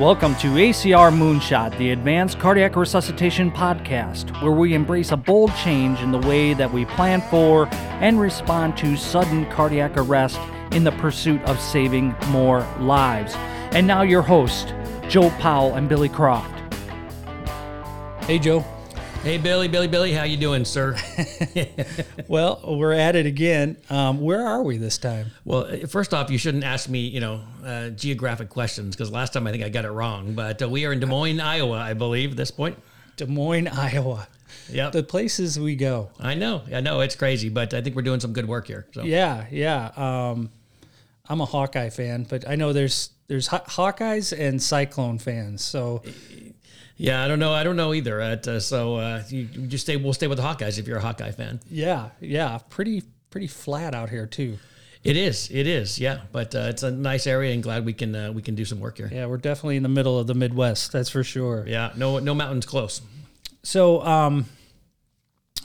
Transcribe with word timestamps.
Welcome 0.00 0.34
to 0.36 0.48
ACR 0.48 1.12
Moonshot, 1.12 1.76
the 1.78 1.90
Advanced 1.90 2.38
Cardiac 2.38 2.76
Resuscitation 2.76 3.50
Podcast, 3.50 4.42
where 4.42 4.52
we 4.52 4.74
embrace 4.74 5.12
a 5.12 5.16
bold 5.16 5.54
change 5.56 6.00
in 6.00 6.12
the 6.12 6.18
way 6.18 6.54
that 6.54 6.72
we 6.72 6.84
plan 6.84 7.20
for 7.30 7.68
and 8.00 8.20
respond 8.20 8.76
to 8.78 8.96
sudden 8.96 9.44
cardiac 9.50 9.96
arrest 9.96 10.40
in 10.72 10.84
the 10.84 10.92
pursuit 10.92 11.42
of 11.42 11.60
saving 11.60 12.14
more 12.28 12.60
lives. 12.80 13.34
And 13.72 13.86
now, 13.86 14.02
your 14.02 14.22
hosts, 14.22 14.72
Joe 15.08 15.30
Powell 15.38 15.74
and 15.74 15.88
Billy 15.88 16.08
Croft. 16.08 16.54
Hey, 18.24 18.38
Joe. 18.38 18.64
Hey, 19.22 19.36
Billy, 19.36 19.66
Billy, 19.66 19.88
Billy, 19.88 20.12
how 20.12 20.22
you 20.22 20.36
doing, 20.36 20.64
sir? 20.64 20.96
well, 22.28 22.62
we're 22.64 22.92
at 22.92 23.16
it 23.16 23.26
again. 23.26 23.76
Um, 23.90 24.20
where 24.20 24.46
are 24.46 24.62
we 24.62 24.78
this 24.78 24.96
time? 24.96 25.32
Well, 25.44 25.68
first 25.88 26.14
off, 26.14 26.30
you 26.30 26.38
shouldn't 26.38 26.62
ask 26.62 26.88
me, 26.88 27.00
you 27.00 27.18
know, 27.18 27.42
uh, 27.64 27.88
geographic 27.90 28.48
questions 28.48 28.94
because 28.94 29.10
last 29.10 29.32
time 29.32 29.46
I 29.46 29.50
think 29.50 29.64
I 29.64 29.70
got 29.70 29.84
it 29.84 29.90
wrong. 29.90 30.34
But 30.34 30.62
uh, 30.62 30.68
we 30.68 30.86
are 30.86 30.92
in 30.92 31.00
Des 31.00 31.06
Moines, 31.06 31.40
Iowa, 31.40 31.78
I 31.78 31.94
believe, 31.94 32.30
at 32.30 32.36
this 32.36 32.52
point. 32.52 32.78
Des 33.16 33.26
Moines, 33.26 33.68
Iowa. 33.68 34.28
Yeah, 34.70 34.90
the 34.90 35.02
places 35.02 35.58
we 35.58 35.74
go. 35.74 36.10
I 36.20 36.34
know, 36.34 36.62
I 36.72 36.80
know, 36.80 37.00
it's 37.00 37.16
crazy, 37.16 37.48
but 37.48 37.74
I 37.74 37.82
think 37.82 37.96
we're 37.96 38.02
doing 38.02 38.20
some 38.20 38.32
good 38.32 38.46
work 38.46 38.68
here. 38.68 38.86
So. 38.92 39.02
Yeah, 39.02 39.46
yeah. 39.50 39.90
Um, 39.96 40.50
I'm 41.28 41.40
a 41.40 41.44
Hawkeye 41.44 41.90
fan, 41.90 42.24
but 42.28 42.48
I 42.48 42.54
know 42.54 42.72
there's 42.72 43.10
there's 43.26 43.48
Hawkeyes 43.48 44.38
and 44.38 44.62
Cyclone 44.62 45.18
fans. 45.18 45.62
So 45.62 46.02
yeah, 46.98 47.24
I 47.24 47.28
don't 47.28 47.38
know. 47.38 47.52
I 47.52 47.62
don't 47.62 47.76
know 47.76 47.94
either. 47.94 48.20
Uh, 48.20 48.58
so 48.58 48.96
uh, 48.96 49.22
you, 49.28 49.48
you 49.52 49.66
just 49.68 49.84
stay. 49.84 49.96
We'll 49.96 50.12
stay 50.12 50.26
with 50.26 50.38
the 50.38 50.44
Hawkeyes 50.44 50.78
if 50.78 50.88
you're 50.88 50.98
a 50.98 51.00
Hawkeye 51.00 51.30
fan. 51.30 51.60
Yeah, 51.70 52.10
yeah. 52.20 52.58
Pretty 52.68 53.04
pretty 53.30 53.46
flat 53.46 53.94
out 53.94 54.10
here 54.10 54.26
too. 54.26 54.58
It 55.04 55.16
is. 55.16 55.48
It 55.52 55.68
is. 55.68 56.00
Yeah, 56.00 56.22
but 56.32 56.56
uh, 56.56 56.66
it's 56.70 56.82
a 56.82 56.90
nice 56.90 57.28
area, 57.28 57.54
and 57.54 57.62
glad 57.62 57.86
we 57.86 57.92
can 57.92 58.16
uh, 58.16 58.32
we 58.32 58.42
can 58.42 58.56
do 58.56 58.64
some 58.64 58.80
work 58.80 58.98
here. 58.98 59.08
Yeah, 59.12 59.26
we're 59.26 59.36
definitely 59.36 59.76
in 59.76 59.84
the 59.84 59.88
middle 59.88 60.18
of 60.18 60.26
the 60.26 60.34
Midwest. 60.34 60.90
That's 60.90 61.08
for 61.08 61.22
sure. 61.22 61.64
Yeah. 61.68 61.92
No 61.96 62.18
no 62.18 62.34
mountains 62.34 62.66
close. 62.66 63.00
So 63.62 64.02
um, 64.02 64.46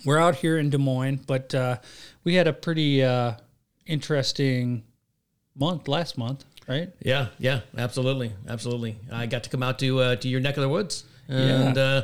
we're 0.05 0.19
out 0.19 0.35
here 0.35 0.59
in 0.59 0.69
Des 0.69 0.77
Moines, 0.77 1.17
but 1.25 1.55
uh, 1.55 1.77
we 2.23 2.35
had 2.35 2.47
a 2.47 2.53
pretty 2.53 3.03
uh, 3.03 3.33
interesting 3.87 4.83
month 5.55 5.87
last 5.87 6.15
month, 6.15 6.45
right? 6.67 6.91
Yeah. 6.99 7.29
Yeah. 7.39 7.61
Absolutely. 7.75 8.33
Absolutely. 8.47 8.97
I 9.11 9.25
got 9.25 9.43
to 9.45 9.49
come 9.49 9.63
out 9.63 9.79
to 9.79 9.99
uh, 9.99 10.15
to 10.17 10.27
your 10.27 10.39
neck 10.41 10.57
of 10.57 10.61
the 10.61 10.69
woods 10.69 11.05
and 11.27 11.75
yeah. 11.75 11.83
uh, 11.83 12.03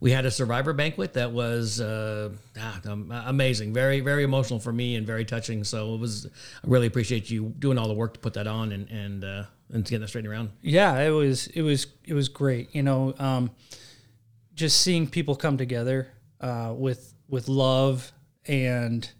we 0.00 0.10
had 0.10 0.26
a 0.26 0.30
survivor 0.30 0.72
banquet 0.74 1.14
that 1.14 1.32
was 1.32 1.80
uh, 1.80 2.30
ah, 2.60 2.80
amazing, 3.26 3.72
very 3.72 4.00
very 4.00 4.22
emotional 4.22 4.60
for 4.60 4.72
me 4.72 4.96
and 4.96 5.06
very 5.06 5.24
touching. 5.24 5.64
So 5.64 5.94
it 5.94 5.98
was. 5.98 6.26
I 6.26 6.66
really 6.66 6.86
appreciate 6.86 7.30
you 7.30 7.54
doing 7.58 7.78
all 7.78 7.88
the 7.88 7.94
work 7.94 8.14
to 8.14 8.20
put 8.20 8.34
that 8.34 8.46
on 8.46 8.72
and 8.72 8.90
and 8.90 9.24
uh, 9.24 9.44
and 9.72 9.84
getting 9.84 10.00
that 10.00 10.08
straightened 10.08 10.32
around. 10.32 10.50
Yeah, 10.60 10.98
it 11.00 11.10
was 11.10 11.46
it 11.48 11.62
was 11.62 11.86
it 12.04 12.14
was 12.14 12.28
great. 12.28 12.74
You 12.74 12.82
know, 12.82 13.14
um, 13.18 13.50
just 14.54 14.80
seeing 14.80 15.06
people 15.06 15.36
come 15.36 15.56
together 15.56 16.08
uh, 16.40 16.74
with 16.76 17.14
with 17.28 17.48
love 17.48 18.12
and 18.46 19.10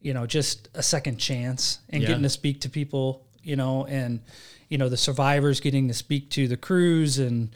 you 0.00 0.12
know 0.12 0.26
just 0.26 0.68
a 0.74 0.82
second 0.82 1.16
chance 1.16 1.78
and 1.88 2.02
yeah. 2.02 2.08
getting 2.08 2.22
to 2.22 2.28
speak 2.28 2.60
to 2.62 2.68
people. 2.68 3.26
You 3.42 3.56
know, 3.56 3.86
and 3.86 4.20
you 4.68 4.76
know 4.76 4.90
the 4.90 4.96
survivors 4.96 5.60
getting 5.60 5.88
to 5.88 5.94
speak 5.94 6.28
to 6.32 6.48
the 6.48 6.56
crews 6.56 7.18
and 7.18 7.50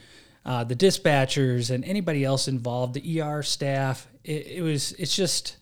uh, 0.45 0.65
the 0.65 0.75
dispatchers 0.75 1.71
and 1.71 1.85
anybody 1.85 2.25
else 2.25 2.49
involved, 2.49 2.95
the 2.95 3.21
ER 3.21 3.43
staff. 3.43 4.09
It, 4.25 4.47
it, 4.47 4.63
was 4.63 4.93
it's 4.93 5.15
just 5.15 5.57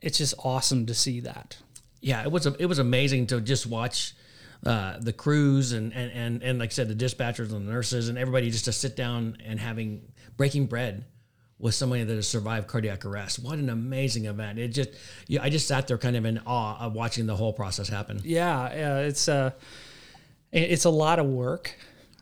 it's 0.00 0.18
just 0.18 0.34
awesome 0.38 0.86
to 0.86 0.94
see 0.94 1.20
that. 1.20 1.56
Yeah, 2.00 2.22
it 2.22 2.30
was 2.30 2.46
it 2.46 2.66
was 2.66 2.78
amazing 2.78 3.28
to 3.28 3.40
just 3.40 3.66
watch 3.66 4.14
uh, 4.64 4.98
the 4.98 5.12
crews 5.12 5.72
and, 5.72 5.92
and 5.92 6.12
and 6.12 6.42
and 6.42 6.58
like 6.58 6.70
I 6.70 6.72
said, 6.72 6.88
the 6.88 6.94
dispatchers 6.94 7.52
and 7.52 7.66
the 7.66 7.72
nurses 7.72 8.08
and 8.08 8.18
everybody 8.18 8.50
just 8.50 8.66
to 8.66 8.72
sit 8.72 8.96
down 8.96 9.38
and 9.44 9.58
having 9.58 10.12
breaking 10.36 10.66
bread 10.66 11.04
with 11.58 11.74
somebody 11.74 12.04
that 12.04 12.14
has 12.14 12.28
survived 12.28 12.66
cardiac 12.68 13.04
arrest. 13.04 13.38
What 13.38 13.58
an 13.58 13.70
amazing 13.70 14.26
event! 14.26 14.58
It 14.58 14.68
just 14.68 14.90
yeah, 15.26 15.42
I 15.42 15.50
just 15.50 15.66
sat 15.66 15.88
there 15.88 15.98
kind 15.98 16.16
of 16.16 16.24
in 16.24 16.40
awe 16.46 16.78
of 16.78 16.92
watching 16.92 17.26
the 17.26 17.36
whole 17.36 17.52
process 17.52 17.88
happen. 17.88 18.20
Yeah, 18.22 18.62
uh, 18.62 19.08
it's 19.08 19.28
uh, 19.28 19.50
it's 20.52 20.84
a 20.84 20.90
lot 20.90 21.18
of 21.18 21.26
work. 21.26 21.76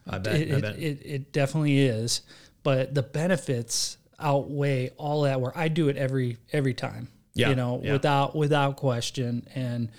I 0.09 0.19
bet. 0.19 0.41
It, 0.41 0.55
I 0.55 0.61
bet. 0.61 0.77
It, 0.77 0.83
it, 0.83 1.07
it 1.07 1.33
definitely 1.33 1.81
is, 1.81 2.23
but 2.63 2.95
the 2.95 3.03
benefits 3.03 3.97
outweigh 4.19 4.91
all 4.97 5.23
that. 5.23 5.41
Where 5.41 5.57
I 5.57 5.69
do 5.69 5.89
it 5.89 5.97
every 5.97 6.39
every 6.53 6.75
time. 6.75 7.09
Yeah, 7.35 7.49
you 7.49 7.55
know, 7.55 7.81
yeah. 7.83 7.93
without 7.93 8.35
without 8.35 8.77
question. 8.77 9.47
And 9.55 9.91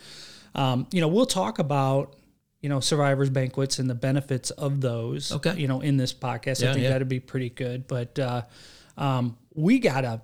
um, 0.56 0.88
you 0.92 1.02
know, 1.02 1.08
we'll 1.08 1.25
talk 1.25 1.59
about 1.59 2.16
you 2.62 2.69
know 2.69 2.80
survivors 2.80 3.30
banquets 3.30 3.80
and 3.80 3.90
the 3.90 3.96
benefits 3.96 4.50
of 4.52 4.81
those. 4.81 5.31
Okay. 5.31 5.56
You 5.56 5.68
know, 5.68 5.81
in 5.81 5.97
this 5.97 6.13
podcast, 6.13 6.62
yeah, 6.62 6.72
I 6.72 6.74
think 6.74 6.88
that'd 6.88 7.09
be 7.09 7.19
pretty 7.19 7.50
good. 7.50 7.88
But 7.88 8.18
uh, 8.19 8.44
um, 8.97 9.38
we 9.53 9.80
got 9.80 10.06
a 10.06 10.22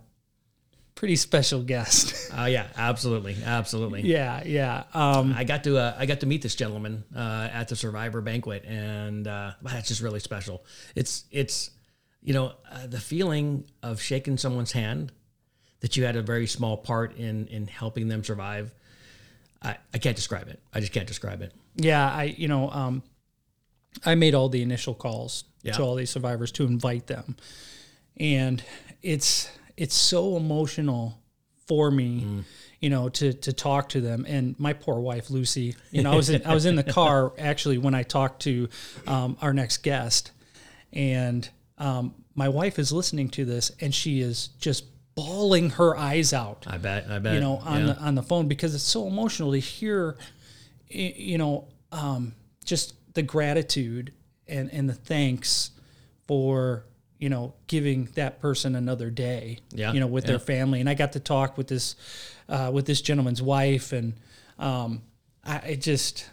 pretty 1.00 1.16
special 1.16 1.64
guest. 1.64 2.18
Oh 2.32 2.44
uh, 2.44 2.46
yeah, 2.46 2.68
absolutely, 2.78 3.36
absolutely. 3.44 4.02
yeah, 4.02 4.44
yeah. 4.46 4.84
Um, 4.94 5.34
I 5.36 5.44
got 5.44 5.64
to 5.64 5.80
uh, 5.80 5.96
I 5.98 6.06
got 6.06 6.20
to 6.20 6.28
meet 6.28 6.44
this 6.44 6.54
gentleman 6.54 7.04
uh, 7.16 7.50
at 7.52 7.68
the 7.68 7.76
Survivor 7.76 8.22
banquet, 8.22 8.66
and 8.66 9.28
uh, 9.28 9.54
that's 9.64 9.88
just 9.88 10.02
really 10.02 10.20
special. 10.20 10.64
It's 10.96 11.26
it's 11.32 11.72
you 12.22 12.36
know 12.36 12.54
uh, 12.72 12.86
the 12.86 13.00
feeling 13.00 13.66
of 13.82 14.00
shaking 14.00 14.38
someone's 14.38 14.72
hand 14.72 15.12
that 15.80 15.98
you 15.98 16.04
had 16.04 16.16
a 16.16 16.22
very 16.22 16.46
small 16.46 16.78
part 16.78 17.18
in 17.18 17.48
in 17.48 17.66
helping 17.66 18.10
them 18.10 18.24
survive. 18.24 18.76
I, 19.64 19.78
I 19.92 19.98
can't 19.98 20.16
describe 20.16 20.48
it. 20.48 20.62
I 20.72 20.80
just 20.80 20.94
can't 20.94 21.08
describe 21.08 21.42
it. 21.42 21.52
Yeah, 21.76 22.08
I 22.08 22.26
you 22.26 22.48
know 22.48 22.70
um, 22.70 23.02
I 24.06 24.14
made 24.14 24.36
all 24.36 24.50
the 24.50 24.62
initial 24.62 24.94
calls 24.94 25.46
yeah. 25.64 25.74
to 25.74 25.82
all 25.82 25.96
these 25.96 26.12
survivors 26.12 26.52
to 26.54 26.66
invite 26.66 27.08
them, 27.08 27.38
and 28.18 28.64
it's 29.02 29.50
it's 29.80 29.96
so 29.96 30.36
emotional 30.36 31.18
for 31.68 31.90
me. 31.90 32.26
Mm. 32.26 32.44
You 32.82 32.90
know, 32.90 33.10
to 33.10 33.34
to 33.34 33.52
talk 33.52 33.90
to 33.90 34.02
them, 34.02 34.26
and 34.28 34.58
my 34.58 34.74
poor 34.74 35.00
wife 35.00 35.30
Lucy. 35.30 35.76
You 35.92 36.04
know, 36.04 36.14
I 36.14 36.16
was 36.16 36.30
in, 36.30 36.46
I 36.46 36.54
was 36.54 36.66
in 36.66 36.76
the 36.76 36.84
car 37.00 37.34
actually 37.38 37.78
when 37.78 37.94
I 37.94 38.04
talked 38.04 38.44
to 38.44 38.70
um, 39.06 39.38
our 39.42 39.54
next 39.54 39.78
guest, 39.84 40.32
and 40.94 41.50
um, 41.78 42.16
my 42.36 42.48
wife 42.48 42.80
is 42.80 42.94
listening 42.94 43.30
to 43.32 43.44
this, 43.44 43.72
and 43.82 43.94
she 43.94 44.22
is 44.22 44.48
just 44.60 44.86
bawling 45.16 45.72
her 45.72 45.98
eyes 45.98 46.32
out. 46.32 46.66
I 46.70 46.78
bet. 46.78 47.08
I 47.10 47.20
bet. 47.20 47.34
You 47.34 47.42
know, 47.42 47.58
on 47.58 47.88
yeah. 47.88 47.94
the 47.94 48.00
on 48.00 48.16
the 48.16 48.24
phone 48.24 48.48
because 48.48 48.74
it's 48.76 48.84
so 48.84 49.08
emotional 49.08 49.52
to 49.52 49.60
hear. 49.60 50.16
You 50.88 51.38
know, 51.38 51.68
um, 51.92 52.34
just 52.64 52.94
the 53.14 53.22
gratitude 53.24 54.14
and 54.48 54.72
and 54.72 54.90
the 54.90 54.94
thanks 54.94 55.72
for 56.28 56.86
you 57.20 57.30
know, 57.30 57.54
giving 57.68 58.06
that 58.16 58.42
person 58.42 58.76
another 58.76 59.10
day, 59.10 59.60
yeah, 59.72 59.92
you 59.92 60.00
know, 60.00 60.08
with 60.08 60.24
yeah. 60.24 60.32
their 60.32 60.40
family. 60.40 60.80
And 60.80 60.90
I 60.90 60.94
got 60.94 61.14
to 61.14 61.20
talk 61.20 61.58
with 61.58 61.68
this, 61.68 61.96
uh, 62.48 62.72
with 62.74 62.86
this 62.86 63.02
gentleman's 63.02 63.42
wife, 63.42 63.92
and 63.92 64.14
um, 64.58 65.02
I, 65.44 65.58
it 65.58 65.82
just, 65.82 66.30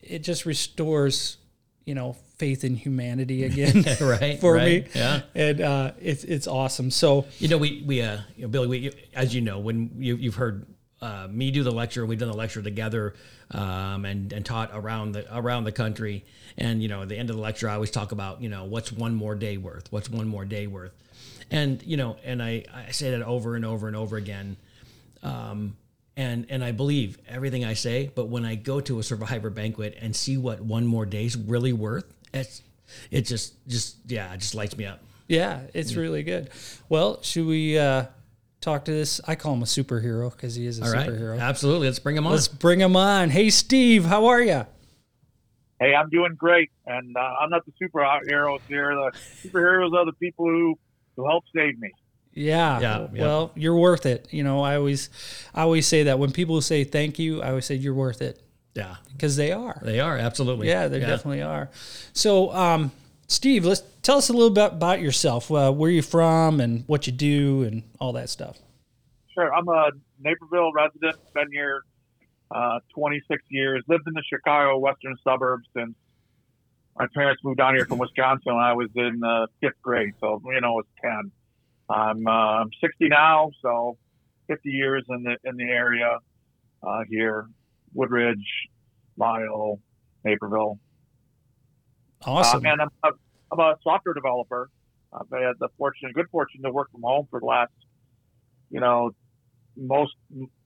it 0.00 0.20
just 0.20 0.46
restores, 0.46 1.38
you 1.84 1.94
know, 1.94 2.16
faith 2.38 2.64
in 2.64 2.76
humanity 2.76 3.44
again, 3.50 3.84
right? 4.00 4.40
for 4.40 4.54
right, 4.54 4.84
me, 4.84 4.90
yeah, 4.94 5.22
and 5.34 5.60
uh, 5.60 5.92
it's 6.00 6.24
it's 6.24 6.46
awesome. 6.46 6.90
So 6.90 7.26
you 7.38 7.48
know, 7.48 7.58
we 7.58 7.82
we 7.84 8.00
uh, 8.00 8.18
you 8.36 8.42
know, 8.42 8.48
Billy, 8.48 8.68
we, 8.68 8.92
as 9.14 9.34
you 9.34 9.40
know, 9.40 9.58
when 9.58 9.90
you 9.98 10.16
you've 10.16 10.36
heard 10.36 10.66
uh, 11.02 11.26
me 11.28 11.50
do 11.50 11.64
the 11.64 11.72
lecture. 11.72 12.06
We've 12.06 12.18
done 12.18 12.30
the 12.30 12.36
lecture 12.36 12.62
together 12.62 13.14
um, 13.50 14.04
and 14.04 14.32
and 14.32 14.46
taught 14.46 14.70
around 14.72 15.12
the 15.12 15.36
around 15.36 15.64
the 15.64 15.72
country. 15.72 16.24
And 16.58 16.82
you 16.82 16.88
know, 16.88 17.02
at 17.02 17.08
the 17.08 17.16
end 17.16 17.30
of 17.30 17.36
the 17.36 17.42
lecture, 17.42 17.68
I 17.68 17.74
always 17.74 17.90
talk 17.90 18.12
about 18.12 18.42
you 18.42 18.48
know 18.48 18.64
what's 18.64 18.92
one 18.92 19.14
more 19.14 19.34
day 19.34 19.56
worth. 19.56 19.90
What's 19.90 20.08
one 20.08 20.28
more 20.28 20.44
day 20.44 20.66
worth? 20.66 20.92
And 21.50 21.82
you 21.82 21.96
know, 21.96 22.16
and 22.24 22.42
I 22.42 22.64
I 22.72 22.90
say 22.90 23.10
that 23.10 23.22
over 23.22 23.56
and 23.56 23.64
over 23.64 23.86
and 23.86 23.96
over 23.96 24.16
again. 24.16 24.56
Um, 25.22 25.76
and 26.16 26.46
and 26.50 26.62
I 26.62 26.72
believe 26.72 27.18
everything 27.28 27.64
I 27.64 27.74
say. 27.74 28.10
But 28.14 28.26
when 28.26 28.44
I 28.44 28.54
go 28.54 28.80
to 28.80 28.98
a 28.98 29.02
survivor 29.02 29.50
banquet 29.50 29.96
and 30.00 30.14
see 30.14 30.36
what 30.36 30.60
one 30.60 30.86
more 30.86 31.06
day's 31.06 31.36
really 31.36 31.72
worth, 31.72 32.04
it's 32.32 32.62
it 33.10 33.22
just 33.22 33.54
just 33.66 33.96
yeah, 34.06 34.32
it 34.34 34.38
just 34.38 34.54
lights 34.54 34.76
me 34.76 34.86
up. 34.86 35.00
Yeah, 35.28 35.60
it's 35.72 35.94
really 35.94 36.22
good. 36.22 36.50
Well, 36.90 37.22
should 37.22 37.46
we 37.46 37.78
uh, 37.78 38.04
talk 38.62 38.86
to 38.86 38.92
this. 38.92 39.20
I 39.26 39.34
call 39.34 39.54
him 39.54 39.62
a 39.62 39.66
superhero 39.66 40.30
because 40.30 40.54
he 40.54 40.66
is 40.66 40.78
a 40.78 40.84
All 40.84 40.92
superhero. 40.92 41.32
Right. 41.32 41.40
Absolutely. 41.40 41.88
Let's 41.88 41.98
bring 41.98 42.16
him 42.16 42.26
on. 42.26 42.32
Let's 42.32 42.48
bring 42.48 42.80
him 42.80 42.96
on. 42.96 43.28
Hey, 43.28 43.50
Steve, 43.50 44.06
how 44.06 44.26
are 44.26 44.40
you? 44.40 44.66
Hey, 45.82 45.96
I'm 45.96 46.08
doing 46.10 46.36
great, 46.36 46.70
and 46.86 47.16
uh, 47.16 47.20
I'm 47.40 47.50
not 47.50 47.62
the 47.66 47.72
superheroes 47.72 48.60
here. 48.68 48.94
The 48.94 49.10
superheroes 49.42 49.92
are 49.94 50.06
the 50.06 50.12
people 50.12 50.46
who 50.46 50.78
who 51.16 51.26
help 51.26 51.42
save 51.54 51.76
me. 51.78 51.90
Yeah. 52.32 52.80
yeah. 52.80 53.06
Well, 53.12 53.50
yeah. 53.54 53.62
you're 53.62 53.76
worth 53.76 54.06
it. 54.06 54.28
You 54.30 54.44
know, 54.44 54.62
I 54.62 54.76
always, 54.76 55.10
I 55.54 55.62
always 55.62 55.86
say 55.86 56.04
that 56.04 56.20
when 56.20 56.30
people 56.30 56.60
say 56.62 56.84
thank 56.84 57.18
you, 57.18 57.42
I 57.42 57.48
always 57.48 57.66
say 57.66 57.74
you're 57.74 57.94
worth 57.94 58.22
it. 58.22 58.40
Yeah. 58.74 58.96
Because 59.10 59.36
they 59.36 59.50
are. 59.52 59.78
They 59.82 60.00
are 60.00 60.16
absolutely. 60.16 60.68
Yeah, 60.68 60.88
they 60.88 61.00
yeah. 61.00 61.08
definitely 61.08 61.42
are. 61.42 61.68
So, 62.12 62.52
um, 62.52 62.92
Steve, 63.26 63.64
let's 63.64 63.82
tell 64.02 64.18
us 64.18 64.28
a 64.28 64.32
little 64.32 64.50
bit 64.50 64.72
about 64.72 65.00
yourself. 65.00 65.50
Uh, 65.50 65.72
where 65.72 65.90
you 65.90 66.00
from 66.00 66.60
and 66.60 66.84
what 66.86 67.06
you 67.06 67.12
do 67.12 67.64
and 67.64 67.82
all 67.98 68.12
that 68.12 68.30
stuff. 68.30 68.58
Sure, 69.34 69.52
I'm 69.52 69.68
a 69.68 69.90
Naperville 70.20 70.72
resident. 70.72 71.16
Been 71.34 71.50
here 71.50 71.82
uh, 72.54 72.80
26 72.94 73.42
years. 73.50 73.82
Lived 73.88 74.04
in 74.06 74.14
the 74.14 74.22
Chicago 74.22 74.78
western 74.78 75.16
suburbs 75.24 75.66
since 75.76 75.94
my 76.96 77.06
parents 77.14 77.42
moved 77.42 77.58
down 77.58 77.74
here 77.74 77.86
from 77.86 77.98
Wisconsin 77.98 78.54
when 78.54 78.64
I 78.64 78.74
was 78.74 78.88
in 78.94 79.22
uh, 79.24 79.46
fifth 79.60 79.80
grade. 79.82 80.12
So 80.20 80.40
you 80.44 80.60
know, 80.60 80.68
I 80.68 80.70
was 80.70 80.86
10. 81.02 81.32
I'm 81.88 82.26
uh, 82.26 82.30
I'm 82.30 82.70
60 82.80 83.08
now, 83.08 83.50
so 83.62 83.96
50 84.48 84.68
years 84.70 85.04
in 85.08 85.22
the 85.22 85.36
in 85.44 85.56
the 85.56 85.64
area 85.64 86.18
uh, 86.82 87.00
here, 87.08 87.48
Woodridge, 87.94 88.68
Lisle, 89.16 89.80
Naperville. 90.24 90.78
Awesome. 92.24 92.64
Uh, 92.64 92.70
and 92.70 92.82
I'm 92.82 92.88
a, 93.04 93.08
I'm 93.50 93.60
a 93.60 93.76
software 93.82 94.14
developer. 94.14 94.70
I've 95.12 95.28
had 95.30 95.54
the 95.58 95.68
fortune, 95.76 96.10
good 96.14 96.28
fortune, 96.30 96.62
to 96.62 96.70
work 96.70 96.90
from 96.90 97.02
home 97.02 97.26
for 97.30 97.40
the 97.40 97.46
last, 97.46 97.72
you 98.70 98.80
know, 98.80 99.10
most 99.76 100.12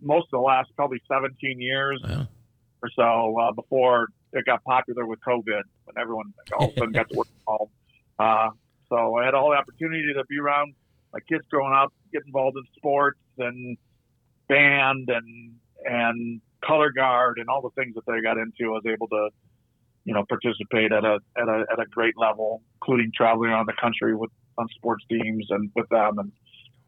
most 0.01 0.25
of 0.25 0.31
the 0.33 0.39
last 0.39 0.71
probably 0.77 1.01
17 1.11 1.61
years 1.61 2.03
Wow. 2.05 2.27
or 2.83 2.91
so 2.95 3.39
uh, 3.41 3.53
before 3.53 4.09
it 4.33 4.45
got 4.45 4.63
popular 4.65 5.07
with 5.07 5.19
COVID 5.27 5.63
when 5.85 5.95
everyone 6.01 6.33
all 6.59 6.69
of 6.69 6.75
a 6.75 6.79
sudden 6.81 6.93
got 6.93 7.09
to 7.09 7.15
work 7.15 7.29
from 7.45 7.57
home. 7.59 7.69
Uh, 8.19 8.51
so 8.89 9.17
I 9.17 9.25
had 9.25 9.35
all 9.35 9.51
the 9.51 9.57
opportunity 9.57 10.13
to 10.15 10.25
be 10.29 10.39
around 10.39 10.75
my 11.13 11.21
kids 11.29 11.45
growing 11.51 11.73
up, 11.73 11.93
get 12.13 12.23
involved 12.27 12.57
in 12.57 12.65
sports 12.77 13.19
and 13.39 13.77
band 14.49 15.09
and 15.09 15.53
and 15.85 16.41
color 16.65 16.91
guard 16.91 17.39
and 17.39 17.49
all 17.49 17.63
the 17.63 17.71
things 17.81 17.95
that 17.95 18.03
they 18.07 18.21
got 18.23 18.39
into. 18.39 18.71
I 18.73 18.79
was 18.81 18.83
able 18.87 19.09
to, 19.09 19.29
you 20.05 20.15
know, 20.15 20.25
participate 20.29 20.93
at 20.93 21.05
a 21.05 21.19
at 21.37 21.49
a 21.49 21.65
at 21.73 21.79
a 21.79 21.87
great 21.91 22.15
level, 22.19 22.63
including 22.81 23.13
traveling 23.17 23.51
around 23.51 23.67
the 23.67 23.75
country 23.81 24.15
with 24.17 24.31
on 24.59 24.67
sports 24.75 25.05
teams 25.11 25.47
and 25.51 25.71
with 25.77 25.89
them 25.91 26.19
and, 26.19 26.33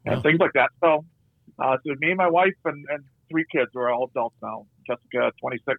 and 0.06 0.16
Wow. 0.16 0.22
things 0.22 0.38
like 0.40 0.52
that. 0.54 0.70
So, 0.80 1.04
uh, 1.58 1.76
so 1.86 1.94
me 2.00 2.08
and 2.08 2.16
my 2.16 2.28
wife 2.28 2.54
and, 2.64 2.84
and 2.90 3.04
three 3.30 3.44
kids 3.50 3.70
who 3.74 3.80
are 3.80 3.90
all 3.90 4.04
adults 4.10 4.36
now. 4.42 4.66
Jessica, 4.86 5.32
26, 5.40 5.78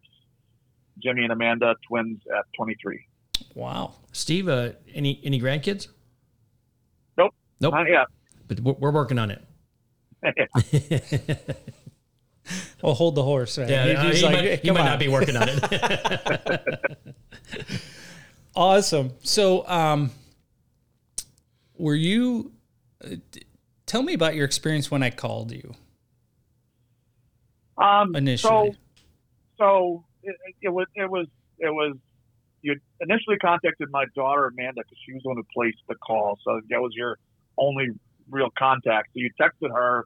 Jimmy 1.01 1.23
and 1.23 1.31
Amanda, 1.31 1.75
twins 1.87 2.19
at 2.37 2.45
23. 2.55 3.05
wow. 3.55 3.93
Steve, 4.11 4.47
uh, 4.49 4.71
any 4.93 5.19
any 5.23 5.39
grandkids? 5.39 5.87
Nope. 7.17 7.33
Nope. 7.61 7.73
Not 7.73 7.89
yet. 7.89 8.07
But 8.47 8.59
we're, 8.61 8.73
we're 8.73 8.91
working 8.91 9.19
on 9.19 9.31
it. 9.31 9.41
Well, 12.81 12.95
hold 12.95 13.13
the 13.15 13.21
horse. 13.23 13.57
Right? 13.59 13.69
Yeah, 13.69 13.85
He- 13.85 13.95
uh, 13.95 14.03
he's 14.05 14.19
he, 14.21 14.25
like, 14.25 14.33
might, 14.35 14.59
he 14.61 14.71
might 14.71 14.85
not 14.85 14.99
be 14.99 15.07
working 15.07 15.35
on 15.37 15.49
it. 15.49 16.61
Awesome. 18.55 19.11
So, 19.23 19.65
um, 19.67 20.11
were 21.77 21.93
you? 21.95 22.51
Tell 23.89 24.03
me 24.03 24.13
about 24.13 24.35
your 24.35 24.45
experience 24.45 24.91
when 24.91 25.01
I 25.01 25.09
called 25.09 25.51
you 25.51 25.73
Um, 27.75 28.15
initially. 28.15 28.73
So, 28.73 28.77
so 29.57 30.05
it, 30.21 30.35
it 30.61 30.69
was 30.69 30.85
it 30.95 31.09
was 31.09 31.25
it 31.57 31.71
was 31.71 31.95
you 32.61 32.79
initially 32.99 33.37
contacted 33.37 33.89
my 33.89 34.05
daughter 34.13 34.45
Amanda 34.45 34.81
because 34.81 34.99
she 35.03 35.13
was 35.13 35.23
the 35.23 35.29
one 35.29 35.37
who 35.37 35.43
placed 35.51 35.79
the 35.87 35.95
call. 35.95 36.37
So 36.45 36.61
that 36.69 36.79
was 36.79 36.91
your 36.95 37.17
only 37.57 37.87
real 38.29 38.49
contact. 38.55 39.07
So 39.07 39.21
you 39.21 39.31
texted 39.41 39.73
her. 39.73 40.05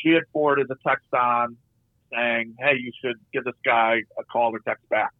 She 0.00 0.10
had 0.10 0.22
forwarded 0.32 0.68
the 0.68 0.76
text 0.86 1.12
on 1.12 1.56
saying, 2.14 2.54
"Hey, 2.60 2.76
you 2.76 2.92
should 3.04 3.16
give 3.32 3.42
this 3.42 3.58
guy 3.64 4.02
a 4.16 4.22
call 4.30 4.54
or 4.54 4.60
text 4.60 4.88
back." 4.90 5.10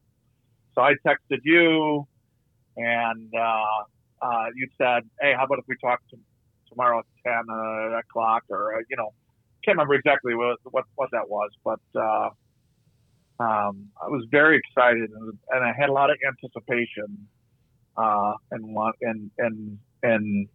So 0.77 0.83
I 0.83 0.95
texted 1.05 1.41
you, 1.43 2.07
and 2.77 3.29
uh, 3.37 4.25
uh, 4.25 4.47
you 4.55 4.69
said, 4.79 5.03
"Hey, 5.21 5.35
how 5.37 5.47
about 5.47 5.59
if 5.59 5.65
we 5.67 5.75
talk 5.83 5.99
to, 6.11 6.17
tomorrow 6.73 7.01
at 7.01 7.05
ten 7.25 7.45
uh, 7.51 7.99
o'clock?" 7.99 8.45
Or 8.51 8.77
uh, 8.77 8.83
you 8.91 8.97
know, 8.97 9.13
can't 9.65 9.77
remember 9.77 9.95
exactly 9.95 10.35
what 10.35 10.59
what, 10.65 10.85
what 10.97 11.11
that 11.13 11.29
was, 11.29 11.51
but 11.65 11.81
uh, 11.95 12.31
um, 13.41 13.89
I 14.01 14.09
was 14.09 14.27
very 14.31 14.59
excited 14.59 15.11
and, 15.11 15.39
and 15.51 15.65
I 15.65 15.73
had 15.79 15.89
a 15.89 15.93
lot 15.93 16.11
of 16.11 16.17
anticipation 16.27 17.27
uh, 17.97 18.33
and 18.51 18.75
want 18.75 18.97
and 19.01 19.31
and 19.39 19.79
and 20.03 20.49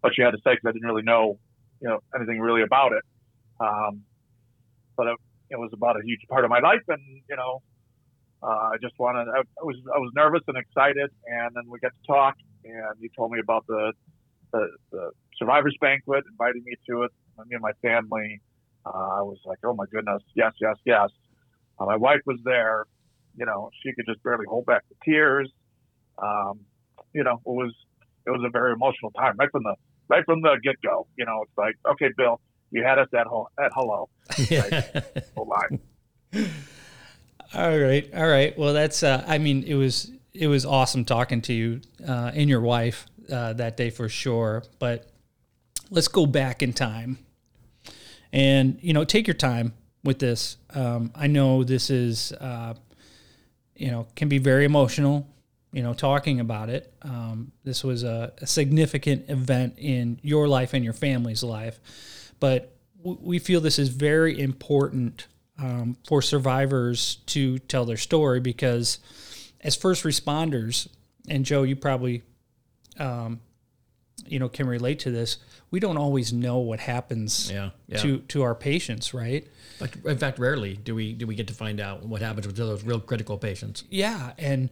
what 0.00 0.16
you 0.16 0.24
had 0.24 0.32
to 0.32 0.38
say 0.38 0.52
because 0.52 0.66
I 0.66 0.72
didn't 0.72 0.86
really 0.86 1.02
know 1.02 1.38
you 1.80 1.88
know 1.88 2.00
anything 2.14 2.40
really 2.40 2.62
about 2.62 2.92
it. 2.92 3.04
Um, 3.60 4.02
but 4.96 5.06
it, 5.06 5.16
it 5.50 5.58
was 5.58 5.70
about 5.72 5.96
a 5.96 6.04
huge 6.04 6.20
part 6.28 6.44
of 6.44 6.50
my 6.50 6.60
life, 6.60 6.82
and 6.88 7.00
you 7.28 7.36
know, 7.36 7.62
uh, 8.42 8.70
I 8.72 8.76
just 8.80 8.98
wanted. 8.98 9.28
I, 9.28 9.40
I 9.40 9.64
was 9.64 9.76
I 9.94 9.98
was 9.98 10.12
nervous 10.14 10.42
and 10.48 10.56
excited, 10.56 11.10
and 11.26 11.54
then 11.54 11.64
we 11.68 11.78
got 11.80 11.92
to 11.92 12.06
talk, 12.06 12.36
and 12.64 12.94
you 13.00 13.08
told 13.16 13.32
me 13.32 13.40
about 13.40 13.66
the 13.66 13.92
the, 14.52 14.68
the 14.90 15.10
survivors 15.40 15.76
banquet, 15.80 16.24
invited 16.30 16.62
me 16.64 16.74
to 16.88 17.02
it. 17.02 17.10
Me 17.48 17.54
and 17.54 17.62
my 17.62 17.72
family. 17.80 18.40
Uh, 18.84 18.90
I 18.90 19.22
was 19.22 19.38
like, 19.46 19.58
oh 19.64 19.74
my 19.74 19.86
goodness, 19.90 20.22
yes, 20.34 20.52
yes, 20.60 20.76
yes. 20.84 21.08
Uh, 21.78 21.86
my 21.86 21.96
wife 21.96 22.20
was 22.26 22.38
there. 22.44 22.84
You 23.36 23.46
know, 23.46 23.70
she 23.82 23.92
could 23.94 24.04
just 24.06 24.22
barely 24.22 24.44
hold 24.46 24.66
back 24.66 24.82
the 24.88 24.96
tears. 25.04 25.50
Um, 26.22 26.60
you 27.14 27.24
know, 27.24 27.36
it 27.36 27.50
was 27.50 27.74
it 28.26 28.30
was 28.30 28.42
a 28.44 28.50
very 28.50 28.72
emotional 28.72 29.10
time 29.12 29.36
right 29.38 29.50
from 29.50 29.62
the 29.62 29.74
right 30.08 30.24
from 30.24 30.42
the 30.42 30.58
get 30.62 30.76
go. 30.82 31.06
You 31.16 31.24
know, 31.24 31.42
it's 31.42 31.56
like, 31.56 31.74
okay, 31.92 32.10
Bill, 32.16 32.40
you 32.70 32.84
had 32.84 32.98
us 32.98 33.08
at 33.18 33.26
ho- 33.26 33.48
at 33.58 33.72
hello, 33.74 34.08
hold 35.34 35.48
line. 35.48 35.80
All 37.52 37.76
right, 37.76 38.08
all 38.14 38.28
right. 38.28 38.56
Well, 38.56 38.72
that's. 38.72 39.02
Uh, 39.02 39.24
I 39.26 39.38
mean, 39.38 39.64
it 39.64 39.74
was 39.74 40.12
it 40.32 40.46
was 40.46 40.64
awesome 40.64 41.04
talking 41.04 41.42
to 41.42 41.52
you 41.52 41.80
uh, 42.06 42.30
and 42.32 42.48
your 42.48 42.60
wife 42.60 43.06
uh, 43.30 43.54
that 43.54 43.76
day 43.76 43.90
for 43.90 44.08
sure. 44.08 44.62
But 44.78 45.09
let's 45.90 46.08
go 46.08 46.26
back 46.26 46.62
in 46.62 46.72
time, 46.72 47.18
and 48.32 48.78
you 48.80 48.92
know, 48.92 49.04
take 49.04 49.26
your 49.26 49.34
time 49.34 49.74
with 50.02 50.18
this. 50.18 50.56
Um, 50.70 51.12
I 51.14 51.26
know 51.26 51.64
this 51.64 51.90
is, 51.90 52.32
uh, 52.32 52.74
you 53.76 53.90
know, 53.90 54.06
can 54.16 54.28
be 54.28 54.38
very 54.38 54.64
emotional. 54.64 55.26
You 55.72 55.84
know, 55.84 55.94
talking 55.94 56.40
about 56.40 56.68
it. 56.68 56.92
Um, 57.02 57.52
this 57.62 57.84
was 57.84 58.02
a, 58.02 58.32
a 58.38 58.46
significant 58.46 59.30
event 59.30 59.74
in 59.78 60.18
your 60.22 60.48
life 60.48 60.74
and 60.74 60.84
your 60.84 60.94
family's 60.94 61.44
life, 61.44 61.78
but 62.40 62.76
w- 62.98 63.18
we 63.22 63.38
feel 63.38 63.60
this 63.60 63.78
is 63.78 63.88
very 63.88 64.40
important 64.40 65.28
um, 65.58 65.96
for 66.08 66.22
survivors 66.22 67.16
to 67.26 67.58
tell 67.60 67.84
their 67.84 67.96
story 67.96 68.40
because 68.40 68.98
as 69.60 69.76
first 69.76 70.04
responders, 70.04 70.88
and 71.28 71.44
Joe, 71.44 71.62
you 71.62 71.76
probably, 71.76 72.22
um, 72.98 73.40
you 74.26 74.38
know, 74.38 74.48
can 74.48 74.66
relate 74.66 75.00
to 75.00 75.10
this. 75.10 75.38
We 75.70 75.80
don't 75.80 75.96
always 75.96 76.32
know 76.32 76.58
what 76.58 76.80
happens 76.80 77.50
Yeah, 77.50 77.70
yeah. 77.88 77.98
to 77.98 78.18
to 78.18 78.42
our 78.42 78.54
patients, 78.54 79.14
right? 79.14 79.46
But 79.78 79.94
in 80.04 80.18
fact, 80.18 80.38
rarely 80.38 80.74
do 80.76 80.94
we 80.94 81.12
do 81.12 81.26
we 81.26 81.34
get 81.34 81.46
to 81.48 81.54
find 81.54 81.80
out 81.80 82.04
what 82.04 82.20
happens 82.22 82.46
with 82.46 82.56
those 82.56 82.82
real 82.84 83.00
critical 83.00 83.38
patients. 83.38 83.84
Yeah, 83.90 84.32
and 84.38 84.70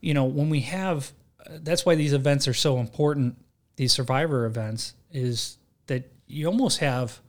you 0.00 0.14
know 0.14 0.24
when 0.24 0.50
we 0.50 0.60
have, 0.60 1.12
that's 1.50 1.84
why 1.86 1.94
these 1.94 2.12
events 2.12 2.46
are 2.48 2.54
so 2.54 2.78
important. 2.78 3.36
These 3.76 3.92
survivor 3.92 4.44
events 4.46 4.94
is 5.12 5.58
that 5.86 6.10
you 6.26 6.46
almost 6.46 6.78
have 6.78 7.20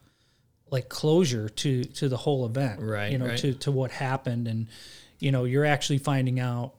like 0.72 0.89
closure 0.89 1.48
to 1.50 1.84
to 1.86 2.10
the 2.10 2.17
whole 2.17 2.45
event, 2.45 2.81
Right, 2.81 3.12
You 3.12 3.17
know, 3.17 3.27
right. 3.27 3.38
to 3.39 3.53
to 3.53 3.72
what 3.72 3.91
happened, 3.91 4.48
and 4.48 4.67
you 5.19 5.31
know 5.31 5.45
you're 5.45 5.65
actually 5.65 6.00
finding 6.00 6.39
out, 6.39 6.74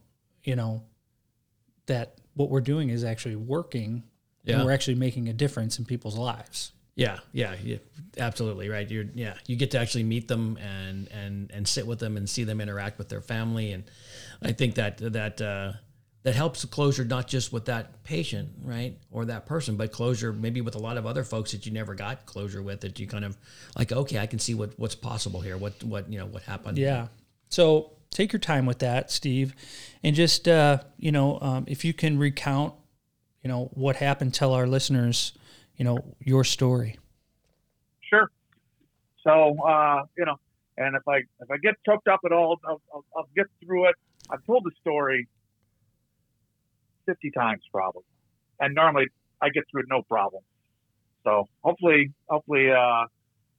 you 0.44 0.54
know, 0.56 0.82
that 1.86 2.18
what 2.34 2.50
we're 2.50 2.60
doing 2.60 2.90
is 2.90 3.02
actually 3.04 3.36
working, 3.36 4.02
Yeah. 4.46 4.56
and 4.56 4.64
we're 4.64 4.72
actually 4.72 4.94
making 4.94 5.28
a 5.28 5.32
difference 5.32 5.78
in 5.78 5.84
people's 5.84 6.16
lives. 6.16 6.72
Yeah, 6.94 7.18
yeah, 7.32 7.56
yeah, 7.62 7.76
absolutely 8.16 8.70
right. 8.70 8.90
You're 8.90 9.04
yeah, 9.14 9.34
you 9.46 9.56
get 9.56 9.72
to 9.72 9.78
actually 9.78 10.04
meet 10.04 10.28
them 10.28 10.56
and 10.56 11.08
and 11.08 11.50
and 11.52 11.68
sit 11.68 11.86
with 11.86 11.98
them 11.98 12.16
and 12.16 12.28
see 12.28 12.44
them 12.44 12.58
interact 12.58 12.96
with 12.96 13.10
their 13.10 13.20
family, 13.20 13.72
and 13.72 13.84
I 14.40 14.52
think 14.52 14.76
that 14.76 14.96
that 15.12 15.42
uh, 15.42 15.72
that 16.22 16.34
helps 16.34 16.64
closure 16.64 17.04
not 17.04 17.28
just 17.28 17.52
with 17.52 17.66
that 17.66 18.02
patient, 18.02 18.48
right, 18.62 18.96
or 19.10 19.26
that 19.26 19.44
person, 19.44 19.76
but 19.76 19.92
closure 19.92 20.32
maybe 20.32 20.62
with 20.62 20.74
a 20.74 20.78
lot 20.78 20.96
of 20.96 21.04
other 21.04 21.22
folks 21.22 21.52
that 21.52 21.66
you 21.66 21.72
never 21.72 21.94
got 21.94 22.24
closure 22.24 22.62
with. 22.62 22.80
That 22.80 22.98
you 22.98 23.06
kind 23.06 23.26
of 23.26 23.36
like, 23.76 23.92
okay, 23.92 24.18
I 24.18 24.26
can 24.26 24.38
see 24.38 24.54
what 24.54 24.72
what's 24.78 24.94
possible 24.94 25.42
here. 25.42 25.58
What 25.58 25.84
what 25.84 26.10
you 26.10 26.18
know 26.18 26.26
what 26.26 26.44
happened. 26.44 26.78
Yeah. 26.78 27.08
So 27.50 27.92
take 28.10 28.32
your 28.32 28.40
time 28.40 28.64
with 28.64 28.78
that, 28.78 29.10
Steve, 29.10 29.54
and 30.02 30.16
just 30.16 30.48
uh, 30.48 30.78
you 30.96 31.12
know, 31.12 31.38
um, 31.42 31.64
if 31.68 31.84
you 31.84 31.92
can 31.92 32.18
recount, 32.18 32.72
you 33.46 33.52
know, 33.52 33.70
what 33.74 33.94
happened, 33.94 34.34
tell 34.34 34.52
our 34.54 34.66
listeners, 34.66 35.32
you 35.76 35.84
know, 35.84 35.98
your 36.18 36.42
story. 36.42 36.98
Sure. 38.00 38.28
So 39.22 39.56
uh, 39.62 40.02
you 40.18 40.24
know, 40.24 40.34
and 40.76 40.96
if 40.96 41.06
I 41.06 41.18
if 41.18 41.48
I 41.48 41.56
get 41.58 41.74
choked 41.88 42.08
up 42.08 42.18
at 42.26 42.32
all, 42.32 42.58
I'll, 42.66 42.82
I'll, 42.92 43.04
I'll 43.16 43.28
get 43.36 43.46
through 43.64 43.88
it. 43.90 43.94
I've 44.28 44.44
told 44.46 44.64
the 44.64 44.72
story 44.80 45.28
fifty 47.06 47.30
times 47.30 47.62
probably, 47.72 48.02
and 48.58 48.74
normally 48.74 49.06
I 49.40 49.50
get 49.50 49.62
through 49.70 49.82
it 49.82 49.86
no 49.88 50.02
problem. 50.02 50.42
So 51.22 51.44
hopefully, 51.62 52.12
hopefully, 52.28 52.72
uh, 52.72 52.74
I 52.74 53.06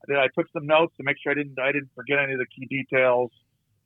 did. 0.05 0.17
I 0.17 0.27
took 0.37 0.47
some 0.51 0.67
notes 0.67 0.93
to 0.97 1.03
make 1.03 1.15
sure 1.23 1.31
I 1.31 1.35
didn't 1.35 1.57
I 1.57 1.71
didn't 1.71 1.91
forget 1.95 2.19
any 2.19 2.33
of 2.33 2.39
the 2.39 2.47
key 2.53 2.65
details. 2.65 3.31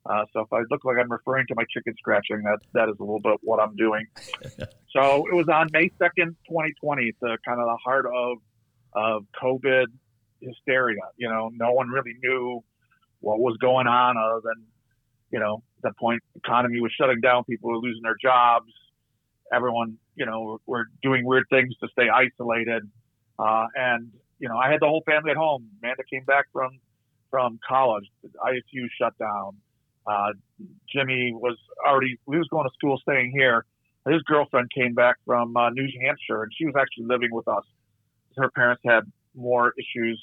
Uh, 0.04 0.24
so 0.32 0.40
if 0.40 0.52
I 0.52 0.60
look 0.70 0.84
like 0.84 0.96
I'm 0.98 1.10
referring 1.10 1.46
to 1.48 1.54
my 1.54 1.64
chicken 1.72 1.94
scratching, 1.96 2.42
that 2.42 2.58
that 2.74 2.88
is 2.88 2.96
a 2.98 3.02
little 3.02 3.20
bit 3.20 3.38
what 3.42 3.60
I'm 3.60 3.76
doing. 3.76 4.06
so 4.90 5.26
it 5.26 5.34
was 5.34 5.48
on 5.48 5.68
May 5.72 5.90
second, 5.98 6.36
2020, 6.48 7.12
the 7.20 7.38
kind 7.46 7.60
of 7.60 7.66
the 7.66 7.78
heart 7.84 8.06
of 8.06 8.38
of 8.94 9.24
COVID 9.40 9.86
hysteria. 10.40 11.02
You 11.16 11.28
know, 11.28 11.50
no 11.54 11.72
one 11.72 11.88
really 11.88 12.14
knew 12.22 12.64
what 13.20 13.38
was 13.38 13.56
going 13.58 13.86
on 13.86 14.16
other 14.16 14.40
than 14.42 14.64
you 15.32 15.40
know, 15.40 15.62
at 15.78 15.82
that 15.82 15.98
point, 15.98 16.22
economy 16.36 16.80
was 16.80 16.92
shutting 16.92 17.20
down. 17.20 17.44
People 17.44 17.70
were 17.70 17.78
losing 17.78 18.02
their 18.02 18.16
jobs. 18.22 18.70
Everyone, 19.52 19.96
you 20.14 20.26
know, 20.26 20.60
were 20.66 20.86
doing 21.02 21.24
weird 21.24 21.44
things 21.50 21.74
to 21.80 21.88
stay 21.90 22.08
isolated. 22.08 22.82
Uh, 23.38 23.66
and 23.74 24.12
you 24.38 24.48
know, 24.48 24.58
I 24.58 24.70
had 24.70 24.80
the 24.80 24.86
whole 24.86 25.02
family 25.06 25.30
at 25.30 25.36
home. 25.36 25.68
Amanda 25.82 26.02
came 26.10 26.24
back 26.24 26.46
from 26.52 26.78
from 27.30 27.58
college. 27.66 28.04
The 28.22 28.28
ISU 28.28 28.86
shut 29.00 29.16
down. 29.18 29.56
Uh, 30.06 30.32
Jimmy 30.92 31.32
was 31.32 31.56
already 31.86 32.18
he 32.30 32.36
was 32.36 32.48
going 32.48 32.66
to 32.68 32.74
school, 32.74 32.98
staying 33.02 33.32
here. 33.34 33.64
His 34.08 34.22
girlfriend 34.22 34.70
came 34.76 34.94
back 34.94 35.16
from 35.24 35.56
uh, 35.56 35.70
New 35.70 35.88
Hampshire, 36.04 36.42
and 36.42 36.52
she 36.56 36.66
was 36.66 36.74
actually 36.78 37.06
living 37.06 37.30
with 37.30 37.46
us. 37.46 37.64
Her 38.36 38.50
parents 38.50 38.82
had 38.84 39.04
more 39.34 39.72
issues 39.78 40.20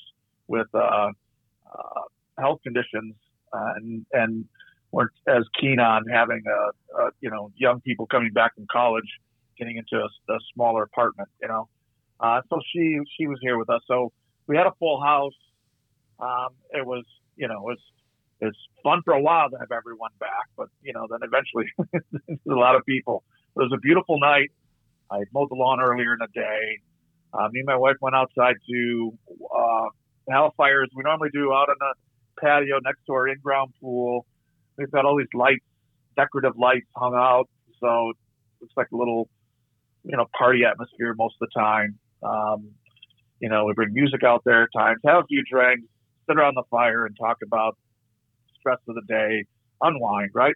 with 0.47 0.67
uh, 0.73 1.11
uh 1.71 2.01
health 2.37 2.59
conditions, 2.63 3.15
uh, 3.53 3.73
and 3.75 4.05
and 4.11 4.45
weren't 4.91 5.11
as 5.27 5.43
keen 5.59 5.79
on 5.79 6.05
having 6.11 6.41
a, 6.47 7.01
a, 7.01 7.11
you 7.21 7.29
know 7.29 7.51
young 7.55 7.79
people 7.81 8.05
coming 8.05 8.33
back 8.33 8.55
from 8.55 8.65
college 8.71 9.07
getting 9.57 9.77
into 9.77 10.03
a, 10.03 10.33
a 10.33 10.37
smaller 10.53 10.83
apartment. 10.83 11.29
You 11.41 11.47
know, 11.47 11.69
uh, 12.19 12.41
so 12.49 12.59
she 12.73 12.99
she 13.17 13.27
was 13.27 13.37
here 13.41 13.57
with 13.57 13.69
us. 13.69 13.81
So 13.87 14.11
we 14.47 14.57
had 14.57 14.67
a 14.67 14.73
full 14.79 15.01
house. 15.01 15.33
Um, 16.19 16.49
it 16.71 16.85
was 16.85 17.05
you 17.37 17.47
know 17.47 17.55
it 17.55 17.63
was 17.63 17.79
it's 18.41 18.57
fun 18.83 19.01
for 19.03 19.13
a 19.13 19.21
while 19.21 19.49
to 19.49 19.57
have 19.57 19.71
everyone 19.71 20.11
back, 20.19 20.47
but 20.57 20.67
you 20.81 20.93
know 20.93 21.07
then 21.09 21.19
eventually 21.23 21.65
a 22.49 22.55
lot 22.55 22.75
of 22.75 22.85
people. 22.85 23.23
It 23.55 23.59
was 23.59 23.71
a 23.73 23.79
beautiful 23.79 24.19
night. 24.19 24.51
I 25.11 25.23
mowed 25.33 25.49
the 25.49 25.55
lawn 25.55 25.79
earlier 25.81 26.13
in 26.13 26.19
the 26.19 26.27
day. 26.33 26.79
Uh, 27.33 27.47
me 27.51 27.59
and 27.59 27.67
my 27.67 27.75
wife 27.75 27.97
went 28.01 28.15
outside 28.15 28.55
to 28.69 29.13
uh, 29.55 30.49
fires 30.55 30.89
we 30.95 31.03
normally 31.03 31.29
do 31.33 31.51
out 31.53 31.69
on 31.69 31.75
the 31.79 31.93
patio 32.41 32.79
next 32.83 32.99
to 33.07 33.13
our 33.13 33.27
in-ground 33.27 33.73
pool. 33.81 34.25
We've 34.77 34.91
got 34.91 35.05
all 35.05 35.17
these 35.17 35.27
lights, 35.33 35.65
decorative 36.15 36.57
lights 36.57 36.87
hung 36.95 37.13
out, 37.15 37.49
so 37.79 38.11
it 38.11 38.15
looks 38.61 38.73
like 38.77 38.87
a 38.93 38.97
little, 38.97 39.29
you 40.03 40.15
know, 40.15 40.25
party 40.37 40.63
atmosphere 40.63 41.13
most 41.17 41.35
of 41.41 41.49
the 41.49 41.59
time. 41.59 41.99
Um, 42.23 42.71
you 43.39 43.49
know, 43.49 43.65
we 43.65 43.73
bring 43.73 43.93
music 43.93 44.23
out 44.23 44.43
there 44.45 44.63
at 44.63 44.69
times, 44.75 44.99
have 45.05 45.23
a 45.23 45.27
few 45.27 45.43
drinks, 45.49 45.87
sit 46.27 46.37
around 46.37 46.55
the 46.55 46.63
fire 46.69 47.05
and 47.05 47.15
talk 47.17 47.37
about 47.43 47.77
stress 48.59 48.79
of 48.87 48.95
the 48.95 49.01
day, 49.07 49.45
unwind, 49.81 50.31
right? 50.33 50.55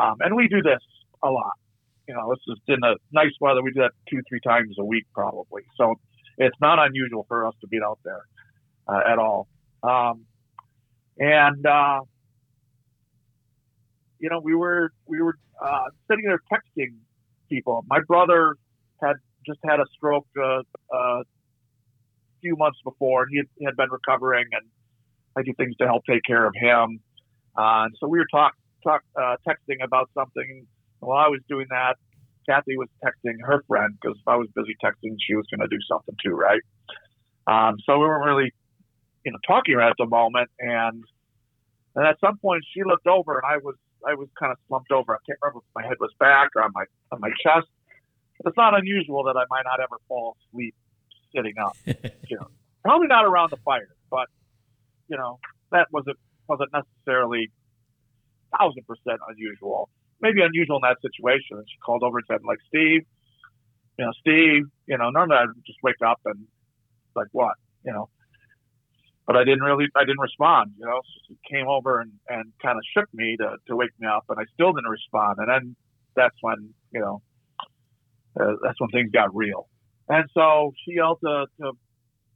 Um, 0.00 0.16
and 0.20 0.34
we 0.34 0.48
do 0.48 0.62
this 0.62 0.80
a 1.22 1.30
lot. 1.30 1.52
You 2.08 2.14
know, 2.14 2.30
this 2.30 2.40
is 2.48 2.60
in 2.68 2.80
the 2.80 2.96
nice 3.12 3.32
weather. 3.40 3.62
We 3.62 3.72
do 3.72 3.80
that 3.80 3.92
two, 4.10 4.20
three 4.28 4.40
times 4.40 4.76
a 4.78 4.84
week 4.84 5.04
probably. 5.14 5.62
So 5.76 5.94
it's 6.36 6.56
not 6.60 6.78
unusual 6.78 7.24
for 7.28 7.46
us 7.46 7.54
to 7.60 7.66
be 7.68 7.78
out 7.84 7.98
there 8.04 8.24
uh, 8.88 9.00
at 9.10 9.18
all. 9.18 9.48
Um, 9.82 10.26
and 11.18 11.64
uh, 11.66 12.00
you 14.18 14.28
know, 14.30 14.40
we 14.42 14.54
were 14.54 14.90
we 15.06 15.20
were 15.20 15.36
uh, 15.62 15.84
sitting 16.10 16.24
there 16.24 16.40
texting 16.52 16.94
people. 17.48 17.84
My 17.88 18.00
brother 18.06 18.56
had 19.02 19.16
just 19.46 19.60
had 19.64 19.80
a 19.80 19.84
stroke 19.94 20.26
uh, 20.42 20.60
uh, 20.92 21.20
a 21.20 21.24
few 22.40 22.56
months 22.56 22.78
before, 22.84 23.24
and 23.24 23.30
he 23.30 23.36
had, 23.38 23.46
he 23.56 23.64
had, 23.64 23.76
been 23.76 23.90
recovering, 23.90 24.46
and 24.52 24.62
I 25.36 25.42
do 25.42 25.52
things 25.56 25.76
to 25.76 25.86
help 25.86 26.04
take 26.08 26.22
care 26.24 26.46
of 26.46 26.54
him. 26.56 27.00
Uh, 27.56 27.86
and 27.86 27.94
so 28.00 28.08
we 28.08 28.18
were 28.18 28.26
talk 28.30 28.54
talk 28.82 29.02
uh, 29.16 29.36
texting 29.46 29.82
about 29.82 30.10
something. 30.14 30.66
While 31.00 31.18
I 31.18 31.28
was 31.28 31.40
doing 31.48 31.66
that, 31.70 31.96
Kathy 32.48 32.76
was 32.76 32.88
texting 33.04 33.36
her 33.42 33.62
friend 33.66 33.96
because 34.00 34.16
if 34.18 34.28
I 34.28 34.36
was 34.36 34.48
busy 34.54 34.76
texting, 34.84 35.16
she 35.26 35.34
was 35.34 35.46
going 35.50 35.60
to 35.60 35.68
do 35.68 35.80
something 35.88 36.14
too, 36.24 36.32
right? 36.32 36.60
Um, 37.46 37.76
so 37.84 37.98
we 37.98 38.06
weren't 38.06 38.24
really, 38.24 38.52
you 39.24 39.32
know, 39.32 39.38
talking 39.46 39.74
right 39.74 39.90
at 39.90 39.96
the 39.98 40.06
moment, 40.06 40.50
and 40.58 41.04
and 41.94 42.06
at 42.06 42.18
some 42.20 42.38
point 42.38 42.64
she 42.72 42.82
looked 42.84 43.06
over, 43.06 43.38
and 43.38 43.44
I 43.46 43.58
was 43.58 43.76
I 44.06 44.14
was 44.14 44.28
kind 44.38 44.52
of 44.52 44.58
slumped 44.68 44.92
over. 44.92 45.14
I 45.14 45.18
can't 45.26 45.38
remember 45.42 45.60
if 45.60 45.74
my 45.74 45.86
head 45.86 45.98
was 46.00 46.10
back 46.18 46.50
or 46.56 46.62
on 46.62 46.70
my 46.74 46.84
on 47.12 47.20
my 47.20 47.30
chest. 47.42 47.68
It's 48.44 48.56
not 48.56 48.76
unusual 48.76 49.24
that 49.24 49.36
I 49.36 49.44
might 49.48 49.64
not 49.64 49.80
ever 49.80 49.96
fall 50.08 50.36
asleep 50.48 50.74
sitting 51.34 51.54
up. 51.58 51.76
you 51.86 52.36
know, 52.36 52.48
probably 52.82 53.06
not 53.06 53.24
around 53.24 53.50
the 53.50 53.58
fire, 53.58 53.94
but 54.10 54.28
you 55.08 55.16
know 55.16 55.38
that 55.70 55.88
wasn't 55.92 56.18
wasn't 56.48 56.70
necessarily 56.72 57.50
thousand 58.56 58.86
percent 58.86 59.20
unusual. 59.28 59.88
Maybe 60.20 60.42
unusual 60.42 60.76
in 60.76 60.82
that 60.82 60.98
situation. 61.02 61.58
And 61.58 61.66
she 61.68 61.76
called 61.84 62.02
over 62.02 62.18
and 62.18 62.26
said, 62.30 62.40
like, 62.46 62.58
Steve, 62.68 63.02
you 63.98 64.04
know, 64.04 64.12
Steve, 64.20 64.64
you 64.86 64.98
know, 64.98 65.10
normally 65.10 65.36
I'd 65.36 65.64
just 65.66 65.78
wake 65.82 66.02
up 66.04 66.20
and 66.24 66.46
like 67.14 67.28
what, 67.32 67.54
you 67.84 67.92
know, 67.92 68.08
but 69.26 69.36
I 69.36 69.44
didn't 69.44 69.62
really, 69.62 69.86
I 69.96 70.04
didn't 70.04 70.20
respond, 70.20 70.72
you 70.78 70.84
know, 70.84 71.00
she 71.28 71.36
came 71.50 71.66
over 71.68 72.00
and, 72.00 72.12
and 72.28 72.52
kind 72.60 72.76
of 72.76 72.84
shook 72.96 73.08
me 73.14 73.36
to, 73.38 73.56
to 73.68 73.76
wake 73.76 73.92
me 73.98 74.06
up 74.06 74.24
and 74.28 74.38
I 74.38 74.44
still 74.52 74.72
didn't 74.72 74.90
respond. 74.90 75.38
And 75.38 75.48
then 75.48 75.76
that's 76.16 76.36
when, 76.40 76.74
you 76.92 77.00
know, 77.00 77.22
uh, 78.38 78.54
that's 78.62 78.80
when 78.80 78.90
things 78.90 79.10
got 79.12 79.34
real. 79.34 79.68
And 80.08 80.28
so 80.34 80.72
she 80.84 80.96
yelled 80.96 81.20
to, 81.24 81.46
to 81.60 81.72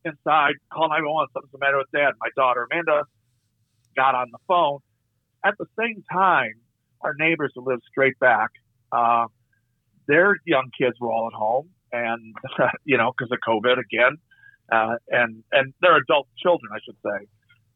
inside, 0.05 0.55
call 0.73 0.89
911, 0.89 1.29
something's 1.35 1.53
the 1.53 1.59
matter 1.59 1.77
with 1.77 1.91
dad. 1.93 2.13
My 2.21 2.31
daughter, 2.37 2.67
Amanda, 2.71 3.03
got 3.97 4.15
on 4.15 4.29
the 4.33 4.39
phone. 4.47 4.79
At 5.45 5.55
the 5.59 5.67
same 5.79 6.03
time, 6.11 6.55
our 7.01 7.15
neighbors 7.19 7.53
who 7.55 7.65
live 7.65 7.81
straight 7.89 8.19
back, 8.19 8.51
uh, 8.93 9.27
their 10.07 10.37
young 10.45 10.71
kids 10.77 10.97
were 11.01 11.11
all 11.11 11.29
at 11.29 11.37
home 11.37 11.71
and, 11.93 12.35
you 12.85 12.97
know, 12.97 13.13
because 13.17 13.31
of 13.31 13.39
COVID 13.47 13.79
again 13.79 14.19
uh, 14.71 14.97
and 15.09 15.43
and 15.53 15.73
they're 15.81 15.97
adult 15.97 16.29
children, 16.37 16.71
I 16.75 16.79
should 16.85 16.97
say. 17.05 17.27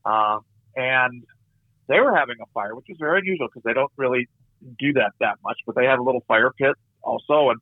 Uh, 0.05 0.39
and 0.77 1.25
they 1.89 2.01
were 2.01 2.15
having 2.15 2.37
a 2.43 2.47
fire, 2.53 2.75
which 2.75 2.87
is 2.89 2.97
very 2.99 3.21
unusual 3.21 3.49
because 3.49 3.63
they 3.65 3.73
don't 3.73 3.93
really 3.97 4.29
do 4.79 4.93
that 4.95 5.13
that 5.21 5.37
much. 5.43 5.59
But 5.67 5.77
they 5.77 5.87
had 5.87 5.99
a 5.99 6.03
little 6.03 6.25
fire 6.29 6.51
pit 6.51 6.75
also, 7.03 7.51
and 7.51 7.61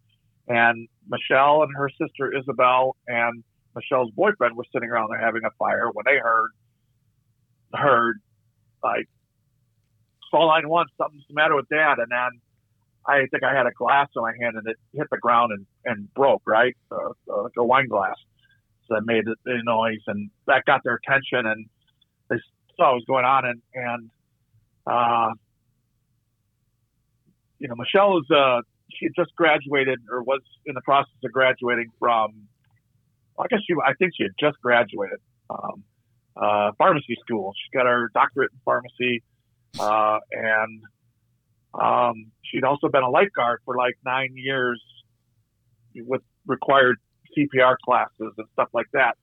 and 0.48 0.88
Michelle 1.08 1.62
and 1.62 1.70
her 1.76 1.90
sister 1.90 2.36
Isabel 2.36 2.96
and 3.06 3.44
Michelle's 3.74 4.10
boyfriend 4.12 4.56
were 4.56 4.66
sitting 4.72 4.90
around 4.90 5.10
there 5.10 5.20
having 5.20 5.42
a 5.44 5.50
fire 5.58 5.90
when 5.92 6.04
they 6.06 6.18
heard 6.18 6.50
heard 7.72 8.20
like 8.82 9.08
call 10.30 10.48
nine 10.48 10.68
one 10.68 10.86
something's 10.96 11.24
the 11.28 11.34
matter 11.34 11.56
with 11.56 11.68
dad, 11.68 11.98
and 11.98 12.10
then 12.10 12.40
I 13.06 13.26
think 13.30 13.42
I 13.42 13.54
had 13.54 13.66
a 13.66 13.72
glass 13.72 14.08
in 14.14 14.22
my 14.22 14.32
hand 14.40 14.56
and 14.56 14.66
it 14.66 14.76
hit 14.94 15.08
the 15.10 15.18
ground 15.18 15.52
and 15.52 15.66
and 15.84 16.12
broke 16.14 16.42
right, 16.46 16.76
uh, 16.90 17.10
uh, 17.30 17.42
like 17.44 17.52
a 17.58 17.64
wine 17.64 17.88
glass. 17.88 18.16
So 18.86 18.94
that 18.94 19.02
made 19.04 19.24
the 19.24 19.60
noise, 19.62 20.02
and 20.06 20.30
that 20.46 20.64
got 20.64 20.82
their 20.84 20.98
attention, 21.04 21.46
and 21.46 21.66
they 22.28 22.36
saw 22.76 22.92
what 22.92 22.94
was 22.96 23.04
going 23.06 23.24
on, 23.24 23.44
and 23.44 23.62
and 23.74 24.10
uh, 24.86 25.30
you 27.58 27.68
know, 27.68 27.76
Michelle 27.76 28.18
is 28.18 28.30
uh, 28.30 28.62
she 28.90 29.06
had 29.06 29.12
just 29.14 29.34
graduated 29.36 30.00
or 30.10 30.22
was 30.22 30.40
in 30.66 30.74
the 30.74 30.80
process 30.80 31.14
of 31.24 31.32
graduating 31.32 31.90
from. 31.98 32.48
I 33.38 33.46
guess 33.48 33.60
she, 33.66 33.74
I 33.86 33.94
think 33.94 34.12
she 34.16 34.24
had 34.24 34.32
just 34.38 34.60
graduated 34.60 35.18
um, 35.48 35.82
uh, 36.36 36.72
pharmacy 36.78 37.16
school. 37.20 37.52
She 37.54 37.76
got 37.76 37.86
her 37.86 38.10
doctorate 38.14 38.50
in 38.52 38.58
pharmacy, 38.64 39.22
uh, 39.78 40.18
and 40.32 40.82
um, 41.74 42.26
she'd 42.42 42.64
also 42.64 42.88
been 42.88 43.02
a 43.02 43.10
lifeguard 43.10 43.60
for 43.64 43.76
like 43.76 43.94
nine 44.04 44.34
years 44.34 44.82
with 45.94 46.22
required 46.46 46.96
CPR 47.36 47.76
classes 47.84 48.32
and 48.36 48.46
stuff 48.52 48.68
like 48.72 48.86
that. 48.92 49.16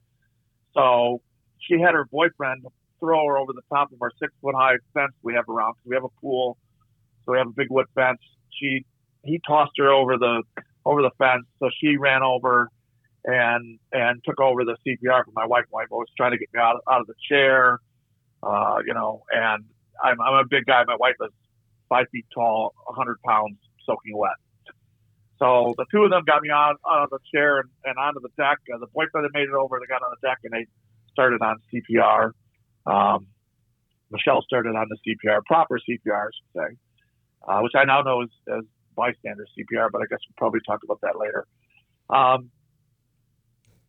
So 0.74 1.22
she 1.60 1.80
had 1.80 1.94
her 1.94 2.06
boyfriend 2.06 2.66
throw 3.00 3.26
her 3.28 3.38
over 3.38 3.54
the 3.54 3.62
top 3.70 3.92
of 3.92 4.02
our 4.02 4.12
six 4.20 4.34
foot 4.42 4.56
high 4.56 4.78
fence 4.94 5.14
we 5.22 5.34
have 5.34 5.48
around 5.50 5.76
we 5.86 5.96
have 5.96 6.04
a 6.04 6.22
pool, 6.22 6.58
so 7.26 7.34
we 7.34 7.38
have 7.38 7.48
a 7.48 7.56
big 7.56 7.68
wood 7.70 7.88
fence. 7.96 8.20
She 8.60 8.86
he 9.24 9.42
tossed 9.46 9.74
her 9.78 9.90
over 9.90 10.18
the 10.18 10.44
over 10.86 11.02
the 11.02 11.12
fence, 11.18 11.46
so 11.60 11.70
she 11.82 11.98
ran 11.98 12.24
over 12.24 12.70
and 13.28 13.78
and 13.92 14.22
took 14.24 14.40
over 14.40 14.64
the 14.64 14.78
CPR 14.88 15.26
for 15.26 15.32
my 15.36 15.46
wife. 15.46 15.66
My 15.72 15.82
wife 15.82 15.88
was 15.92 16.08
trying 16.16 16.32
to 16.32 16.38
get 16.38 16.48
me 16.54 16.60
out 16.60 16.78
out 16.90 17.02
of 17.02 17.08
the 17.08 17.14
chair, 17.30 17.80
uh, 18.42 18.78
you 18.86 18.94
know, 18.94 19.24
and 19.32 19.66
I'm 20.04 20.20
I'm 20.22 20.34
a 20.34 20.48
big 20.50 20.66
guy. 20.66 20.84
My 20.88 20.96
wife 20.96 21.16
is 21.22 21.32
five 21.90 22.08
feet 22.12 22.26
tall, 22.34 22.74
100 22.86 23.22
pounds, 23.22 23.58
soaking 23.86 24.18
wet. 24.18 24.32
So 25.40 25.76
the 25.78 25.86
two 25.92 26.04
of 26.04 26.10
them 26.10 26.24
got 26.26 26.42
me 26.42 26.50
out, 26.50 26.78
out 26.90 27.04
of 27.04 27.10
the 27.12 27.20
chair 27.34 27.60
and, 27.60 27.70
and 27.86 27.98
onto 28.00 28.20
the 28.22 28.30
deck. 28.38 28.58
Uh, 28.74 28.80
the 28.80 28.88
boyfriend 28.88 29.28
made 29.34 29.44
it 29.44 29.54
over. 29.54 29.80
They 29.80 29.86
got 29.86 30.02
on 30.02 30.12
the 30.20 30.28
deck 30.28 30.40
and 30.44 30.52
they 30.52 30.66
started 31.12 31.42
on 31.42 31.58
CPR. 31.72 32.32
Um, 32.88 33.28
Michelle 34.10 34.42
started 34.42 34.76
on 34.76 34.88
the 34.90 34.98
CPR, 35.06 35.44
proper 35.46 35.78
CPR, 35.78 36.28
I 36.28 36.32
should 36.34 36.52
say, 36.56 36.78
uh, 37.48 37.60
which 37.60 37.74
I 37.76 37.84
now 37.84 38.02
know 38.02 38.24
is 38.24 38.30
as 38.50 38.64
bystander 38.96 39.46
CPR, 39.54 39.90
but 39.92 40.02
I 40.02 40.06
guess 40.10 40.20
we'll 40.28 40.38
probably 40.38 40.62
talk 40.66 40.80
about 40.84 41.02
that 41.02 41.20
later. 41.20 41.46
Um, 42.10 42.50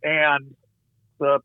and 0.02 0.54
the 1.18 1.40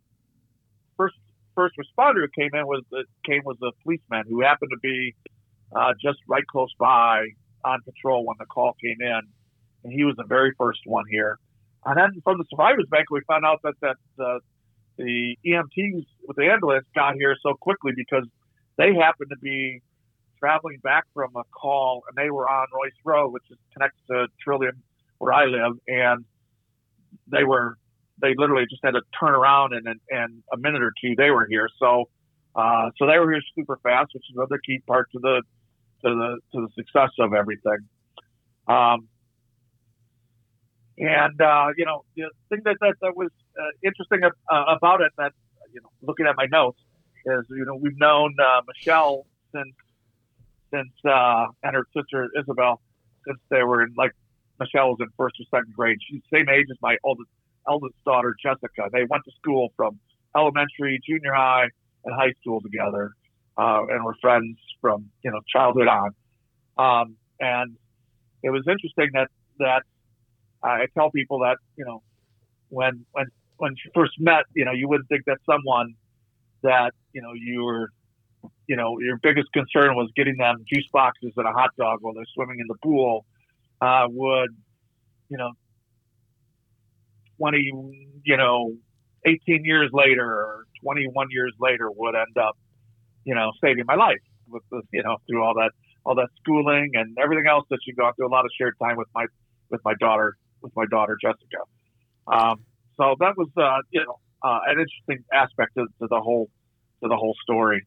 first 0.98 1.16
first 1.56 1.76
responder 1.78 2.26
who 2.26 2.42
came 2.42 2.50
in 2.54 2.66
was 2.66 2.84
the 2.92 3.06
came 3.26 3.42
was 3.46 3.58
a 3.62 3.72
policeman 3.84 4.24
who 4.28 4.42
happened 4.42 4.72
to 4.72 4.80
be 4.82 5.16
uh, 5.76 5.94
just 6.02 6.20
right 6.28 6.46
close 6.48 6.74
by 6.80 7.26
on 7.66 7.80
patrol 7.84 8.26
when 8.26 8.36
the 8.40 8.46
call 8.46 8.76
came 8.82 8.98
in 9.00 9.22
and 9.84 9.94
he 9.94 10.04
was 10.04 10.16
the 10.18 10.26
very 10.26 10.54
first 10.58 10.80
one 10.86 11.06
here. 11.10 11.40
And 11.86 11.98
then 11.98 12.22
from 12.24 12.38
the 12.38 12.46
survivors 12.50 12.86
bank, 12.90 13.10
we 13.12 13.22
found 13.28 13.46
out 13.46 13.60
that 13.64 13.74
that 13.82 13.98
uh, 14.24 14.40
the 14.98 15.38
EMTs 15.46 16.06
with 16.28 16.38
the 16.38 16.50
ambulance 16.50 16.86
got 16.96 17.16
here 17.16 17.36
so 17.42 17.54
quickly 17.60 17.92
because 17.96 18.26
they 18.78 18.94
happened 18.96 19.30
to 19.30 19.40
be 19.42 19.82
traveling 20.40 20.80
back 20.84 21.06
from 21.14 21.30
a 21.36 21.44
call, 21.52 22.04
and 22.08 22.18
they 22.18 22.30
were 22.30 22.50
on 22.50 22.68
Royce 22.74 22.92
Road, 23.06 23.30
which 23.30 23.44
is 23.50 23.58
connected 23.74 24.02
to 24.10 24.28
Trillium, 24.44 24.82
where 25.18 25.34
I 25.34 25.46
live, 25.46 25.78
and 25.88 26.26
they 27.28 27.44
were 27.44 27.78
they 28.22 28.34
literally 28.38 28.66
just 28.70 28.82
had 28.84 28.92
to 28.92 29.02
turn 29.20 29.34
around 29.34 29.74
and 29.74 29.88
in 29.88 30.44
a 30.52 30.58
minute 30.58 30.82
or 30.82 30.94
two 31.02 31.16
they 31.18 31.32
were 31.32 31.48
here. 31.48 31.70
So 31.80 32.10
uh, 32.56 32.92
so 32.98 33.08
they 33.08 33.18
were 33.18 33.32
here 33.32 33.42
super 33.56 33.80
fast, 33.82 34.12
which 34.14 34.24
is 34.30 34.36
another 34.36 34.60
key 34.64 34.80
part 34.86 35.10
to 35.12 35.20
the 35.20 35.42
to 36.04 36.10
the 36.10 36.38
to 36.54 36.68
the 36.68 36.70
success 36.76 37.10
of 37.20 37.34
everything. 37.34 37.80
Um, 38.68 39.08
and 40.98 41.42
uh, 41.42 41.68
you 41.78 41.86
know 41.86 42.04
the 42.16 42.30
thing 42.50 42.62
that 42.66 42.78
that, 42.82 42.96
that 43.02 43.16
was 43.16 43.30
uh, 43.60 43.72
interesting 43.84 44.22
uh, 44.24 44.64
about 44.70 45.02
it 45.02 45.12
that 45.18 45.32
you 45.74 45.82
know 45.82 45.90
looking 46.02 46.28
at 46.28 46.36
my 46.38 46.46
notes 46.46 46.80
is 47.26 47.46
you 47.50 47.66
know 47.66 47.76
we've 47.76 47.98
known 47.98 48.36
uh, 48.40 48.62
Michelle 48.68 49.26
since 49.54 49.74
since 50.72 50.92
uh, 51.06 51.48
and 51.64 51.76
her 51.76 51.86
sister 51.96 52.30
Isabel 52.40 52.80
since 53.26 53.40
they 53.50 53.64
were 53.64 53.82
in 53.82 53.94
like 53.98 54.12
Michelle 54.60 54.90
was 54.90 54.98
in 55.00 55.08
first 55.18 55.36
or 55.40 55.46
second 55.58 55.74
grade. 55.76 55.98
She's 56.08 56.22
the 56.30 56.38
same 56.38 56.50
age 56.50 56.68
as 56.70 56.78
my 56.82 56.98
oldest 57.04 57.30
eldest 57.68 57.96
daughter 58.06 58.36
Jessica. 58.42 58.90
They 58.92 59.06
went 59.10 59.24
to 59.26 59.32
school 59.40 59.70
from 59.76 60.00
elementary, 60.36 61.00
junior 61.08 61.34
high, 61.34 61.68
and 62.06 62.16
high 62.16 62.34
school 62.42 62.62
together, 62.62 63.12
uh, 63.58 63.82
and 63.90 64.04
were 64.04 64.16
friends 64.22 64.58
from 64.82 65.10
you 65.24 65.32
know 65.32 65.40
childhood 65.54 65.88
on. 65.88 66.12
Um, 66.78 67.16
and 67.40 67.76
it 68.42 68.50
was 68.50 68.64
interesting 68.68 69.10
that 69.14 69.30
that 69.60 69.84
I 70.64 70.88
tell 70.96 71.12
people 71.12 71.40
that 71.40 71.58
you 71.78 71.86
know 71.86 72.02
when 72.70 73.06
when 73.12 73.28
when 73.58 73.74
you 73.84 73.92
first 73.94 74.14
met, 74.20 74.44
you 74.54 74.66
know, 74.66 74.72
you 74.72 74.88
wouldn't 74.88 75.08
think 75.10 75.26
that 75.26 75.38
someone 75.46 75.94
that 76.64 76.92
you 77.14 77.22
know 77.22 77.34
you 77.34 77.64
were 77.64 77.90
you 78.68 78.76
know 78.76 79.00
your 79.00 79.18
biggest 79.18 79.52
concern 79.54 79.96
was 79.96 80.10
getting 80.16 80.38
them 80.38 80.64
juice 80.72 80.88
boxes 80.92 81.32
and 81.38 81.48
a 81.48 81.52
hot 81.52 81.72
dog 81.78 82.00
while 82.02 82.14
they're 82.14 82.26
swimming 82.34 82.60
in 82.60 82.68
the 82.68 82.76
pool 82.84 83.26
uh, 83.82 84.06
would 84.10 84.50
you 85.30 85.38
know 85.38 85.52
20 87.38 88.20
you 88.24 88.38
know 88.38 88.74
18 89.26 89.66
years 89.66 89.90
later 89.94 90.26
or 90.26 90.66
21 90.84 91.28
years 91.32 91.54
later 91.60 91.90
would 91.92 92.16
end 92.16 92.38
up 92.38 92.58
you 93.24 93.36
know 93.36 93.52
saving 93.64 93.86
my 93.88 93.96
life 93.96 94.22
with 94.48 94.64
the, 94.72 94.82
you 94.92 95.04
know 95.04 95.18
through 95.28 95.44
all 95.44 95.54
that 95.54 95.72
all 96.06 96.16
that 96.16 96.30
schooling 96.42 96.92
and 96.94 97.18
everything 97.22 97.48
else 97.48 97.66
that 97.70 97.80
you 97.88 97.94
go 97.96 98.12
through 98.16 98.28
a 98.28 98.34
lot 98.34 98.46
of 98.46 98.52
shared 98.58 98.76
time 98.82 98.98
with 98.98 99.08
my 99.16 99.26
with 99.70 99.82
my 99.86 99.94
daughter 100.00 100.36
with 100.62 100.74
my 100.76 100.86
daughter 100.90 101.18
Jessica 101.22 101.64
um, 102.28 102.64
so 102.98 103.16
that 103.20 103.36
was 103.38 103.50
uh, 103.58 103.80
you 103.92 104.04
know 104.06 104.20
uh, 104.44 104.60
an 104.68 104.80
interesting 104.80 105.26
aspect 105.34 105.72
to, 105.78 105.86
to 106.00 106.08
the 106.10 106.20
whole 106.20 106.50
to 107.02 107.10
the 107.10 107.16
whole 107.16 107.36
story. 107.44 107.86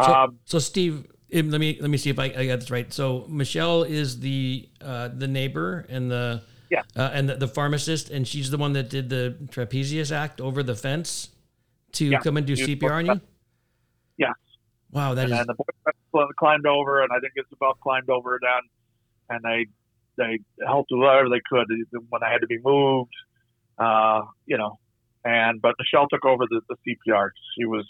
So, 0.00 0.14
um, 0.14 0.38
so 0.44 0.58
Steve, 0.58 1.06
let 1.32 1.44
me 1.44 1.78
let 1.80 1.90
me 1.90 1.98
see 1.98 2.10
if 2.10 2.18
I, 2.18 2.24
I, 2.24 2.46
got 2.46 2.60
this 2.60 2.70
right. 2.70 2.92
So 2.92 3.26
Michelle 3.28 3.82
is 3.82 4.20
the 4.20 4.68
uh, 4.80 5.08
the 5.08 5.26
neighbor 5.26 5.86
and 5.88 6.10
the 6.10 6.42
yeah 6.70 6.82
uh, 6.96 7.10
and 7.12 7.28
the, 7.28 7.36
the, 7.36 7.48
pharmacist, 7.48 8.10
and 8.10 8.26
she's 8.26 8.50
the 8.50 8.58
one 8.58 8.72
that 8.72 8.90
did 8.90 9.08
the 9.08 9.36
trapezius 9.46 10.12
act 10.12 10.40
over 10.40 10.62
the 10.62 10.74
fence 10.74 11.28
to 11.92 12.06
yeah. 12.06 12.20
come 12.20 12.36
and 12.36 12.46
do 12.46 12.54
CPR 12.54 12.90
on 12.90 13.06
you. 13.06 13.20
Yeah. 14.16 14.32
Wow, 14.90 15.14
that 15.14 15.24
and 15.24 15.32
is. 15.32 15.38
And 15.38 15.48
the 15.48 15.92
boy 16.12 16.24
climbed 16.38 16.66
over, 16.66 17.02
and 17.02 17.10
I 17.12 17.20
think 17.20 17.32
Isabel 17.36 17.74
climbed 17.74 18.10
over 18.10 18.38
then, 18.42 19.36
and 19.36 19.44
they 19.44 19.66
they 20.16 20.40
helped 20.66 20.90
whatever 20.90 21.28
they 21.28 21.40
could 21.50 21.66
when 22.08 22.22
I 22.22 22.30
had 22.30 22.40
to 22.40 22.46
be 22.46 22.58
moved. 22.62 23.12
Uh, 23.78 24.22
you 24.46 24.58
know, 24.58 24.78
and 25.24 25.60
but 25.62 25.74
Michelle 25.78 26.08
took 26.08 26.24
over 26.24 26.44
the, 26.48 26.60
the 26.68 26.76
CPR. 26.86 27.30
She 27.56 27.64
was 27.64 27.86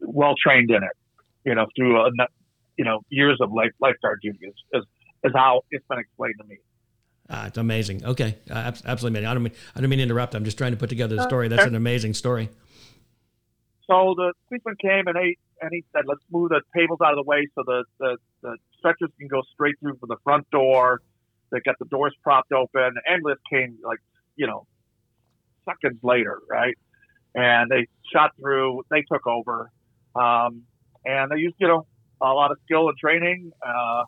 well 0.00 0.34
trained 0.40 0.70
in 0.70 0.82
it, 0.82 0.96
you 1.44 1.54
know, 1.54 1.66
through 1.76 2.00
a, 2.00 2.10
you 2.76 2.84
know 2.84 3.00
years 3.08 3.38
of 3.40 3.52
life, 3.52 3.72
lifeguard 3.80 4.20
duty 4.22 4.38
is, 4.42 4.54
is, 4.72 4.84
is 5.24 5.32
how 5.34 5.62
it's 5.70 5.84
been 5.88 5.98
explained 5.98 6.34
to 6.40 6.46
me. 6.46 6.58
Ah, 7.28 7.46
it's 7.46 7.58
amazing. 7.58 8.04
Okay, 8.04 8.36
uh, 8.50 8.72
absolutely 8.84 9.18
amazing. 9.18 9.26
I 9.26 9.34
don't 9.34 9.42
mean 9.42 9.52
I 9.74 9.80
don't 9.80 9.90
mean 9.90 9.98
to 9.98 10.04
interrupt. 10.04 10.34
I'm 10.34 10.44
just 10.44 10.58
trying 10.58 10.72
to 10.72 10.76
put 10.76 10.88
together 10.88 11.16
the 11.16 11.22
story. 11.22 11.48
That's 11.48 11.66
an 11.66 11.74
amazing 11.74 12.14
story. 12.14 12.48
So 13.88 14.14
the 14.16 14.32
policeman 14.48 14.76
came 14.80 15.06
and 15.06 15.16
he 15.18 15.38
and 15.60 15.70
he 15.72 15.84
said, 15.92 16.04
"Let's 16.06 16.22
move 16.30 16.50
the 16.50 16.60
tables 16.76 16.98
out 17.04 17.12
of 17.12 17.16
the 17.16 17.28
way 17.28 17.46
so 17.54 17.62
the 17.66 17.84
the, 17.98 18.16
the 18.42 18.56
stretchers 18.78 19.10
can 19.18 19.28
go 19.28 19.42
straight 19.52 19.74
through 19.80 19.96
for 20.00 20.06
the 20.06 20.16
front 20.24 20.48
door." 20.50 21.00
They 21.52 21.60
got 21.64 21.76
the 21.78 21.86
doors 21.86 22.14
propped 22.22 22.52
open. 22.52 22.94
Ambulance 23.08 23.40
came 23.50 23.78
like 23.84 23.98
you 24.36 24.46
know 24.46 24.66
seconds 25.64 25.98
later, 26.02 26.40
right? 26.48 26.74
And 27.34 27.70
they 27.70 27.86
shot 28.12 28.30
through. 28.40 28.82
They 28.90 29.02
took 29.10 29.26
over, 29.26 29.70
um, 30.14 30.62
and 31.04 31.30
they 31.30 31.38
used 31.38 31.56
you 31.58 31.68
know 31.68 31.86
a 32.20 32.32
lot 32.32 32.50
of 32.50 32.58
skill 32.64 32.88
and 32.88 32.96
training. 32.98 33.50
Uh, 33.64 34.04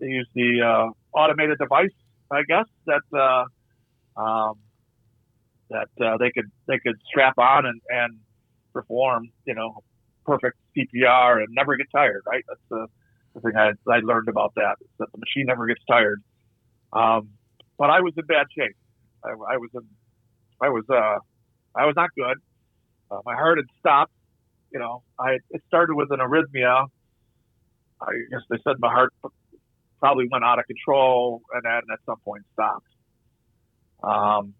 they 0.00 0.06
used 0.06 0.30
the 0.34 0.62
uh, 0.62 1.18
automated 1.18 1.58
device, 1.58 1.90
I 2.30 2.42
guess 2.42 2.66
that 2.86 3.02
uh, 3.16 4.20
um, 4.20 4.58
that 5.70 5.88
uh, 6.04 6.16
they 6.18 6.30
could 6.30 6.50
they 6.66 6.78
could 6.78 6.96
strap 7.06 7.38
on 7.38 7.66
and, 7.66 7.80
and 7.88 8.18
perform 8.72 9.28
you 9.46 9.54
know 9.54 9.82
perfect 10.24 10.56
CPR 10.76 11.38
and 11.38 11.48
never 11.50 11.76
get 11.76 11.86
tired. 11.94 12.22
Right? 12.26 12.44
That's 12.48 12.60
the, 12.70 12.86
the 13.34 13.40
thing 13.40 13.56
I, 13.56 13.72
I 13.90 14.00
learned 14.00 14.28
about 14.28 14.54
that. 14.56 14.76
That 14.98 15.10
the 15.12 15.18
machine 15.18 15.46
never 15.46 15.66
gets 15.66 15.80
tired. 15.88 16.22
Um, 16.92 17.30
but 17.78 17.90
I 17.90 18.00
was 18.00 18.12
in 18.16 18.26
bad 18.26 18.46
shape. 18.56 18.76
I, 19.24 19.30
I 19.30 19.56
was 19.56 19.70
in 19.74 19.82
I 20.60 20.68
was 20.68 20.84
uh, 20.90 21.18
I 21.74 21.86
was 21.86 21.94
not 21.96 22.10
good. 22.14 22.38
Uh, 23.10 23.20
my 23.24 23.34
heart 23.34 23.58
had 23.58 23.66
stopped. 23.78 24.12
You 24.72 24.78
know, 24.78 25.02
I 25.18 25.38
it 25.50 25.62
started 25.66 25.94
with 25.94 26.10
an 26.10 26.18
arrhythmia. 26.18 26.86
I 28.00 28.12
guess 28.30 28.40
they 28.50 28.58
said 28.64 28.76
my 28.78 28.92
heart 28.92 29.12
probably 29.98 30.26
went 30.30 30.44
out 30.44 30.58
of 30.58 30.66
control 30.66 31.42
and 31.52 31.62
then 31.64 31.80
at 31.92 31.98
some 32.06 32.18
point 32.24 32.44
stopped. 32.52 32.86
Um, 34.02 34.54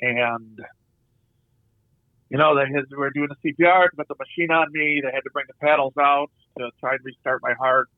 and 0.00 0.60
you 2.28 2.38
know, 2.38 2.54
they 2.54 2.72
had, 2.72 2.84
were 2.96 3.10
doing 3.10 3.28
the 3.28 3.52
CPR 3.52 3.88
put 3.96 4.06
the 4.08 4.14
machine 4.18 4.52
on 4.52 4.68
me. 4.72 5.00
They 5.02 5.10
had 5.12 5.22
to 5.24 5.30
bring 5.32 5.46
the 5.48 5.66
paddles 5.66 5.94
out 5.98 6.30
to 6.58 6.70
try 6.78 6.92
and 6.92 7.00
restart 7.02 7.40
my 7.42 7.54
heart. 7.54 7.88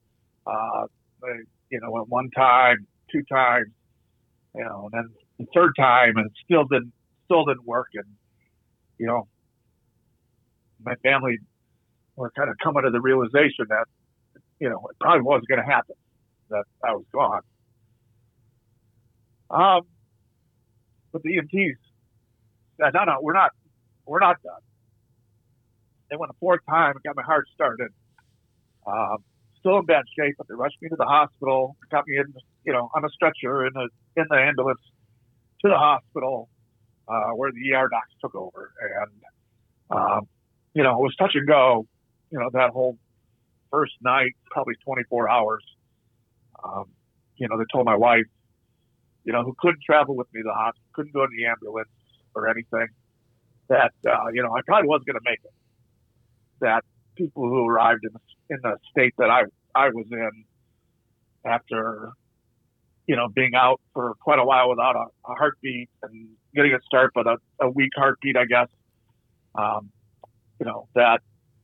Uh, 0.46 0.86
they, 1.20 1.44
you 1.70 1.80
know, 1.80 2.00
at 2.00 2.08
one 2.08 2.30
time, 2.30 2.86
two 3.10 3.22
times, 3.24 3.68
you 4.54 4.64
know, 4.64 4.88
and 4.90 5.04
then 5.04 5.10
the 5.42 5.46
third 5.54 5.72
time 5.76 6.16
and 6.16 6.26
it 6.26 6.32
still 6.44 6.64
didn't 6.64 6.92
still 7.24 7.44
didn't 7.44 7.66
work 7.66 7.88
and 7.94 8.04
you 8.98 9.06
know 9.06 9.26
my 10.84 10.94
family 10.96 11.38
were 12.16 12.30
kind 12.36 12.50
of 12.50 12.56
coming 12.62 12.82
to 12.82 12.90
the 12.90 13.00
realization 13.00 13.66
that 13.68 13.84
you 14.60 14.68
know 14.68 14.86
it 14.90 14.96
probably 15.00 15.22
wasn't 15.22 15.48
going 15.48 15.60
to 15.60 15.66
happen 15.66 15.94
that 16.52 16.64
I 16.84 16.92
was 16.92 17.04
gone. 17.12 17.42
Um, 19.50 19.82
but 21.12 21.22
the 21.22 21.36
EMTs 21.36 21.76
said, 22.80 22.94
"No, 22.94 23.04
no, 23.04 23.18
we're 23.20 23.34
not, 23.34 23.50
we're 24.06 24.20
not 24.20 24.42
done." 24.42 24.60
They 26.10 26.16
went 26.16 26.30
a 26.30 26.36
fourth 26.40 26.60
time 26.68 26.92
and 26.92 27.02
got 27.02 27.16
my 27.16 27.22
heart 27.22 27.46
started. 27.54 27.90
Um, 28.86 29.18
still 29.60 29.78
in 29.78 29.86
bad 29.86 30.04
shape, 30.18 30.34
but 30.38 30.48
they 30.48 30.54
rushed 30.54 30.76
me 30.82 30.88
to 30.88 30.96
the 30.96 31.04
hospital, 31.04 31.76
got 31.90 32.06
me 32.06 32.16
in, 32.18 32.34
you 32.64 32.72
know, 32.72 32.90
on 32.94 33.04
a 33.04 33.08
stretcher 33.10 33.66
in 33.66 33.72
the 33.74 33.88
in 34.16 34.26
the 34.28 34.36
ambulance 34.36 34.80
to 35.62 35.68
the 35.68 35.76
hospital 35.76 36.48
uh, 37.08 37.30
where 37.30 37.50
the 37.52 37.72
ER 37.72 37.88
docs 37.88 38.10
took 38.20 38.34
over, 38.34 38.72
and 38.80 39.98
um, 39.98 40.28
you 40.74 40.82
know 40.82 40.98
it 40.98 41.02
was 41.02 41.14
touch 41.16 41.32
and 41.34 41.46
go. 41.46 41.86
You 42.30 42.38
know 42.38 42.50
that 42.52 42.70
whole 42.70 42.98
first 43.70 43.94
night, 44.02 44.32
probably 44.50 44.74
24 44.84 45.30
hours. 45.30 45.64
Um, 46.62 46.86
you 47.36 47.48
know 47.48 47.58
they 47.58 47.64
told 47.72 47.86
my 47.86 47.96
wife, 47.96 48.26
you 49.24 49.32
know, 49.32 49.42
who 49.42 49.54
couldn't 49.58 49.82
travel 49.84 50.16
with 50.16 50.28
me 50.32 50.42
to 50.42 50.48
the 50.48 50.54
hospital, 50.54 50.86
couldn't 50.92 51.12
go 51.12 51.26
to 51.26 51.32
the 51.36 51.46
ambulance 51.46 51.88
or 52.34 52.48
anything, 52.48 52.88
that 53.68 53.92
uh, 54.06 54.28
you 54.32 54.42
know 54.42 54.54
I 54.54 54.60
probably 54.66 54.88
wasn't 54.88 55.06
going 55.06 55.20
to 55.22 55.30
make 55.30 55.40
it. 55.44 55.52
That 56.60 56.84
people 57.16 57.48
who 57.48 57.66
arrived 57.66 58.04
in 58.04 58.12
the, 58.12 58.54
in 58.54 58.60
the 58.62 58.76
state 58.90 59.14
that 59.18 59.30
I 59.30 59.42
I 59.74 59.88
was 59.88 60.06
in 60.10 60.44
after 61.44 62.12
you 63.06 63.16
know, 63.16 63.28
being 63.28 63.54
out 63.54 63.80
for 63.92 64.14
quite 64.20 64.38
a 64.38 64.44
while 64.44 64.68
without 64.68 64.94
a, 64.94 65.06
a 65.30 65.34
heartbeat 65.34 65.90
and 66.02 66.28
getting 66.54 66.72
a 66.72 66.80
start, 66.86 67.10
but 67.14 67.26
a, 67.26 67.36
a 67.60 67.68
weak 67.68 67.90
heartbeat, 67.96 68.36
I 68.36 68.44
guess. 68.44 68.68
Um, 69.54 69.90
you 70.58 70.66
know 70.66 70.88
that 70.94 71.20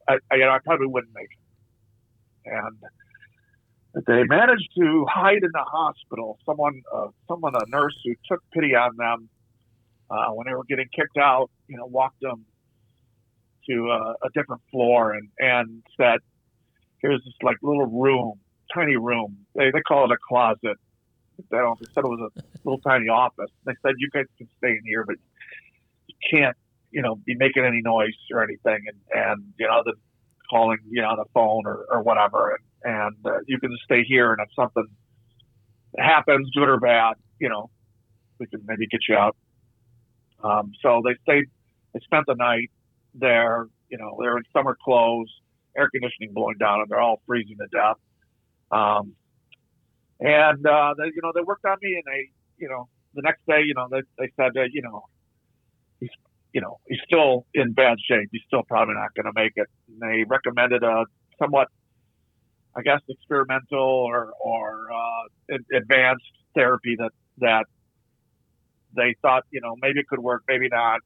I, 0.08 0.18
I, 0.30 0.34
you 0.34 0.44
know, 0.44 0.50
I 0.50 0.58
probably 0.58 0.88
wouldn't 0.88 1.14
make 1.14 1.30
it. 1.30 2.50
And 2.50 2.76
they 3.94 4.24
managed 4.24 4.70
to 4.78 5.06
hide 5.08 5.42
in 5.42 5.50
the 5.52 5.64
hospital. 5.64 6.38
Someone, 6.44 6.82
uh, 6.94 7.08
someone, 7.26 7.54
a 7.54 7.64
nurse 7.68 7.96
who 8.04 8.14
took 8.28 8.42
pity 8.52 8.74
on 8.74 8.96
them 8.96 9.28
uh, 10.10 10.30
when 10.32 10.46
they 10.46 10.54
were 10.54 10.64
getting 10.64 10.88
kicked 10.94 11.16
out, 11.16 11.50
you 11.68 11.76
know, 11.76 11.86
walked 11.86 12.20
them 12.20 12.44
to 13.68 13.90
a, 13.90 14.14
a 14.24 14.30
different 14.34 14.62
floor 14.70 15.12
and 15.12 15.28
and 15.38 15.82
said, 15.96 16.18
"Here's 17.00 17.22
this 17.24 17.34
like 17.42 17.56
little 17.62 17.86
room, 17.86 18.40
tiny 18.74 18.96
room. 18.96 19.38
They 19.54 19.70
they 19.70 19.80
call 19.80 20.04
it 20.04 20.12
a 20.12 20.18
closet." 20.28 20.76
They 21.50 21.56
don't. 21.56 21.78
They 21.78 21.86
said 21.94 22.04
it 22.04 22.08
was 22.08 22.32
a 22.36 22.42
little 22.64 22.80
tiny 22.80 23.08
office. 23.08 23.50
They 23.64 23.74
said 23.82 23.94
you 23.98 24.08
guys 24.12 24.26
can 24.36 24.48
stay 24.58 24.70
in 24.70 24.82
here, 24.84 25.04
but 25.06 25.16
you 26.08 26.14
can't, 26.30 26.56
you 26.90 27.00
know, 27.00 27.14
be 27.14 27.36
making 27.36 27.64
any 27.64 27.80
noise 27.80 28.16
or 28.32 28.42
anything. 28.42 28.84
And 28.86 28.98
and 29.14 29.44
you 29.58 29.66
know, 29.66 29.82
the 29.84 29.94
calling, 30.50 30.78
you 30.90 31.02
know, 31.02 31.08
on 31.08 31.16
the 31.18 31.26
phone 31.32 31.66
or, 31.66 31.86
or 31.90 32.02
whatever. 32.02 32.50
And 32.50 32.67
and 32.84 33.16
uh, 33.24 33.38
you 33.46 33.58
can 33.58 33.76
stay 33.84 34.04
here, 34.04 34.32
and 34.32 34.40
if 34.40 34.48
something 34.54 34.86
happens, 35.98 36.50
good 36.54 36.68
or 36.68 36.78
bad, 36.78 37.14
you 37.40 37.48
know, 37.48 37.70
we 38.38 38.46
can 38.46 38.60
maybe 38.66 38.86
get 38.86 39.00
you 39.08 39.16
out. 39.16 39.36
Um, 40.42 40.72
so 40.82 41.02
they 41.04 41.14
stayed, 41.22 41.46
they 41.92 42.00
spent 42.00 42.26
the 42.26 42.34
night 42.34 42.70
there. 43.14 43.66
You 43.88 43.98
know, 43.98 44.16
they're 44.20 44.36
in 44.36 44.44
summer 44.52 44.76
clothes, 44.84 45.32
air 45.76 45.88
conditioning 45.90 46.32
blowing 46.32 46.58
down, 46.58 46.80
and 46.80 46.88
they're 46.88 47.00
all 47.00 47.20
freezing 47.26 47.56
to 47.56 47.66
death. 47.72 47.96
Um, 48.70 49.14
and 50.20 50.66
uh, 50.66 50.94
they, 50.98 51.06
you 51.06 51.20
know, 51.22 51.32
they 51.34 51.42
worked 51.42 51.64
on 51.64 51.76
me, 51.80 51.94
and 51.94 52.04
they, 52.06 52.30
you 52.58 52.68
know, 52.68 52.88
the 53.14 53.22
next 53.22 53.40
day, 53.48 53.62
you 53.64 53.74
know, 53.74 53.88
they, 53.90 54.02
they 54.18 54.30
said, 54.36 54.52
you 54.72 54.82
know, 54.82 55.04
he's, 56.00 56.10
you 56.52 56.60
know, 56.60 56.78
he's 56.86 57.00
still 57.04 57.46
in 57.54 57.72
bad 57.72 57.98
shape. 58.06 58.28
He's 58.30 58.42
still 58.46 58.62
probably 58.62 58.94
not 58.94 59.14
going 59.14 59.26
to 59.26 59.32
make 59.34 59.52
it. 59.56 59.66
And 59.88 60.00
they 60.00 60.24
recommended 60.24 60.82
a 60.82 61.04
somewhat, 61.38 61.68
I 62.78 62.82
guess, 62.82 63.00
experimental 63.08 63.80
or 63.80 64.32
or 64.40 64.86
uh, 64.92 65.56
advanced 65.76 66.24
therapy 66.54 66.96
that 66.98 67.10
that 67.38 67.64
they 68.96 69.16
thought, 69.20 69.44
you 69.50 69.60
know, 69.60 69.74
maybe 69.82 70.00
it 70.00 70.06
could 70.08 70.20
work, 70.20 70.42
maybe 70.48 70.68
not. 70.68 71.00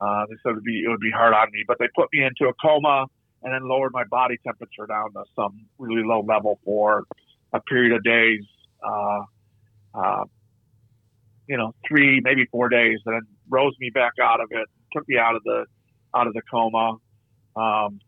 Uh, 0.00 0.26
they 0.28 0.34
said 0.42 0.50
it 0.50 0.54
would 0.54 0.64
be 0.64 0.82
it 0.84 0.88
would 0.88 1.00
be 1.00 1.10
hard 1.10 1.34
on 1.34 1.48
me, 1.52 1.64
but 1.66 1.78
they 1.78 1.86
put 1.94 2.08
me 2.12 2.24
into 2.24 2.46
a 2.50 2.54
coma 2.54 3.06
and 3.42 3.52
then 3.52 3.68
lowered 3.68 3.92
my 3.92 4.04
body 4.04 4.36
temperature 4.44 4.86
down 4.86 5.12
to 5.12 5.22
some 5.36 5.66
really 5.78 6.02
low 6.02 6.22
level 6.22 6.58
for 6.64 7.04
a 7.52 7.60
period 7.60 7.92
of 7.92 8.02
days. 8.02 8.40
Uh, 8.82 9.20
uh, 9.94 10.24
you 11.46 11.56
know, 11.56 11.74
three 11.86 12.20
maybe 12.22 12.46
four 12.50 12.68
days, 12.68 12.98
and 13.04 13.14
then 13.14 13.22
rose 13.48 13.74
me 13.78 13.90
back 13.90 14.12
out 14.22 14.40
of 14.40 14.48
it, 14.50 14.66
took 14.92 15.06
me 15.08 15.18
out 15.18 15.36
of 15.36 15.42
the 15.44 15.66
out 16.14 16.26
of 16.26 16.32
the 16.32 16.42
coma, 16.50 16.96
um, 17.56 18.00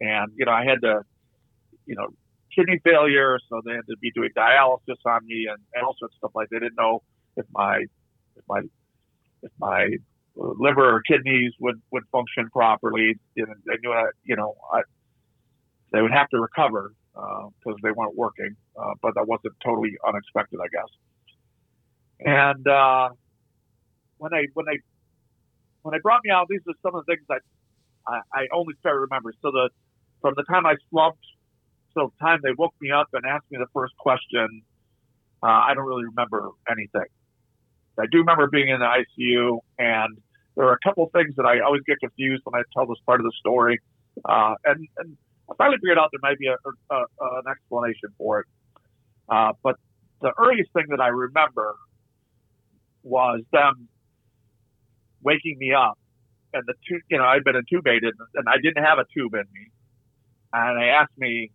and 0.00 0.32
you 0.36 0.46
know 0.46 0.52
I 0.52 0.64
had 0.64 0.80
to, 0.82 1.02
you 1.86 1.94
know, 1.94 2.08
kidney 2.54 2.80
failure, 2.84 3.38
so 3.48 3.60
they 3.64 3.72
had 3.72 3.86
to 3.88 3.96
be 4.00 4.10
doing 4.12 4.30
dialysis 4.36 5.00
on 5.06 5.26
me 5.26 5.46
and, 5.48 5.58
and 5.74 5.84
all 5.84 5.96
sorts 5.98 6.14
of 6.14 6.18
stuff 6.18 6.30
like. 6.34 6.48
They 6.50 6.58
didn't 6.58 6.76
know 6.78 7.02
if 7.36 7.46
my 7.52 7.84
if 8.36 8.44
my 8.48 8.60
if 9.42 9.52
my 9.58 9.88
liver 10.36 10.96
or 10.96 11.02
kidneys 11.02 11.52
would 11.60 11.80
would 11.90 12.04
function 12.12 12.48
properly. 12.50 13.18
They 13.36 13.42
knew 13.82 13.92
I, 13.92 14.10
you 14.24 14.36
know 14.36 14.54
I, 14.72 14.82
they 15.92 16.02
would 16.02 16.12
have 16.12 16.28
to 16.30 16.38
recover 16.38 16.92
because 17.14 17.78
uh, 17.78 17.82
they 17.82 17.92
weren't 17.92 18.16
working, 18.16 18.56
uh, 18.76 18.94
but 19.00 19.14
that 19.14 19.26
wasn't 19.28 19.54
totally 19.64 19.92
unexpected, 20.06 20.58
I 20.60 20.68
guess. 20.68 20.90
And 22.20 22.66
uh, 22.66 23.10
when 24.18 24.32
they 24.32 24.48
when 24.54 24.66
they 24.66 24.80
when 25.82 25.92
they 25.92 26.00
brought 26.00 26.20
me 26.24 26.30
out, 26.30 26.46
these 26.48 26.60
are 26.66 26.74
some 26.82 26.94
of 26.94 27.04
the 27.06 27.14
things 27.14 27.24
that 27.28 27.42
I, 28.06 28.20
I 28.32 28.46
only 28.52 28.74
start 28.80 29.00
remember. 29.00 29.32
So 29.42 29.50
the 29.50 29.70
from 30.20 30.34
the 30.36 30.44
time 30.44 30.66
I 30.66 30.74
slumped, 30.90 31.24
so 31.94 32.12
time 32.20 32.40
they 32.42 32.52
woke 32.56 32.74
me 32.80 32.90
up 32.90 33.08
and 33.12 33.24
asked 33.24 33.50
me 33.50 33.58
the 33.58 33.66
first 33.72 33.96
question, 33.98 34.62
uh, 35.42 35.46
I 35.46 35.74
don't 35.74 35.86
really 35.86 36.04
remember 36.04 36.50
anything. 36.70 37.08
I 37.98 38.06
do 38.10 38.18
remember 38.18 38.48
being 38.48 38.68
in 38.68 38.80
the 38.80 38.86
ICU, 38.86 39.60
and 39.78 40.18
there 40.56 40.66
are 40.66 40.72
a 40.72 40.78
couple 40.84 41.08
things 41.14 41.34
that 41.36 41.46
I 41.46 41.60
always 41.60 41.82
get 41.86 42.00
confused 42.00 42.42
when 42.44 42.60
I 42.60 42.64
tell 42.74 42.86
this 42.86 42.98
part 43.06 43.20
of 43.20 43.24
the 43.24 43.32
story. 43.38 43.80
Uh, 44.24 44.54
and, 44.64 44.88
and 44.98 45.16
I 45.50 45.54
finally 45.56 45.78
figured 45.78 45.98
out 45.98 46.10
there 46.12 46.20
might 46.22 46.38
be 46.38 46.48
a, 46.48 46.54
a, 46.54 46.94
a, 46.94 47.04
an 47.20 47.50
explanation 47.50 48.10
for 48.18 48.40
it. 48.40 48.46
Uh, 49.28 49.52
but 49.62 49.76
the 50.20 50.32
earliest 50.38 50.72
thing 50.72 50.86
that 50.90 51.00
I 51.00 51.08
remember 51.08 51.76
was 53.02 53.42
them 53.52 53.88
waking 55.22 55.56
me 55.58 55.72
up, 55.72 55.98
and 56.52 56.62
the 56.66 56.74
two, 56.88 56.98
you 57.10 57.18
know, 57.18 57.24
I'd 57.24 57.44
been 57.44 57.56
intubated, 57.56 58.12
and 58.34 58.48
I 58.48 58.56
didn't 58.62 58.82
have 58.84 58.98
a 58.98 59.04
tube 59.16 59.34
in 59.34 59.44
me, 59.52 59.70
and 60.52 60.80
they 60.80 60.88
asked 60.88 61.16
me, 61.16 61.50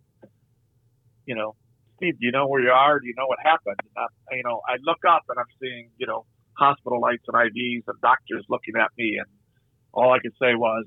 you 1.26 1.34
know, 1.34 1.54
Steve, 1.96 2.18
do 2.18 2.26
you 2.26 2.32
know 2.32 2.46
where 2.46 2.62
you 2.62 2.70
are? 2.70 2.98
Do 2.98 3.06
you 3.06 3.14
know 3.16 3.26
what 3.26 3.38
happened? 3.42 3.76
I, 3.96 4.06
you 4.36 4.42
know, 4.42 4.62
I 4.66 4.76
look 4.82 5.04
up 5.08 5.22
and 5.28 5.38
I'm 5.38 5.52
seeing, 5.60 5.90
you 5.98 6.06
know, 6.06 6.24
hospital 6.54 7.00
lights 7.00 7.24
and 7.28 7.36
IVs 7.36 7.82
and 7.86 8.00
doctors 8.00 8.44
looking 8.48 8.74
at 8.76 8.90
me, 8.96 9.16
and 9.18 9.26
all 9.92 10.12
I 10.12 10.18
could 10.18 10.32
say 10.40 10.54
was, 10.54 10.86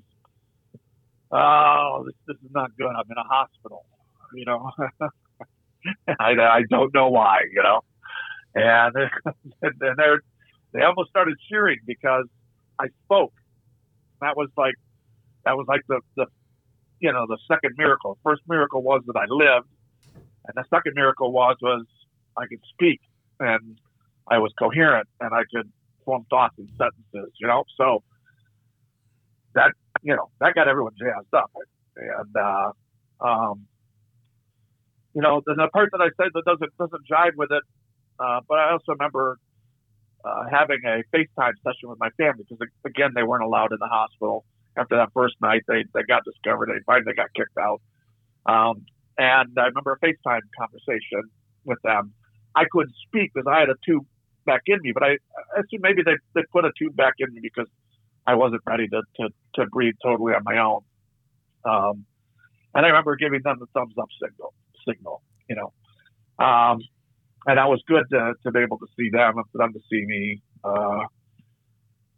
"Oh, 1.31 2.03
this, 2.05 2.15
this 2.27 2.37
is 2.43 2.51
not 2.51 2.75
good. 2.77 2.87
I'm 2.89 3.09
in 3.09 3.17
a 3.17 3.23
hospital." 3.23 3.85
You 4.33 4.45
know, 4.45 4.71
I, 6.19 6.31
I 6.31 6.61
don't 6.69 6.93
know 6.93 7.09
why. 7.09 7.41
You 7.51 7.63
know, 7.63 7.81
and 8.55 8.95
and 9.61 9.97
they're 9.97 10.19
they 10.73 10.81
almost 10.81 11.09
started 11.09 11.37
cheering 11.49 11.79
because 11.85 12.25
I 12.79 12.87
spoke. 13.05 13.33
That 14.21 14.35
was 14.35 14.49
like 14.57 14.75
that 15.45 15.55
was 15.55 15.65
like 15.67 15.81
the 15.87 16.01
the 16.15 16.25
you 16.99 17.11
know 17.11 17.25
the 17.27 17.37
second 17.47 17.75
miracle. 17.77 18.17
First 18.23 18.41
miracle 18.47 18.81
was 18.81 19.01
that 19.07 19.15
I 19.15 19.25
lived 19.29 19.67
and 20.45 20.55
the 20.55 20.63
second 20.69 20.93
miracle 20.95 21.31
was 21.31 21.57
was 21.61 21.85
I 22.37 22.45
could 22.47 22.61
speak 22.73 22.99
and 23.39 23.79
I 24.27 24.39
was 24.39 24.51
coherent 24.57 25.07
and 25.19 25.33
I 25.33 25.43
could 25.53 25.71
form 26.05 26.25
thoughts 26.29 26.55
and 26.57 26.69
sentences, 26.77 27.33
you 27.39 27.47
know. 27.47 27.63
So 27.77 28.03
that 29.55 29.71
you 30.01 30.15
know 30.15 30.29
that 30.39 30.55
got 30.55 30.67
everyone 30.67 30.93
jazzed 30.97 31.33
up, 31.33 31.51
and 31.95 32.35
uh, 32.35 32.71
um, 33.21 33.65
you 35.13 35.21
know 35.21 35.41
the, 35.45 35.55
the 35.55 35.67
part 35.69 35.89
that 35.91 36.01
I 36.01 36.09
said 36.21 36.31
that 36.33 36.45
doesn't 36.45 36.77
doesn't 36.77 37.07
jive 37.09 37.35
with 37.35 37.51
it, 37.51 37.63
uh, 38.19 38.41
but 38.47 38.59
I 38.59 38.71
also 38.71 38.93
remember 38.93 39.37
uh, 40.25 40.45
having 40.51 40.79
a 40.85 41.03
FaceTime 41.15 41.53
session 41.63 41.89
with 41.89 41.99
my 41.99 42.09
family 42.11 42.45
because 42.49 42.67
again 42.85 43.11
they 43.15 43.23
weren't 43.23 43.43
allowed 43.43 43.71
in 43.71 43.79
the 43.79 43.87
hospital 43.87 44.45
after 44.77 44.97
that 44.97 45.09
first 45.13 45.35
night. 45.41 45.63
They 45.67 45.85
they 45.93 46.03
got 46.03 46.23
discovered. 46.25 46.69
They 46.69 46.83
finally 46.85 47.13
got 47.13 47.33
kicked 47.33 47.57
out. 47.57 47.81
Um, 48.45 48.85
and 49.17 49.49
I 49.57 49.65
remember 49.65 49.99
a 50.01 50.05
FaceTime 50.05 50.41
conversation 50.57 51.23
with 51.65 51.79
them. 51.83 52.13
I 52.55 52.65
couldn't 52.71 52.95
speak 53.07 53.31
because 53.33 53.47
I 53.51 53.59
had 53.59 53.69
a 53.69 53.75
tube 53.85 54.05
back 54.45 54.61
in 54.67 54.79
me, 54.81 54.91
but 54.93 55.03
I, 55.03 55.17
I 55.55 55.61
assume 55.61 55.81
maybe 55.81 56.01
they, 56.03 56.15
they 56.35 56.41
put 56.51 56.65
a 56.65 56.71
tube 56.77 56.95
back 56.95 57.13
in 57.19 57.33
me 57.33 57.41
because 57.41 57.67
I 58.27 58.35
wasn't 58.35 58.61
ready 58.67 58.87
to, 58.89 59.01
to, 59.17 59.29
to 59.55 59.65
breathe 59.67 59.95
totally 60.03 60.33
on 60.33 60.43
my 60.43 60.57
own. 60.57 60.81
Um, 61.65 62.05
and 62.73 62.85
I 62.85 62.89
remember 62.89 63.15
giving 63.15 63.41
them 63.43 63.57
the 63.59 63.67
thumbs 63.73 63.93
up 63.99 64.07
signal, 64.21 64.53
signal, 64.87 65.21
you 65.49 65.55
know. 65.55 65.73
Um, 66.43 66.79
and 67.45 67.57
that 67.57 67.69
was 67.69 67.81
good 67.87 68.03
to, 68.11 68.33
to 68.43 68.51
be 68.51 68.59
able 68.59 68.77
to 68.79 68.87
see 68.97 69.09
them 69.11 69.37
and 69.37 69.45
for 69.51 69.57
them 69.57 69.73
to 69.73 69.79
see 69.89 70.03
me. 70.05 70.41
Uh, 70.63 71.05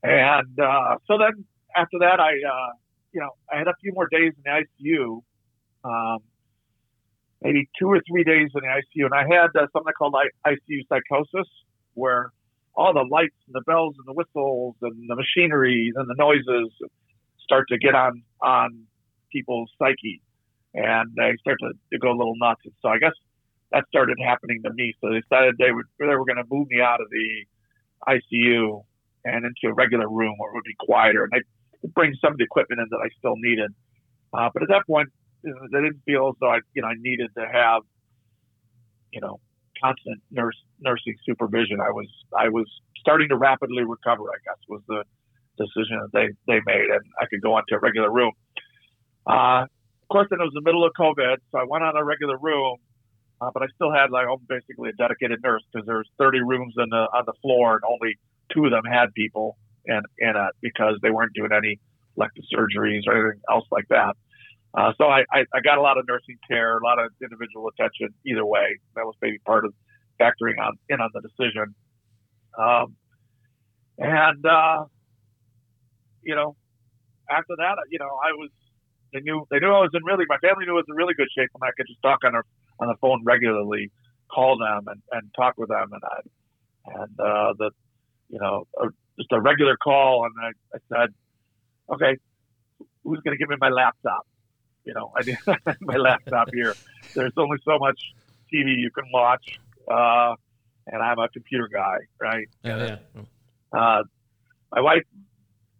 and 0.03 0.59
uh, 0.59 0.97
so 1.07 1.17
then 1.17 1.45
after 1.75 1.99
that, 1.99 2.19
I, 2.19 2.29
uh, 2.29 2.71
you 3.11 3.19
know, 3.21 3.31
I 3.51 3.57
had 3.57 3.67
a 3.67 3.73
few 3.81 3.91
more 3.93 4.07
days 4.07 4.33
in 4.37 4.43
the 4.43 4.63
ICU. 4.83 5.21
Um, 5.83 6.19
maybe 7.45 7.69
two 7.77 7.87
or 7.87 8.01
three 8.09 8.23
days 8.23 8.49
in 8.55 8.61
the 8.61 8.81
ICU, 8.81 9.05
and 9.05 9.13
I 9.13 9.21
had 9.21 9.49
uh, 9.55 9.67
something 9.71 9.93
called 9.95 10.15
ICU 10.47 10.81
psychosis, 10.89 11.47
where 11.93 12.31
all 12.73 12.91
the 12.91 13.05
lights 13.09 13.37
and 13.45 13.53
the 13.53 13.61
bells 13.67 13.93
and 13.99 14.07
the 14.07 14.13
whistles 14.13 14.75
and 14.81 15.07
the 15.07 15.15
machinery 15.15 15.93
and 15.95 16.09
the 16.09 16.15
noises 16.17 16.73
start 17.39 17.67
to 17.69 17.77
get 17.77 17.93
on 17.93 18.23
on 18.41 18.87
people's 19.31 19.69
psyche, 19.77 20.21
and 20.73 21.11
they 21.15 21.33
start 21.39 21.57
to, 21.61 21.71
to 21.93 21.99
go 21.99 22.09
a 22.09 22.17
little 22.17 22.35
nuts. 22.37 22.61
And 22.65 22.73
so 22.81 22.89
I 22.89 22.97
guess 22.97 23.13
that 23.71 23.85
started 23.89 24.17
happening 24.25 24.63
to 24.63 24.73
me. 24.73 24.95
So 24.99 25.09
they 25.11 25.21
decided 25.21 25.55
they 25.59 25.71
would 25.71 25.85
they 25.99 26.07
were 26.07 26.25
going 26.25 26.41
to 26.41 26.49
move 26.49 26.67
me 26.69 26.81
out 26.81 26.99
of 26.99 27.07
the 27.11 27.45
ICU 28.09 28.83
and 29.23 29.45
into 29.45 29.69
a 29.69 29.73
regular 29.73 30.09
room 30.09 30.33
where 30.37 30.49
it 30.49 30.55
would 30.55 30.65
be 30.65 30.75
quieter, 30.79 31.23
and 31.25 31.31
they 31.31 31.89
bring 31.93 32.15
some 32.19 32.31
of 32.31 32.37
the 32.39 32.43
equipment 32.43 32.81
in 32.81 32.87
that 32.89 33.01
I 33.05 33.09
still 33.19 33.35
needed. 33.37 33.69
Uh, 34.33 34.49
but 34.51 34.63
at 34.63 34.69
that 34.69 34.87
point, 34.87 35.09
they 35.71 35.81
didn't 35.81 36.01
feel 36.05 36.29
as 36.29 36.35
though 36.39 36.49
I, 36.49 36.59
you 36.73 36.81
know, 36.81 36.89
I 36.89 36.95
needed 36.97 37.29
to 37.37 37.45
have, 37.51 37.83
you 39.11 39.21
know, 39.21 39.39
constant 39.81 40.21
nurse 40.31 40.57
nursing 40.79 41.15
supervision. 41.25 41.79
I 41.79 41.91
was 41.91 42.07
I 42.37 42.49
was 42.49 42.65
starting 42.99 43.29
to 43.29 43.37
rapidly 43.37 43.83
recover. 43.83 44.23
I 44.29 44.39
guess 44.43 44.57
was 44.67 44.81
the 44.87 45.03
decision 45.57 45.99
that 46.01 46.11
they 46.13 46.27
they 46.47 46.59
made, 46.65 46.89
and 46.89 47.01
I 47.19 47.25
could 47.29 47.41
go 47.41 47.57
into 47.57 47.75
a 47.75 47.79
regular 47.79 48.11
room. 48.11 48.31
Uh, 49.27 49.65
of 49.65 50.09
course, 50.11 50.27
then 50.29 50.39
it 50.39 50.43
was 50.43 50.53
the 50.53 50.61
middle 50.61 50.85
of 50.85 50.93
COVID, 50.99 51.37
so 51.51 51.57
I 51.57 51.65
went 51.67 51.83
on 51.83 51.97
a 51.97 52.03
regular 52.03 52.37
room, 52.37 52.77
uh, 53.41 53.49
but 53.53 53.63
I 53.63 53.67
still 53.73 53.91
had 53.91 54.11
like 54.11 54.27
basically 54.47 54.89
a 54.89 54.93
dedicated 54.93 55.39
nurse 55.43 55.63
because 55.71 55.85
there's 55.87 56.09
30 56.19 56.41
rooms 56.41 56.75
in 56.77 56.89
the 56.89 57.07
on 57.13 57.23
the 57.25 57.33
floor, 57.41 57.75
and 57.75 57.83
only 57.89 58.17
two 58.53 58.65
of 58.65 58.71
them 58.71 58.85
had 58.85 59.13
people 59.13 59.57
in 59.85 60.01
in 60.19 60.35
it 60.35 60.53
because 60.61 60.99
they 61.01 61.09
weren't 61.09 61.33
doing 61.33 61.51
any 61.51 61.79
elective 62.17 62.43
surgeries 62.53 63.01
or 63.07 63.17
anything 63.17 63.41
else 63.49 63.65
like 63.71 63.87
that. 63.89 64.15
Uh, 64.75 64.91
so 64.97 65.05
I, 65.05 65.23
I, 65.31 65.45
I, 65.53 65.61
got 65.63 65.77
a 65.77 65.81
lot 65.81 65.97
of 65.97 66.05
nursing 66.05 66.37
care, 66.49 66.77
a 66.77 66.83
lot 66.83 66.99
of 66.99 67.09
individual 67.21 67.69
attention 67.69 68.09
either 68.25 68.45
way. 68.45 68.77
That 68.95 69.05
was 69.05 69.15
maybe 69.21 69.37
part 69.45 69.63
of 69.63 69.73
factoring 70.19 70.59
on 70.61 70.73
in 70.89 70.99
on 70.99 71.09
the 71.13 71.21
decision. 71.21 71.73
Um, 72.59 72.95
and, 73.97 74.45
uh, 74.45 74.85
you 76.23 76.35
know, 76.35 76.57
after 77.29 77.55
that, 77.57 77.75
you 77.89 77.99
know, 77.99 78.05
I 78.05 78.33
was, 78.33 78.49
they 79.13 79.21
knew, 79.21 79.47
they 79.49 79.59
knew 79.59 79.67
I 79.67 79.79
was 79.79 79.91
in 79.93 80.03
really, 80.03 80.25
my 80.27 80.37
family 80.39 80.65
knew 80.65 80.73
I 80.73 80.83
was 80.83 80.85
in 80.89 80.95
really 80.95 81.13
good 81.13 81.29
shape 81.37 81.49
and 81.53 81.63
I 81.63 81.71
could 81.77 81.87
just 81.87 82.01
talk 82.01 82.19
on, 82.25 82.33
her, 82.33 82.43
on 82.79 82.89
the 82.89 82.95
phone 82.99 83.23
regularly, 83.23 83.91
call 84.29 84.57
them 84.57 84.87
and, 84.87 85.01
and 85.11 85.31
talk 85.37 85.53
with 85.57 85.69
them. 85.69 85.87
And 85.93 86.01
I, 86.03 86.99
and, 86.99 87.19
uh, 87.19 87.53
the, 87.57 87.71
you 88.27 88.39
know, 88.39 88.67
just 89.17 89.31
a 89.31 89.39
regular 89.39 89.77
call. 89.77 90.25
And 90.25 90.33
I, 90.41 90.75
I 90.75 90.79
said, 90.91 91.13
okay, 91.93 92.17
who's 93.05 93.21
going 93.21 93.37
to 93.37 93.39
give 93.39 93.47
me 93.47 93.55
my 93.57 93.69
laptop? 93.69 94.27
You 94.85 94.93
know, 94.93 95.11
I 95.15 95.23
did 95.23 95.37
my 95.81 95.97
laptop 95.97 96.49
here. 96.53 96.75
There's 97.15 97.33
only 97.37 97.57
so 97.65 97.77
much 97.79 97.99
TV 98.53 98.77
you 98.77 98.91
can 98.91 99.05
watch, 99.11 99.59
uh, 99.91 100.35
and 100.87 101.01
I'm 101.01 101.19
a 101.19 101.27
computer 101.29 101.67
guy, 101.71 101.97
right? 102.19 102.47
Oh, 102.63 102.77
yeah. 102.77 102.97
Uh, 103.73 104.03
my 104.71 104.81
wife, 104.81 105.03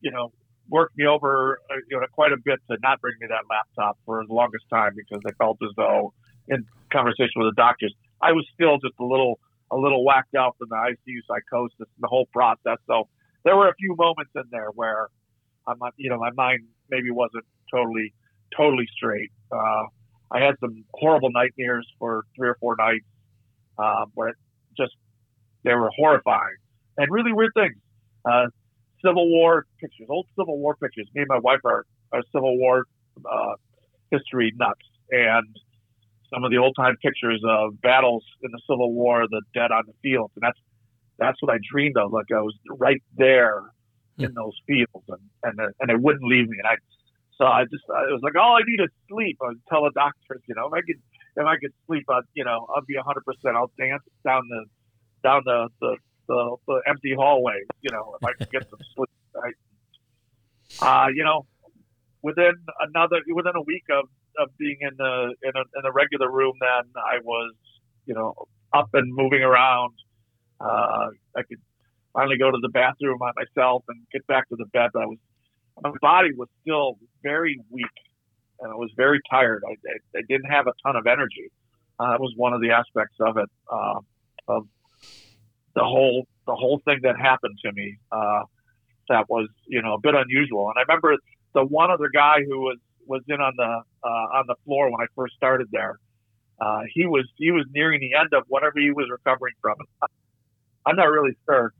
you 0.01 0.11
know, 0.11 0.31
worked 0.69 0.97
me 0.97 1.05
over, 1.05 1.59
uh, 1.69 1.75
you 1.89 1.99
know, 1.99 2.05
quite 2.11 2.31
a 2.31 2.37
bit 2.43 2.59
to 2.69 2.77
not 2.81 3.01
bring 3.01 3.15
me 3.19 3.27
that 3.27 3.43
laptop 3.49 3.97
for 4.05 4.23
the 4.25 4.33
longest 4.33 4.65
time 4.69 4.93
because 4.95 5.21
I 5.27 5.31
felt 5.33 5.57
as 5.63 5.69
though, 5.77 6.13
in 6.47 6.65
conversation 6.91 7.33
with 7.37 7.55
the 7.55 7.61
doctors, 7.61 7.93
I 8.21 8.31
was 8.31 8.47
still 8.53 8.77
just 8.77 8.95
a 8.99 9.03
little, 9.03 9.39
a 9.71 9.77
little 9.77 10.03
whacked 10.03 10.35
out 10.35 10.55
from 10.57 10.69
the 10.69 10.75
ICU 10.75 11.19
psychosis 11.27 11.75
and 11.79 11.87
the 11.99 12.07
whole 12.07 12.27
process. 12.33 12.77
So 12.87 13.07
there 13.43 13.55
were 13.55 13.69
a 13.69 13.75
few 13.75 13.95
moments 13.97 14.31
in 14.35 14.43
there 14.51 14.69
where 14.73 15.09
I'm, 15.67 15.77
you 15.97 16.09
know, 16.09 16.17
my 16.17 16.31
mind 16.31 16.61
maybe 16.89 17.11
wasn't 17.11 17.45
totally, 17.71 18.13
totally 18.57 18.87
straight. 18.95 19.31
Uh, 19.51 19.83
I 20.31 20.39
had 20.39 20.55
some 20.59 20.83
horrible 20.93 21.29
nightmares 21.31 21.87
for 21.99 22.23
three 22.35 22.49
or 22.49 22.57
four 22.59 22.75
nights 22.77 23.05
um, 23.77 24.11
where 24.13 24.29
it 24.29 24.35
just 24.77 24.93
they 25.63 25.73
were 25.73 25.91
horrifying 25.95 26.57
and 26.97 27.11
really 27.11 27.33
weird 27.33 27.51
things. 27.55 27.75
Uh, 28.23 28.47
Civil 29.03 29.29
War 29.29 29.65
pictures, 29.79 30.07
old 30.09 30.27
Civil 30.37 30.57
War 30.57 30.75
pictures. 30.75 31.07
Me 31.13 31.21
and 31.21 31.29
my 31.29 31.39
wife 31.39 31.59
are, 31.63 31.85
are 32.11 32.21
Civil 32.33 32.57
War 32.57 32.85
uh, 33.29 33.53
history 34.11 34.51
nuts, 34.55 34.79
and 35.11 35.45
some 36.33 36.43
of 36.43 36.51
the 36.51 36.57
old 36.57 36.75
time 36.75 36.95
pictures 37.03 37.41
of 37.47 37.79
battles 37.81 38.23
in 38.41 38.51
the 38.51 38.61
Civil 38.67 38.93
War, 38.93 39.25
the 39.29 39.41
dead 39.53 39.71
on 39.71 39.83
the 39.85 39.93
field, 40.01 40.31
and 40.35 40.43
that's 40.43 40.59
that's 41.17 41.41
what 41.41 41.53
I 41.53 41.59
dreamed 41.71 41.97
of. 41.97 42.11
Like 42.11 42.25
I 42.35 42.41
was 42.41 42.55
right 42.69 43.01
there 43.15 43.61
in 44.17 44.33
those 44.33 44.53
fields, 44.65 45.05
and 45.07 45.19
and 45.43 45.73
and 45.79 45.91
it 45.91 46.01
wouldn't 46.01 46.25
leave 46.25 46.47
me. 46.49 46.57
And 46.57 46.67
I 46.67 46.75
so 47.37 47.45
I 47.45 47.63
just 47.63 47.83
I 47.89 48.07
was 48.11 48.21
like, 48.23 48.35
all 48.35 48.55
I 48.55 48.61
need 48.65 48.81
is 48.81 48.91
sleep. 49.09 49.37
I 49.41 49.53
tell 49.69 49.83
the 49.83 49.91
doctors, 49.93 50.41
you 50.47 50.55
know, 50.55 50.67
if 50.67 50.73
I 50.73 50.81
could 50.81 51.01
if 51.35 51.45
I 51.45 51.55
could 51.57 51.73
sleep, 51.87 52.05
I'd 52.09 52.23
you 52.33 52.43
know 52.43 52.67
I'd 52.75 52.85
be 52.87 52.95
a 52.95 53.03
hundred 53.03 53.25
percent. 53.25 53.55
I'll 53.55 53.71
dance 53.77 54.03
down 54.23 54.43
the 54.47 54.65
down 55.23 55.41
the 55.45 55.69
the 55.81 55.97
the, 56.27 56.55
the 56.67 56.81
empty 56.87 57.13
hallway, 57.15 57.61
you 57.81 57.91
know, 57.91 58.15
if 58.19 58.27
I 58.27 58.33
could 58.33 58.51
get 58.51 58.69
some 58.69 58.79
sleep. 58.95 59.09
Right? 59.35 59.53
Uh, 60.81 61.07
you 61.13 61.23
know, 61.23 61.45
within 62.21 62.53
another 62.79 63.17
within 63.33 63.53
a 63.55 63.61
week 63.61 63.83
of, 63.91 64.05
of 64.39 64.49
being 64.57 64.77
in 64.81 64.91
the 64.97 65.35
in 65.43 65.51
a, 65.55 65.63
in 65.79 65.85
a 65.85 65.91
regular 65.91 66.31
room, 66.31 66.53
then 66.59 66.91
I 66.97 67.19
was, 67.23 67.53
you 68.05 68.13
know, 68.13 68.33
up 68.73 68.89
and 68.93 69.13
moving 69.13 69.41
around. 69.41 69.93
Uh, 70.59 71.09
I 71.35 71.43
could 71.47 71.59
finally 72.13 72.37
go 72.37 72.49
to 72.49 72.57
the 72.61 72.69
bathroom 72.69 73.17
by 73.19 73.31
myself 73.35 73.83
and 73.89 73.99
get 74.11 74.25
back 74.25 74.47
to 74.49 74.55
the 74.55 74.65
bed, 74.65 74.89
but 74.93 75.03
I 75.03 75.05
was 75.05 75.19
my 75.81 75.91
body 76.01 76.29
was 76.35 76.47
still 76.61 76.97
very 77.23 77.59
weak 77.69 77.85
and 78.59 78.71
I 78.71 78.75
was 78.75 78.91
very 78.95 79.19
tired. 79.29 79.63
I, 79.67 79.71
I, 79.71 80.19
I 80.19 80.21
didn't 80.27 80.49
have 80.49 80.67
a 80.67 80.73
ton 80.85 80.95
of 80.95 81.07
energy. 81.07 81.51
Uh, 81.99 82.11
that 82.11 82.19
was 82.19 82.33
one 82.35 82.53
of 82.53 82.61
the 82.61 82.71
aspects 82.71 83.15
of 83.19 83.37
it. 83.37 83.49
Uh, 83.71 83.99
of 84.47 84.67
the 85.75 85.83
whole 85.83 86.27
the 86.45 86.55
whole 86.55 86.81
thing 86.85 86.99
that 87.03 87.19
happened 87.19 87.57
to 87.63 87.71
me 87.73 87.97
uh, 88.11 88.41
that 89.09 89.29
was 89.29 89.47
you 89.67 89.81
know 89.81 89.93
a 89.93 89.99
bit 89.99 90.15
unusual. 90.15 90.69
And 90.69 90.75
I 90.77 90.81
remember 90.81 91.17
the 91.53 91.65
one 91.65 91.91
other 91.91 92.09
guy 92.13 92.37
who 92.47 92.59
was 92.59 92.77
was 93.05 93.21
in 93.27 93.39
on 93.41 93.53
the 93.57 93.81
uh, 94.03 94.37
on 94.37 94.45
the 94.47 94.55
floor 94.65 94.91
when 94.91 95.01
I 95.01 95.07
first 95.15 95.35
started 95.35 95.67
there. 95.71 95.99
Uh, 96.59 96.81
he 96.93 97.05
was 97.05 97.27
he 97.37 97.51
was 97.51 97.65
nearing 97.73 97.99
the 97.99 98.17
end 98.17 98.33
of 98.33 98.43
whatever 98.47 98.79
he 98.79 98.91
was 98.91 99.07
recovering 99.09 99.53
from. 99.61 99.75
I'm 100.85 100.95
not 100.95 101.09
really 101.09 101.35
sure 101.49 101.73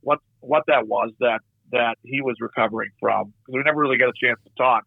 what 0.00 0.18
what 0.40 0.64
that 0.66 0.86
was 0.86 1.12
that 1.20 1.40
that 1.72 1.96
he 2.02 2.20
was 2.20 2.36
recovering 2.40 2.90
from 3.00 3.32
because 3.40 3.58
we 3.58 3.62
never 3.64 3.80
really 3.80 3.98
got 3.98 4.08
a 4.08 4.18
chance 4.26 4.38
to 4.44 4.50
talk. 4.56 4.84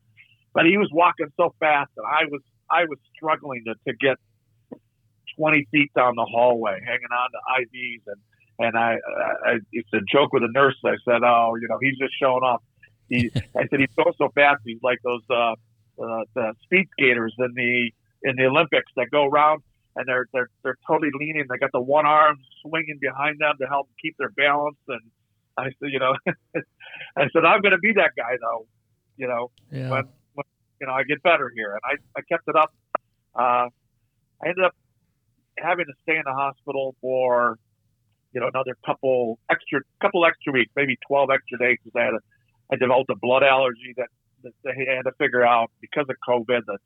But 0.53 0.65
he 0.65 0.77
was 0.77 0.89
walking 0.91 1.27
so 1.37 1.53
fast, 1.59 1.91
that 1.95 2.03
I 2.03 2.25
was 2.25 2.41
I 2.69 2.85
was 2.85 2.97
struggling 3.15 3.63
to, 3.67 3.75
to 3.87 3.97
get 3.97 4.17
20 5.37 5.67
feet 5.71 5.91
down 5.95 6.15
the 6.15 6.25
hallway, 6.25 6.79
hanging 6.85 7.11
on 7.11 7.29
to 7.31 7.63
IVs 7.63 8.01
and 8.07 8.17
and 8.59 8.77
I, 8.77 8.93
I, 8.93 9.49
I 9.49 9.57
it's 9.71 9.89
a 9.93 10.01
joke 10.11 10.33
with 10.33 10.43
the 10.43 10.49
nurse. 10.51 10.75
I 10.85 10.95
said, 11.05 11.23
"Oh, 11.23 11.55
you 11.59 11.67
know, 11.67 11.77
he's 11.81 11.97
just 11.97 12.13
showing 12.19 12.43
off." 12.43 12.61
He, 13.09 13.31
I 13.57 13.67
said, 13.67 13.79
"He's 13.79 13.95
going 13.95 14.13
so 14.17 14.29
fast. 14.35 14.61
He's 14.65 14.81
like 14.83 14.99
those 15.03 15.23
uh, 15.29 15.53
uh, 16.03 16.23
the 16.35 16.53
speed 16.63 16.87
skaters 16.93 17.33
in 17.39 17.53
the 17.55 17.91
in 18.23 18.35
the 18.35 18.45
Olympics 18.45 18.91
that 18.95 19.09
go 19.09 19.25
around 19.25 19.63
and 19.95 20.05
they're 20.07 20.27
they're 20.33 20.49
they're 20.63 20.77
totally 20.87 21.11
leaning. 21.17 21.45
They 21.49 21.57
got 21.57 21.71
the 21.71 21.81
one 21.81 22.05
arm 22.05 22.37
swinging 22.61 22.99
behind 23.01 23.39
them 23.39 23.55
to 23.59 23.67
help 23.67 23.89
keep 24.01 24.15
their 24.17 24.29
balance." 24.29 24.77
And 24.87 25.01
I 25.57 25.65
said, 25.65 25.89
"You 25.91 25.99
know," 25.99 26.15
I 27.17 27.27
said, 27.33 27.45
"I'm 27.45 27.61
going 27.61 27.73
to 27.73 27.79
be 27.79 27.93
that 27.93 28.11
guy, 28.17 28.37
though. 28.41 28.65
You 29.17 29.27
know, 29.27 29.51
yeah. 29.71 29.89
when, 29.89 30.03
when 30.33 30.45
you 30.79 30.87
know 30.87 30.93
I 30.93 31.03
get 31.03 31.21
better 31.23 31.51
here." 31.55 31.71
And 31.73 31.81
I 31.83 32.19
I 32.19 32.21
kept 32.21 32.47
it 32.47 32.55
up. 32.55 32.73
Uh, 33.35 33.67
I 34.43 34.47
ended 34.47 34.65
up 34.65 34.75
having 35.57 35.85
to 35.85 35.93
stay 36.03 36.15
in 36.15 36.23
the 36.25 36.33
hospital 36.33 36.95
for 37.01 37.57
you 38.33 38.39
know, 38.39 38.47
another 38.47 38.77
couple 38.85 39.39
extra, 39.49 39.81
couple 40.01 40.25
extra 40.25 40.53
weeks, 40.53 40.71
maybe 40.75 40.97
12 41.07 41.29
extra 41.31 41.57
days 41.57 41.77
because 41.83 41.99
I 41.99 42.05
had 42.05 42.13
a, 42.13 42.19
I 42.71 42.75
developed 42.77 43.09
a 43.09 43.15
blood 43.15 43.43
allergy 43.43 43.93
that, 43.97 44.07
that 44.43 44.53
they 44.63 44.85
had 44.95 45.03
to 45.03 45.11
figure 45.17 45.45
out 45.45 45.71
because 45.81 46.05
of 46.09 46.15
COVID. 46.27 46.61
The 46.65 46.77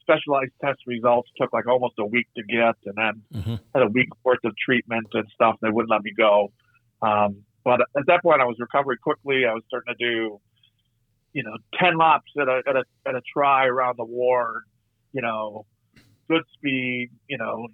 specialized 0.00 0.52
test 0.62 0.80
results 0.86 1.30
took 1.36 1.52
like 1.52 1.66
almost 1.66 1.94
a 1.98 2.04
week 2.04 2.26
to 2.36 2.42
get, 2.42 2.76
and 2.84 2.94
then 2.96 3.42
mm-hmm. 3.42 3.54
had 3.74 3.82
a 3.82 3.88
week 3.88 4.08
worth 4.24 4.44
of 4.44 4.52
treatment 4.56 5.08
and 5.12 5.26
stuff. 5.34 5.56
They 5.60 5.70
wouldn't 5.70 5.90
let 5.90 6.02
me 6.02 6.12
go. 6.16 6.52
Um, 7.02 7.42
but 7.64 7.80
at 7.80 8.06
that 8.06 8.22
point, 8.22 8.40
I 8.40 8.44
was 8.44 8.56
recovering 8.58 8.98
quickly. 9.02 9.46
I 9.46 9.54
was 9.54 9.62
starting 9.68 9.94
to 9.94 10.04
do, 10.04 10.40
you 11.32 11.42
know, 11.42 11.56
10 11.80 11.96
laps 11.96 12.30
at 12.38 12.48
a, 12.48 12.62
at 12.68 12.76
a, 12.76 12.84
at 13.06 13.14
a 13.14 13.22
try 13.32 13.66
around 13.66 13.96
the 13.98 14.04
ward, 14.04 14.62
you 15.12 15.22
know, 15.22 15.66
good 16.28 16.42
speed, 16.54 17.10
you 17.28 17.38
know, 17.38 17.66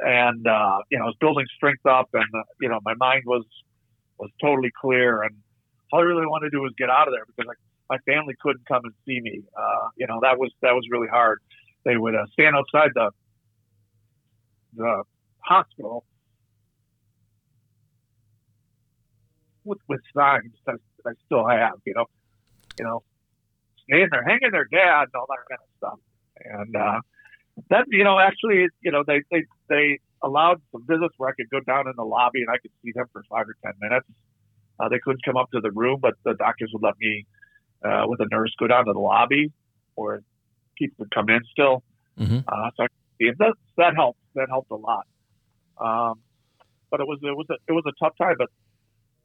and 0.00 0.46
uh, 0.46 0.78
you 0.90 0.98
know, 0.98 1.04
I 1.04 1.06
was 1.08 1.16
building 1.20 1.46
strength 1.56 1.84
up, 1.86 2.08
and 2.12 2.26
uh, 2.34 2.42
you 2.60 2.68
know, 2.68 2.80
my 2.84 2.94
mind 2.94 3.22
was 3.26 3.44
was 4.18 4.30
totally 4.40 4.70
clear, 4.80 5.22
and 5.22 5.36
all 5.92 6.00
I 6.00 6.02
really 6.02 6.26
wanted 6.26 6.50
to 6.50 6.56
do 6.56 6.62
was 6.62 6.72
get 6.78 6.90
out 6.90 7.08
of 7.08 7.14
there 7.14 7.24
because 7.26 7.46
like, 7.46 7.58
my 7.90 7.98
family 8.12 8.34
couldn't 8.40 8.66
come 8.66 8.82
and 8.84 8.94
see 9.06 9.20
me. 9.20 9.42
Uh, 9.56 9.88
you 9.96 10.06
know, 10.06 10.20
that 10.22 10.38
was 10.38 10.50
that 10.62 10.72
was 10.72 10.84
really 10.90 11.08
hard. 11.08 11.40
They 11.84 11.96
would 11.96 12.14
uh, 12.14 12.26
stand 12.32 12.56
outside 12.56 12.90
the 12.94 13.10
the 14.74 15.02
hospital 15.40 16.04
with 19.64 19.78
with 19.88 20.00
signs 20.16 20.52
that 20.66 20.78
I 21.06 21.10
still 21.26 21.46
have. 21.46 21.74
You 21.84 21.94
know, 21.94 22.06
you 22.78 22.84
know, 22.84 23.02
staying 23.84 24.08
there, 24.10 24.24
hanging 24.24 24.50
their 24.52 24.66
dad, 24.66 25.02
and 25.02 25.14
all 25.14 25.26
that 25.28 25.44
kind 25.48 25.60
of 25.60 25.76
stuff, 25.78 25.98
and. 26.44 26.76
uh 26.76 27.00
that 27.70 27.84
you 27.88 28.04
know 28.04 28.18
actually 28.18 28.68
you 28.80 28.90
know 28.90 29.02
they 29.06 29.22
they 29.30 29.44
they 29.68 29.98
allowed 30.22 30.60
some 30.70 30.84
visits 30.86 31.14
where 31.16 31.30
I 31.30 31.32
could 31.34 31.50
go 31.50 31.60
down 31.60 31.86
in 31.88 31.94
the 31.96 32.04
lobby 32.04 32.40
and 32.40 32.50
I 32.50 32.58
could 32.58 32.70
see 32.84 32.92
them 32.94 33.06
for 33.12 33.22
five 33.28 33.46
or 33.48 33.56
ten 33.64 33.72
minutes. 33.80 34.06
Uh, 34.78 34.88
they 34.88 34.98
couldn't 34.98 35.24
come 35.24 35.36
up 35.36 35.50
to 35.52 35.60
the 35.60 35.70
room, 35.70 35.98
but 36.00 36.14
the 36.24 36.34
doctors 36.34 36.70
would 36.72 36.82
let 36.82 36.94
me 36.98 37.26
uh, 37.84 38.04
with 38.06 38.20
a 38.20 38.26
nurse 38.30 38.52
go 38.58 38.66
down 38.66 38.86
to 38.86 38.92
the 38.92 38.98
lobby 38.98 39.52
or 39.96 40.22
people 40.76 40.96
would 41.00 41.10
come 41.10 41.28
in 41.28 41.40
still. 41.50 41.82
Mm-hmm. 42.18 42.38
Uh, 42.46 42.70
so 42.76 42.84
I, 42.84 42.86
could 42.86 43.18
see 43.18 43.26
them. 43.26 43.36
that 43.38 43.54
that 43.76 43.94
helped. 43.94 44.18
That 44.34 44.48
helped 44.48 44.70
a 44.70 44.76
lot. 44.76 45.06
Um, 45.78 46.20
but 46.90 47.00
it 47.00 47.06
was 47.06 47.18
it 47.22 47.36
was 47.36 47.46
a, 47.50 47.54
it 47.68 47.72
was 47.72 47.84
a 47.86 47.92
tough 48.02 48.16
time. 48.16 48.36
But 48.38 48.48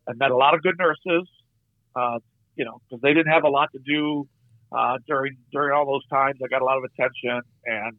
I 0.08 0.14
met 0.14 0.32
a 0.32 0.38
lot 0.38 0.54
of 0.54 0.62
good 0.62 0.76
nurses. 0.78 1.28
Uh, 1.96 2.20
you 2.56 2.66
know, 2.66 2.82
because 2.90 3.02
they 3.02 3.14
didn't 3.14 3.32
have 3.32 3.44
a 3.44 3.50
lot 3.50 3.70
to 3.72 3.80
do 3.80 4.28
uh, 4.72 4.98
during 5.08 5.38
during 5.52 5.72
all 5.72 5.86
those 5.86 6.06
times. 6.08 6.40
I 6.44 6.48
got 6.48 6.62
a 6.62 6.66
lot 6.66 6.78
of 6.78 6.84
attention, 6.84 7.42
and 7.66 7.98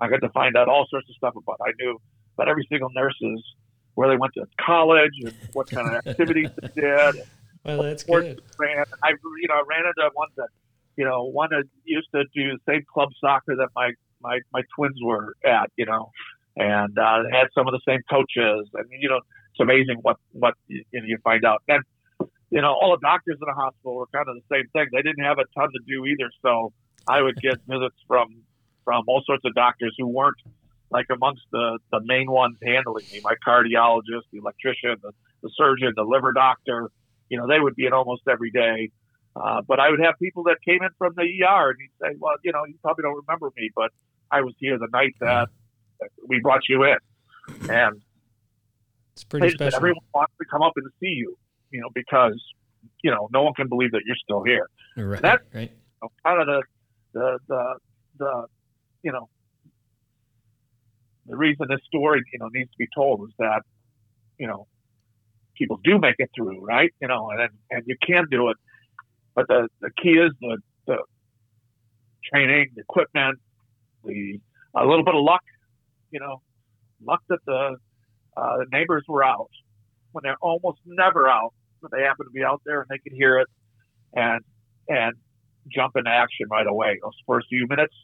I 0.00 0.08
got 0.08 0.20
to 0.20 0.30
find 0.30 0.56
out 0.56 0.68
all 0.68 0.86
sorts 0.88 1.08
of 1.10 1.16
stuff 1.16 1.34
about. 1.36 1.58
I 1.60 1.72
knew 1.78 1.98
about 2.34 2.48
every 2.48 2.66
single 2.70 2.88
nurse's 2.94 3.42
where 3.94 4.08
they 4.08 4.16
went 4.16 4.34
to 4.34 4.46
college 4.64 5.12
and 5.22 5.34
what 5.52 5.68
kind 5.70 5.88
of 5.88 6.06
activities 6.06 6.50
they 6.60 6.80
did. 6.80 7.26
Well, 7.64 7.82
that's 7.82 8.04
good. 8.04 8.40
Ran. 8.58 8.84
I 9.02 9.10
you 9.10 9.48
know 9.48 9.54
I 9.54 9.62
ran 9.68 9.84
into 9.86 10.10
one 10.14 10.28
that 10.36 10.48
you 10.96 11.04
know 11.04 11.24
one 11.24 11.48
that 11.50 11.64
used 11.84 12.08
to 12.14 12.24
do 12.34 12.52
the 12.52 12.58
same 12.68 12.84
club 12.92 13.08
soccer 13.20 13.56
that 13.56 13.68
my 13.74 13.90
my 14.22 14.38
my 14.52 14.62
twins 14.76 14.98
were 15.02 15.34
at. 15.44 15.70
You 15.76 15.86
know, 15.86 16.10
and 16.56 16.96
uh, 16.98 17.24
had 17.32 17.48
some 17.54 17.66
of 17.66 17.72
the 17.72 17.80
same 17.86 18.00
coaches. 18.08 18.68
and 18.74 18.86
you 19.00 19.08
know, 19.08 19.20
it's 19.56 19.62
amazing 19.62 19.96
what 20.02 20.16
what 20.32 20.54
you, 20.68 20.84
you, 20.92 21.00
know, 21.00 21.06
you 21.06 21.18
find 21.24 21.44
out. 21.44 21.62
And 21.68 21.82
you 22.50 22.60
know, 22.60 22.72
all 22.72 22.90
the 22.90 23.00
doctors 23.02 23.38
in 23.40 23.46
the 23.46 23.54
hospital 23.54 23.96
were 23.96 24.06
kind 24.06 24.26
of 24.28 24.36
the 24.36 24.54
same 24.54 24.68
thing. 24.72 24.86
They 24.92 25.02
didn't 25.02 25.24
have 25.24 25.38
a 25.38 25.44
ton 25.58 25.68
to 25.72 25.80
do 25.86 26.04
either, 26.04 26.30
so 26.42 26.72
I 27.08 27.22
would 27.22 27.36
get 27.40 27.58
visits 27.66 27.96
from 28.06 28.42
from 28.84 29.04
all 29.08 29.22
sorts 29.26 29.44
of 29.44 29.54
doctors 29.54 29.94
who 29.98 30.06
weren't 30.06 30.36
like 30.90 31.06
amongst 31.10 31.42
the, 31.50 31.80
the 31.90 32.00
main 32.04 32.30
ones 32.30 32.56
handling 32.62 33.04
me, 33.12 33.20
my 33.24 33.34
cardiologist, 33.44 34.22
the 34.32 34.38
electrician, 34.38 34.94
the, 35.02 35.10
the 35.42 35.50
surgeon, 35.56 35.92
the 35.96 36.04
liver 36.04 36.32
doctor, 36.32 36.90
you 37.28 37.36
know, 37.36 37.48
they 37.48 37.58
would 37.58 37.74
be 37.74 37.86
in 37.86 37.92
almost 37.92 38.22
every 38.30 38.52
day. 38.52 38.90
Uh, 39.34 39.62
but 39.66 39.80
I 39.80 39.90
would 39.90 39.98
have 39.98 40.14
people 40.22 40.44
that 40.44 40.58
came 40.64 40.84
in 40.84 40.90
from 40.96 41.14
the 41.16 41.22
ER 41.22 41.70
and 41.70 41.78
he'd 41.80 41.90
say, 42.00 42.16
well, 42.20 42.36
you 42.44 42.52
know, 42.52 42.64
you 42.68 42.74
probably 42.80 43.02
don't 43.02 43.20
remember 43.26 43.50
me, 43.56 43.70
but 43.74 43.90
I 44.30 44.42
was 44.42 44.54
here 44.60 44.78
the 44.78 44.86
night 44.92 45.14
that 45.20 45.48
we 46.26 46.40
brought 46.40 46.62
you 46.68 46.84
in. 46.84 46.98
And 47.68 48.00
it's 49.16 49.24
pretty 49.24 49.48
special. 49.48 49.76
Everyone 49.76 50.04
wants 50.14 50.34
to 50.38 50.44
come 50.44 50.60
up 50.60 50.74
and 50.76 50.86
see 51.00 51.08
you, 51.08 51.38
you 51.70 51.80
know, 51.80 51.88
because, 51.94 52.38
you 53.02 53.10
know, 53.10 53.28
no 53.32 53.42
one 53.42 53.54
can 53.54 53.66
believe 53.66 53.92
that 53.92 54.02
you're 54.04 54.16
still 54.22 54.44
here. 54.44 54.68
Right. 54.94 55.22
That's 55.22 55.42
right. 55.54 55.70
You 55.70 55.98
know, 56.02 56.08
kind 56.22 56.40
of 56.42 56.46
the, 56.46 56.62
the 57.14 57.38
the 57.48 57.74
the 58.18 58.46
you 59.02 59.12
know 59.12 59.28
the 61.26 61.36
reason 61.36 61.66
this 61.68 61.80
story 61.86 62.22
you 62.32 62.38
know 62.38 62.48
needs 62.52 62.70
to 62.70 62.76
be 62.78 62.88
told 62.94 63.28
is 63.28 63.34
that 63.38 63.62
you 64.38 64.46
know 64.46 64.66
people 65.56 65.80
do 65.82 65.98
make 65.98 66.16
it 66.18 66.30
through, 66.36 66.62
right? 66.62 66.92
You 67.00 67.08
know, 67.08 67.30
and 67.30 67.48
and 67.70 67.84
you 67.86 67.96
can 68.06 68.26
do 68.30 68.50
it, 68.50 68.58
but 69.34 69.48
the 69.48 69.68
the 69.80 69.90
key 70.02 70.10
is 70.10 70.32
the 70.40 70.58
the 70.86 70.98
training, 72.30 72.72
the 72.74 72.82
equipment, 72.82 73.38
the 74.04 74.40
a 74.74 74.84
little 74.84 75.04
bit 75.04 75.14
of 75.14 75.22
luck, 75.22 75.42
you 76.10 76.20
know, 76.20 76.42
luck 77.02 77.22
that 77.30 77.38
the 77.46 77.76
uh, 78.36 78.58
the 78.58 78.66
neighbors 78.72 79.04
were 79.08 79.24
out 79.24 79.50
when 80.12 80.22
they're 80.22 80.36
almost 80.40 80.78
never 80.84 81.28
out, 81.28 81.52
but 81.82 81.90
they 81.90 82.02
happen 82.02 82.26
to 82.26 82.32
be 82.32 82.42
out 82.42 82.62
there 82.64 82.80
and 82.80 82.88
they 82.88 82.98
could 82.98 83.12
hear 83.12 83.38
it 83.38 83.48
and 84.14 84.40
and 84.88 85.14
jump 85.68 85.96
into 85.96 86.10
action 86.10 86.46
right 86.50 86.66
away. 86.66 86.98
Those 87.02 87.16
first 87.26 87.48
few 87.48 87.66
minutes, 87.68 87.94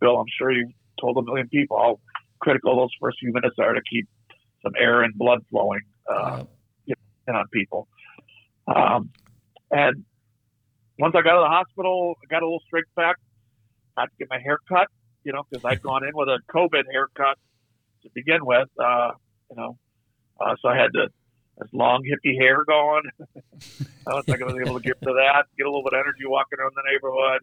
Bill, 0.00 0.18
I'm 0.18 0.26
sure 0.38 0.50
you 0.50 0.70
told 1.00 1.16
a 1.16 1.22
million 1.22 1.48
people 1.48 1.78
how 1.78 2.00
critical 2.40 2.76
those 2.76 2.90
first 3.00 3.18
few 3.18 3.32
minutes 3.32 3.56
are 3.58 3.72
to 3.72 3.80
keep 3.90 4.06
some 4.62 4.72
air 4.78 5.02
and 5.02 5.14
blood 5.14 5.44
flowing 5.50 5.80
uh, 6.12 6.44
in 6.86 7.34
on 7.34 7.46
people. 7.52 7.88
Um, 8.66 9.10
and 9.70 10.04
once 10.98 11.14
I 11.16 11.22
got 11.22 11.36
of 11.36 11.44
the 11.44 11.48
hospital, 11.48 12.14
I 12.22 12.26
got 12.26 12.42
a 12.42 12.46
little 12.46 12.62
strength 12.66 12.88
back. 12.94 13.16
I 13.96 14.02
had 14.02 14.06
to 14.06 14.16
get 14.18 14.28
my 14.30 14.38
hair 14.38 14.58
cut, 14.68 14.88
you 15.24 15.32
know, 15.32 15.44
because 15.48 15.64
I'd 15.64 15.82
gone 15.82 16.04
in 16.04 16.12
with 16.14 16.28
a 16.28 16.38
COVID 16.54 16.84
haircut 16.90 17.38
to 18.02 18.10
begin 18.14 18.44
with, 18.44 18.68
uh, 18.78 19.12
you 19.50 19.56
know. 19.56 19.78
Uh, 20.40 20.54
so 20.60 20.68
I 20.68 20.76
had 20.76 20.92
to 20.94 21.08
this 21.58 21.68
long 21.72 22.02
hippie 22.02 22.38
hair 22.38 22.64
going. 22.64 23.02
I 24.06 24.14
was 24.14 24.28
like 24.28 24.42
I 24.42 24.44
was 24.44 24.56
able 24.60 24.78
to 24.78 24.84
get 24.84 25.00
to 25.02 25.12
that, 25.12 25.44
get 25.56 25.66
a 25.66 25.70
little 25.70 25.82
bit 25.82 25.94
of 25.94 26.00
energy 26.00 26.26
walking 26.26 26.58
around 26.58 26.72
the 26.76 26.82
neighborhood. 26.90 27.42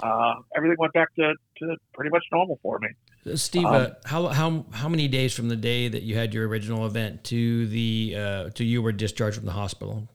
Uh, 0.00 0.40
everything 0.56 0.76
went 0.78 0.92
back 0.92 1.12
to, 1.16 1.34
to 1.58 1.76
pretty 1.92 2.10
much 2.10 2.24
normal 2.32 2.58
for 2.62 2.78
me. 2.78 2.88
Uh, 3.26 3.36
Steve, 3.36 3.66
um, 3.66 3.74
uh, 3.74 3.88
how 4.04 4.28
how 4.28 4.64
how 4.70 4.88
many 4.88 5.08
days 5.08 5.34
from 5.34 5.48
the 5.48 5.56
day 5.56 5.88
that 5.88 6.02
you 6.02 6.16
had 6.16 6.32
your 6.32 6.48
original 6.48 6.86
event 6.86 7.24
to 7.24 7.66
the 7.66 8.14
uh, 8.16 8.50
to 8.50 8.64
you 8.64 8.80
were 8.80 8.92
discharged 8.92 9.36
from 9.36 9.46
the 9.46 9.52
hospital? 9.52 10.08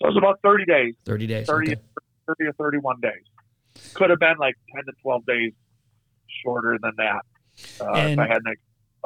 So 0.00 0.06
it 0.06 0.14
was 0.14 0.16
about 0.16 0.38
thirty 0.42 0.64
days. 0.64 0.94
Thirty 1.04 1.26
days. 1.26 1.46
30, 1.46 1.72
okay. 1.72 1.80
30 2.26 2.44
or 2.44 2.52
thirty-one 2.52 3.00
days. 3.00 3.92
Could 3.94 4.10
have 4.10 4.20
been 4.20 4.36
like 4.38 4.54
ten 4.74 4.84
to 4.84 4.92
twelve 5.02 5.26
days 5.26 5.52
shorter 6.42 6.78
than 6.80 6.92
that 6.96 7.22
uh, 7.80 8.08
if 8.08 8.18
I 8.18 8.26
had 8.26 8.38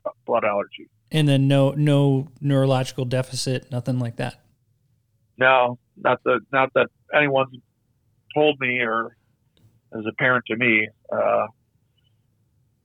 a 0.05 0.11
blood 0.27 0.45
allergy. 0.45 0.89
And 1.11 1.29
then 1.29 1.49
no 1.49 1.71
no 1.73 2.29
neurological 2.41 3.05
deficit, 3.05 3.71
nothing 3.71 3.99
like 3.99 4.17
that. 4.17 4.43
No, 5.39 5.79
not 5.97 6.23
that 6.25 6.41
not 6.53 6.73
that 6.75 6.89
anyone's 7.15 7.57
told 8.35 8.61
me 8.61 8.81
or 8.81 9.17
is 9.93 10.05
apparent 10.07 10.45
to 10.47 10.57
me. 10.57 10.89
Uh, 11.11 11.47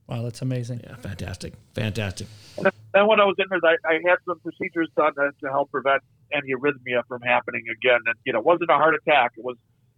wow, 0.08 0.22
that's 0.22 0.42
amazing. 0.42 0.82
Yeah, 0.84 0.96
fantastic, 0.96 1.54
fantastic. 1.74 2.28
And 2.58 2.72
then 2.94 3.08
when 3.08 3.20
I 3.20 3.26
was 3.26 3.36
in 3.40 3.46
there, 3.50 3.60
I, 3.64 3.76
I 3.86 3.94
had 4.08 4.18
some 4.26 4.40
procedures 4.40 4.90
done 4.96 5.14
to, 5.16 5.32
to 5.44 5.50
help 5.50 5.72
prevent 5.72 6.02
any 6.32 6.54
arrhythmia 6.54 7.02
from 7.08 7.22
happening 7.22 7.64
again. 7.72 8.00
And 8.06 8.16
you 8.26 8.34
know, 8.34 8.40
it 8.40 8.46
wasn't 8.46 8.70
a 8.70 8.76
heart 8.76 8.96
attack; 8.96 9.32
it 9.38 9.44
was 9.44 9.58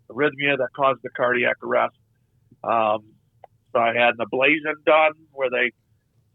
arrhythmia 0.10 0.58
that 0.58 0.70
caused 0.76 1.02
the 1.04 1.10
cardiac 1.10 1.58
arrest. 1.62 1.96
Um, 2.64 3.04
so 3.74 3.80
I 3.80 3.94
had 3.94 4.16
an 4.18 4.26
ablation 4.26 4.74
done 4.86 5.14
where 5.32 5.50
they 5.50 5.72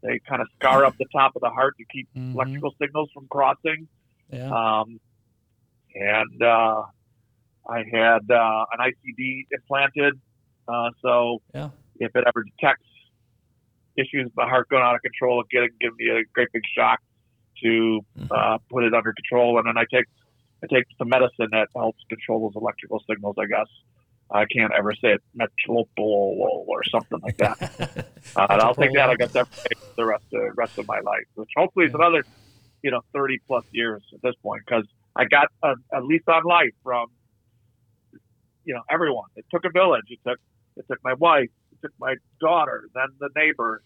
they 0.01 0.19
kind 0.27 0.41
of 0.41 0.47
scar 0.59 0.83
up 0.85 0.97
the 0.97 1.05
top 1.11 1.35
of 1.35 1.41
the 1.41 1.49
heart 1.49 1.75
to 1.77 1.85
keep 1.91 2.07
mm-hmm. 2.15 2.33
electrical 2.33 2.73
signals 2.81 3.09
from 3.13 3.27
crossing. 3.29 3.87
Yeah. 4.31 4.49
Um, 4.49 4.99
and 5.93 6.41
uh, 6.41 6.83
I 7.69 7.83
had 7.91 8.21
uh, 8.29 8.65
an 8.71 8.79
ICD 8.79 9.47
implanted, 9.51 10.19
uh, 10.67 10.89
so 11.01 11.41
yeah. 11.53 11.69
if 11.99 12.15
it 12.15 12.23
ever 12.25 12.43
detects 12.43 12.85
issues 13.97 14.25
with 14.25 14.35
the 14.35 14.45
heart 14.45 14.69
going 14.69 14.83
out 14.83 14.95
of 14.95 15.01
control, 15.01 15.41
it 15.41 15.47
can 15.51 15.67
give 15.79 15.95
me 15.97 16.09
a 16.09 16.23
great 16.33 16.47
big 16.53 16.63
shock 16.75 16.99
to 17.63 18.01
mm-hmm. 18.17 18.31
uh, 18.31 18.57
put 18.69 18.83
it 18.83 18.93
under 18.93 19.13
control. 19.13 19.57
And 19.57 19.67
then 19.67 19.77
I 19.77 19.85
take 19.93 20.05
I 20.63 20.67
take 20.67 20.85
some 20.97 21.09
medicine 21.09 21.49
that 21.51 21.69
helps 21.75 22.03
control 22.07 22.49
those 22.49 22.59
electrical 22.59 23.03
signals. 23.09 23.35
I 23.39 23.45
guess. 23.45 23.67
I 24.31 24.45
can't 24.45 24.71
ever 24.77 24.93
say 24.93 25.09
it 25.13 25.21
metropol 25.37 25.97
or 25.97 26.83
something 26.85 27.19
like 27.21 27.37
that. 27.37 27.61
uh, 28.35 28.47
and 28.49 28.61
I'll 28.61 28.75
take 28.75 28.93
that. 28.93 29.09
I 29.09 29.15
guess 29.15 29.35
every 29.35 29.53
day 29.55 29.75
for 29.79 29.95
the 29.97 30.05
rest 30.05 30.25
of 30.33 30.57
rest 30.57 30.77
of 30.77 30.87
my 30.87 30.99
life, 30.99 31.25
which 31.35 31.49
hopefully 31.55 31.87
is 31.87 31.93
another, 31.93 32.23
you 32.81 32.91
know, 32.91 33.01
thirty 33.13 33.39
plus 33.47 33.65
years 33.71 34.01
at 34.13 34.21
this 34.21 34.35
point, 34.41 34.63
because 34.65 34.85
I 35.15 35.25
got 35.25 35.47
a, 35.63 35.73
a 35.93 36.01
lease 36.01 36.23
on 36.27 36.43
life 36.43 36.73
from, 36.83 37.07
you 38.63 38.73
know, 38.73 38.81
everyone. 38.89 39.29
It 39.35 39.45
took 39.51 39.65
a 39.65 39.69
village. 39.69 40.05
It 40.07 40.19
took 40.25 40.39
it 40.77 40.85
took 40.87 41.03
my 41.03 41.13
wife. 41.13 41.49
It 41.73 41.81
took 41.81 41.93
my 41.99 42.15
daughter. 42.39 42.87
Then 42.93 43.07
the 43.19 43.29
neighbors. 43.35 43.83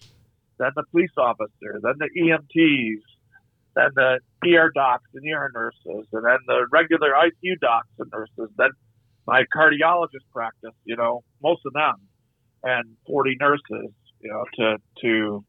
Then 0.58 0.72
the 0.76 0.84
police 0.92 1.12
officer. 1.18 1.80
Then 1.82 1.96
the 1.98 2.10
EMTs. 2.18 3.02
Then 3.76 3.90
the 3.94 4.20
ER 4.56 4.72
docs 4.74 5.10
and 5.14 5.24
ER 5.30 5.52
nurses, 5.54 6.08
and 6.14 6.26
then 6.26 6.38
the 6.48 6.66
regular 6.72 7.12
ICU 7.12 7.60
docs 7.60 7.90
and 8.00 8.10
nurses. 8.10 8.50
Then 8.58 8.70
my 9.28 9.44
cardiologist 9.56 10.26
practice, 10.32 10.74
you 10.84 10.96
know, 10.96 11.24
most 11.42 11.62
of 11.66 11.74
them, 11.74 11.96
and 12.64 12.86
40 13.08 13.38
nurses, 13.40 13.92
you 14.20 14.30
know, 14.30 14.44
to 14.56 14.78
to 15.02 15.46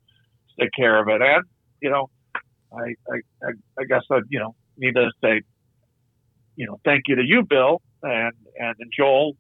take 0.61 0.71
care 0.77 1.01
of 1.01 1.09
it. 1.09 1.23
And 1.23 1.45
you 1.81 1.91
know, 1.91 2.11
I 2.73 2.95
I 3.11 3.51
I 3.79 3.85
guess 3.85 4.03
I 4.11 4.21
you 4.29 4.39
know 4.39 4.55
need 4.77 4.95
to 4.95 5.11
say, 5.23 5.43
you 6.57 6.67
know, 6.67 6.81
thank 6.85 7.05
you 7.09 7.17
to 7.17 7.25
you, 7.25 7.43
Bill, 7.43 7.81
and 8.03 8.33
and 8.59 8.75
Joel 8.97 9.37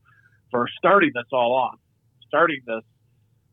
for 0.51 0.67
starting 0.79 1.13
this 1.15 1.27
all 1.33 1.55
off, 1.55 1.79
starting 2.29 2.61
this 2.67 2.85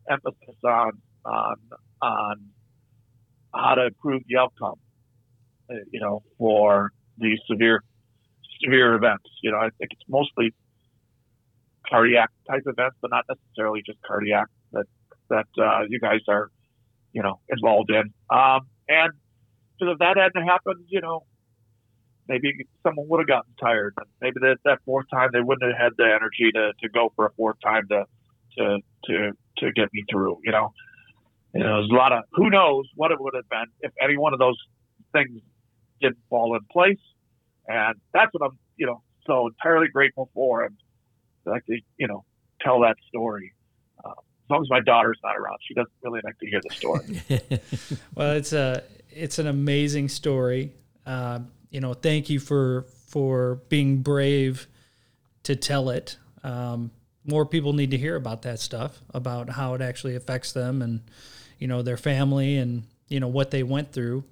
emphasis 0.08 0.56
on 0.64 0.92
on 1.24 1.56
on 2.02 2.36
how 3.54 3.74
to 3.74 3.86
improve 3.86 4.22
the 4.28 4.36
outcome, 4.38 4.78
you 5.90 6.00
know, 6.00 6.22
for 6.38 6.90
these 7.18 7.38
severe 7.48 7.82
severe 8.62 8.94
events. 8.94 9.28
You 9.42 9.52
know, 9.52 9.58
I 9.58 9.68
think 9.78 9.92
it's 9.92 10.08
mostly 10.08 10.52
cardiac 11.94 12.30
type 12.48 12.62
events, 12.66 12.96
but 13.00 13.10
not 13.10 13.24
necessarily 13.28 13.82
just 13.86 13.98
cardiac 14.02 14.46
that 14.72 14.86
that 15.30 15.46
uh, 15.58 15.82
you 15.88 16.00
guys 16.00 16.20
are, 16.28 16.50
you 17.12 17.22
know, 17.22 17.40
involved 17.48 17.90
in. 17.90 18.12
Um, 18.30 18.60
and 18.88 19.12
so 19.78 19.90
if 19.90 19.98
that 19.98 20.16
hadn't 20.16 20.46
happened, 20.46 20.84
you 20.88 21.00
know, 21.00 21.24
maybe 22.28 22.52
someone 22.82 23.06
would 23.08 23.20
have 23.20 23.28
gotten 23.28 23.52
tired. 23.60 23.94
Maybe 24.20 24.36
that 24.40 24.56
that 24.64 24.78
fourth 24.84 25.06
time 25.12 25.30
they 25.32 25.40
wouldn't 25.40 25.70
have 25.72 25.80
had 25.80 25.92
the 25.96 26.04
energy 26.04 26.50
to, 26.52 26.72
to 26.82 26.88
go 26.88 27.12
for 27.16 27.26
a 27.26 27.30
fourth 27.36 27.56
time 27.64 27.84
to 27.90 28.04
to 28.58 28.78
to 29.06 29.32
to 29.58 29.72
get 29.72 29.88
me 29.92 30.04
through. 30.10 30.38
You 30.44 30.52
know, 30.52 30.72
you 31.54 31.62
know, 31.62 31.78
there's 31.78 31.90
a 31.90 31.94
lot 31.94 32.12
of 32.12 32.24
who 32.32 32.50
knows 32.50 32.86
what 32.96 33.12
it 33.12 33.20
would 33.20 33.34
have 33.34 33.48
been 33.48 33.66
if 33.80 33.92
any 34.02 34.16
one 34.16 34.32
of 34.32 34.38
those 34.38 34.58
things 35.12 35.40
didn't 36.00 36.18
fall 36.28 36.54
in 36.54 36.60
place. 36.70 36.98
And 37.66 37.94
that's 38.12 38.28
what 38.32 38.50
I'm, 38.50 38.58
you 38.76 38.86
know, 38.86 39.02
so 39.26 39.46
entirely 39.46 39.88
grateful 39.88 40.30
for. 40.34 40.64
And 40.64 40.76
like 41.50 41.64
to, 41.66 41.78
you 41.96 42.06
know, 42.06 42.24
tell 42.60 42.80
that 42.80 42.96
story. 43.08 43.52
Uh, 44.04 44.10
as 44.10 44.50
long 44.50 44.62
as 44.62 44.70
my 44.70 44.80
daughter's 44.80 45.18
not 45.22 45.36
around, 45.36 45.58
she 45.66 45.74
doesn't 45.74 45.92
really 46.02 46.20
like 46.24 46.38
to 46.38 46.46
hear 46.46 46.60
the 46.62 46.74
story. 46.74 47.60
well, 48.14 48.32
it's 48.32 48.52
a 48.52 48.82
it's 49.10 49.38
an 49.38 49.46
amazing 49.46 50.08
story. 50.08 50.72
Uh, 51.06 51.40
you 51.70 51.80
know, 51.80 51.94
thank 51.94 52.30
you 52.30 52.40
for 52.40 52.86
for 53.08 53.56
being 53.68 53.98
brave 53.98 54.66
to 55.44 55.56
tell 55.56 55.90
it. 55.90 56.16
Um, 56.42 56.90
more 57.24 57.46
people 57.46 57.72
need 57.72 57.90
to 57.92 57.98
hear 57.98 58.16
about 58.16 58.42
that 58.42 58.58
stuff, 58.58 59.00
about 59.12 59.50
how 59.50 59.74
it 59.74 59.80
actually 59.80 60.14
affects 60.14 60.52
them 60.52 60.82
and 60.82 61.00
you 61.58 61.66
know 61.66 61.82
their 61.82 61.96
family 61.96 62.58
and 62.58 62.84
you 63.08 63.20
know 63.20 63.28
what 63.28 63.50
they 63.50 63.62
went 63.62 63.92
through, 63.92 64.24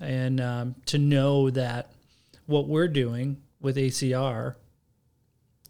and 0.00 0.40
um, 0.40 0.74
to 0.86 0.98
know 0.98 1.50
that 1.50 1.92
what 2.46 2.66
we're 2.66 2.88
doing 2.88 3.42
with 3.60 3.76
ACR 3.76 4.54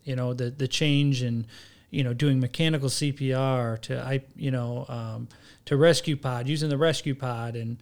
you 0.06 0.16
know 0.16 0.32
the 0.32 0.50
the 0.50 0.68
change 0.68 1.22
in 1.22 1.46
you 1.90 2.02
know 2.02 2.14
doing 2.14 2.40
mechanical 2.40 2.88
CPR 2.88 3.80
to 3.82 4.00
I 4.00 4.22
you 4.36 4.50
know 4.50 4.86
um, 4.88 5.28
to 5.66 5.74
ResQPOD 5.74 6.46
using 6.46 6.70
the 6.70 6.76
ResQPOD 6.76 7.60
and 7.60 7.76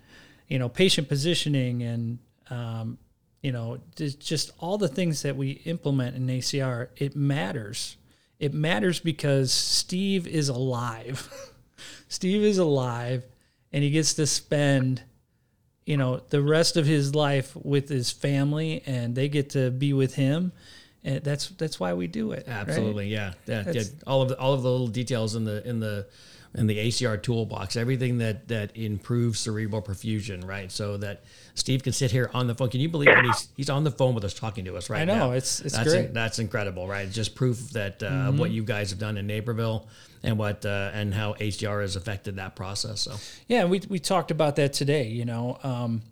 you 0.48 0.58
know 0.58 0.68
patient 0.68 1.08
positioning 1.08 1.82
and 1.82 2.18
um, 2.50 2.98
you 3.42 3.52
know 3.52 3.78
just 3.96 4.50
all 4.58 4.78
the 4.78 4.88
things 4.88 5.22
that 5.22 5.36
we 5.36 5.50
implement 5.64 6.16
in 6.16 6.26
ACR 6.26 6.88
it 6.96 7.14
matters. 7.14 7.96
It 8.40 8.52
matters 8.52 8.98
because 9.00 9.52
Steve 9.52 10.26
is 10.26 10.48
alive. 10.48 11.28
Steve 12.08 12.42
is 12.42 12.58
alive 12.58 13.24
and 13.72 13.84
he 13.84 13.90
gets 13.90 14.14
to 14.14 14.26
spend 14.26 15.02
you 15.84 15.96
know 15.98 16.22
the 16.30 16.40
rest 16.40 16.76
of 16.76 16.86
his 16.86 17.14
life 17.14 17.54
with 17.56 17.88
his 17.90 18.10
family 18.10 18.82
and 18.86 19.14
they 19.14 19.28
get 19.28 19.50
to 19.50 19.70
be 19.70 19.92
with 19.92 20.14
him 20.14 20.52
and 21.04 21.22
that's 21.22 21.48
that's 21.50 21.78
why 21.78 21.92
we 21.94 22.06
do 22.06 22.32
it. 22.32 22.44
Absolutely, 22.48 23.04
right? 23.04 23.34
yeah, 23.46 23.64
yeah, 23.64 23.72
yeah. 23.72 23.82
All 24.06 24.22
of 24.22 24.30
the, 24.30 24.38
all 24.38 24.54
of 24.54 24.62
the 24.62 24.70
little 24.70 24.88
details 24.88 25.34
in 25.34 25.44
the 25.44 25.66
in 25.68 25.80
the 25.80 26.06
and 26.56 26.70
the 26.70 26.78
ACR 26.78 27.20
toolbox, 27.20 27.76
everything 27.76 28.18
that 28.18 28.48
that 28.48 28.76
improves 28.76 29.40
cerebral 29.40 29.82
perfusion, 29.82 30.46
right? 30.46 30.70
So 30.70 30.96
that 30.98 31.24
Steve 31.54 31.82
can 31.82 31.92
sit 31.92 32.10
here 32.10 32.30
on 32.32 32.46
the 32.46 32.54
phone. 32.54 32.70
Can 32.70 32.80
you 32.80 32.88
believe 32.88 33.08
when 33.08 33.24
he's 33.24 33.48
he's 33.56 33.70
on 33.70 33.84
the 33.84 33.90
phone 33.90 34.14
with 34.14 34.24
us 34.24 34.34
talking 34.34 34.64
to 34.66 34.76
us 34.76 34.88
right 34.88 35.02
I 35.02 35.04
know 35.04 35.30
now? 35.30 35.30
it's 35.32 35.60
it's 35.60 35.76
that's 35.76 35.92
great. 35.92 36.14
that's 36.14 36.38
incredible, 36.38 36.86
right? 36.86 37.06
It's 37.06 37.14
just 37.14 37.34
proof 37.34 37.70
that 37.70 38.02
uh, 38.02 38.10
mm-hmm. 38.10 38.38
what 38.38 38.50
you 38.50 38.62
guys 38.62 38.90
have 38.90 38.98
done 38.98 39.16
in 39.16 39.26
Naperville 39.26 39.88
and 40.22 40.38
what 40.38 40.64
uh, 40.64 40.90
and 40.94 41.12
how 41.12 41.34
ACR 41.34 41.82
has 41.82 41.96
affected 41.96 42.36
that 42.36 42.54
process. 42.54 43.00
So 43.00 43.16
yeah, 43.48 43.64
we 43.64 43.82
we 43.88 43.98
talked 43.98 44.30
about 44.30 44.56
that 44.56 44.72
today. 44.72 45.08
You 45.08 45.24
know, 45.24 45.58
um, 45.64 46.02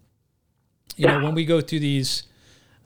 you 0.97 1.07
know 1.07 1.23
when 1.23 1.35
we 1.35 1.45
go 1.45 1.61
through 1.61 1.81
these 1.81 2.25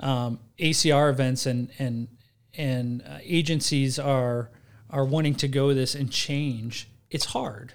um, 0.01 0.38
ACR 0.59 1.11
events 1.11 1.47
and 1.47 1.70
and 1.78 2.09
and 2.55 3.03
uh, 3.03 3.18
agencies 3.22 3.99
are 3.99 4.51
are 4.90 5.05
wanting 5.05 5.34
to 5.34 5.49
go 5.49 5.74
this 5.74 5.94
and 5.94 6.11
change, 6.11 6.88
it's 7.11 7.26
hard. 7.26 7.74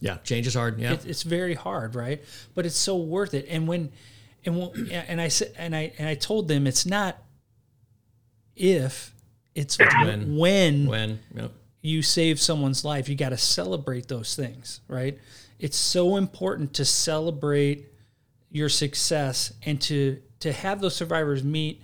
Yeah, 0.00 0.18
change 0.18 0.46
is 0.46 0.54
hard. 0.54 0.78
Yeah, 0.78 0.92
it, 0.92 1.06
it's 1.06 1.22
very 1.22 1.54
hard, 1.54 1.94
right? 1.94 2.22
But 2.54 2.66
it's 2.66 2.76
so 2.76 2.96
worth 2.96 3.34
it. 3.34 3.46
And 3.48 3.68
when 3.68 3.92
and 4.44 4.58
when, 4.58 4.90
and 4.90 5.20
I 5.20 5.28
said 5.28 5.52
and 5.56 5.74
I 5.74 5.92
and 5.98 6.08
I 6.08 6.14
told 6.14 6.48
them 6.48 6.66
it's 6.66 6.86
not 6.86 7.18
if 8.56 9.14
it's 9.54 9.78
when 9.78 10.36
when 10.36 10.86
when 10.86 11.20
yep. 11.34 11.52
you 11.82 12.02
save 12.02 12.40
someone's 12.40 12.84
life. 12.84 13.08
You 13.08 13.14
got 13.14 13.30
to 13.30 13.36
celebrate 13.36 14.08
those 14.08 14.34
things, 14.34 14.80
right? 14.88 15.18
It's 15.58 15.76
so 15.76 16.16
important 16.16 16.74
to 16.74 16.84
celebrate 16.84 17.86
your 18.50 18.68
success 18.68 19.52
and 19.64 19.80
to 19.82 20.20
to 20.42 20.52
have 20.52 20.80
those 20.80 20.94
survivors 20.94 21.42
meet 21.42 21.82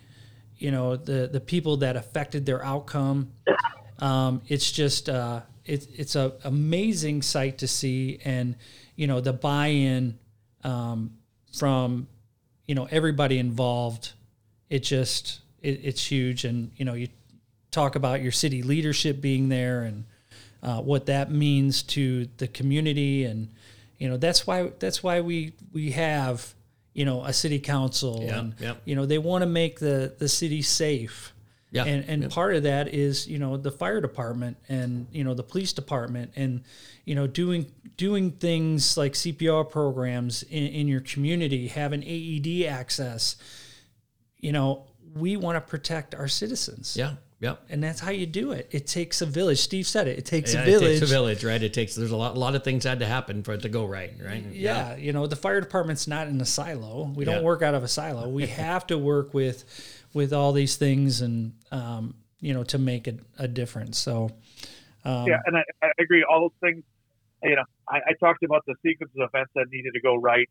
you 0.58 0.70
know 0.70 0.96
the 0.96 1.28
the 1.32 1.40
people 1.40 1.78
that 1.78 1.96
affected 1.96 2.44
their 2.44 2.64
outcome. 2.64 3.32
Um, 4.00 4.42
it's 4.48 4.70
just 4.70 5.08
uh, 5.08 5.40
it's 5.64 5.86
it's 5.86 6.16
a 6.16 6.32
amazing 6.44 7.22
sight 7.22 7.58
to 7.58 7.68
see, 7.68 8.20
and 8.24 8.56
you 8.96 9.06
know 9.06 9.20
the 9.20 9.32
buy-in 9.32 10.18
um, 10.64 11.12
from 11.56 12.08
you 12.66 12.74
know 12.74 12.88
everybody 12.90 13.38
involved. 13.38 14.12
It 14.68 14.80
just 14.80 15.40
it, 15.62 15.80
it's 15.84 16.04
huge, 16.04 16.44
and 16.44 16.72
you 16.76 16.84
know 16.84 16.94
you 16.94 17.08
talk 17.70 17.94
about 17.94 18.22
your 18.22 18.32
city 18.32 18.62
leadership 18.62 19.20
being 19.20 19.48
there 19.48 19.82
and 19.82 20.04
uh, 20.62 20.80
what 20.80 21.06
that 21.06 21.30
means 21.30 21.82
to 21.84 22.28
the 22.38 22.48
community, 22.48 23.24
and 23.24 23.48
you 23.98 24.08
know 24.08 24.16
that's 24.16 24.46
why 24.46 24.72
that's 24.80 25.02
why 25.02 25.20
we 25.20 25.52
we 25.72 25.92
have 25.92 26.54
you 26.98 27.04
know 27.04 27.24
a 27.24 27.32
city 27.32 27.60
council 27.60 28.24
yeah, 28.24 28.38
and 28.40 28.54
yeah. 28.58 28.74
you 28.84 28.96
know 28.96 29.06
they 29.06 29.18
want 29.18 29.42
to 29.42 29.46
make 29.46 29.78
the 29.78 30.12
the 30.18 30.28
city 30.28 30.62
safe 30.62 31.32
yeah, 31.70 31.84
and 31.84 32.04
and 32.08 32.22
yeah. 32.22 32.28
part 32.28 32.56
of 32.56 32.64
that 32.64 32.88
is 32.92 33.28
you 33.28 33.38
know 33.38 33.56
the 33.56 33.70
fire 33.70 34.00
department 34.00 34.56
and 34.68 35.06
you 35.12 35.22
know 35.22 35.32
the 35.32 35.44
police 35.44 35.72
department 35.72 36.32
and 36.34 36.64
you 37.04 37.14
know 37.14 37.28
doing 37.28 37.70
doing 37.96 38.32
things 38.32 38.96
like 38.96 39.12
CPR 39.12 39.70
programs 39.70 40.42
in, 40.42 40.66
in 40.66 40.88
your 40.88 41.00
community 41.00 41.68
having 41.68 42.02
AED 42.02 42.66
access 42.66 43.36
you 44.38 44.50
know 44.50 44.86
we 45.14 45.36
want 45.36 45.54
to 45.54 45.60
protect 45.60 46.16
our 46.16 46.26
citizens 46.26 46.96
yeah 46.96 47.14
Yep. 47.40 47.66
And 47.68 47.82
that's 47.82 48.00
how 48.00 48.10
you 48.10 48.26
do 48.26 48.50
it. 48.50 48.68
It 48.72 48.88
takes 48.88 49.20
a 49.20 49.26
village. 49.26 49.58
Steve 49.58 49.86
said 49.86 50.08
it. 50.08 50.18
It 50.18 50.26
takes 50.26 50.54
yeah, 50.54 50.62
a 50.62 50.64
village. 50.64 50.82
It 50.82 51.00
takes 51.00 51.10
a 51.10 51.14
village, 51.14 51.44
right? 51.44 51.62
It 51.62 51.72
takes 51.72 51.94
there's 51.94 52.10
a 52.10 52.16
lot 52.16 52.36
a 52.36 52.38
lot 52.38 52.56
of 52.56 52.64
things 52.64 52.82
had 52.82 52.98
to 52.98 53.06
happen 53.06 53.44
for 53.44 53.52
it 53.52 53.62
to 53.62 53.68
go 53.68 53.84
right, 53.84 54.12
right? 54.20 54.44
Yeah. 54.50 54.90
yeah. 54.90 54.96
You 54.96 55.12
know, 55.12 55.26
the 55.26 55.36
fire 55.36 55.60
department's 55.60 56.08
not 56.08 56.26
in 56.26 56.40
a 56.40 56.46
silo. 56.46 57.12
We 57.14 57.24
don't 57.24 57.44
work 57.44 57.62
out 57.62 57.74
of 57.74 57.84
a 57.84 57.88
silo. 57.88 58.28
We 58.28 58.46
have 58.64 58.86
to 58.88 58.98
work 58.98 59.34
with 59.34 59.64
with 60.14 60.32
all 60.32 60.52
these 60.52 60.76
things 60.76 61.20
and 61.20 61.52
um, 61.70 62.14
you 62.40 62.54
know, 62.54 62.64
to 62.64 62.78
make 62.78 63.06
a, 63.06 63.14
a 63.38 63.46
difference. 63.46 63.98
So 63.98 64.30
um, 65.04 65.26
Yeah, 65.26 65.38
and 65.46 65.56
I, 65.58 65.62
I, 65.82 65.90
agree. 66.00 66.24
All 66.28 66.40
those 66.40 66.58
things 66.60 66.82
you 67.42 67.54
know, 67.54 67.64
I, 67.88 67.98
I 67.98 68.12
talked 68.18 68.42
about 68.42 68.64
the 68.66 68.74
sequence 68.84 69.12
of 69.16 69.28
events 69.32 69.52
that 69.54 69.66
needed 69.70 69.92
to 69.94 70.00
go 70.00 70.16
right 70.16 70.48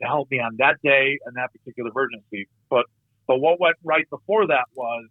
to 0.00 0.06
help 0.06 0.30
me 0.30 0.38
on 0.38 0.56
that 0.58 0.76
day 0.82 1.18
and 1.24 1.36
that 1.36 1.50
particular 1.52 1.90
emergency. 1.90 2.48
But 2.68 2.86
but 3.26 3.38
what 3.38 3.58
went 3.58 3.76
right 3.82 4.08
before 4.10 4.46
that 4.48 4.66
was, 4.74 5.08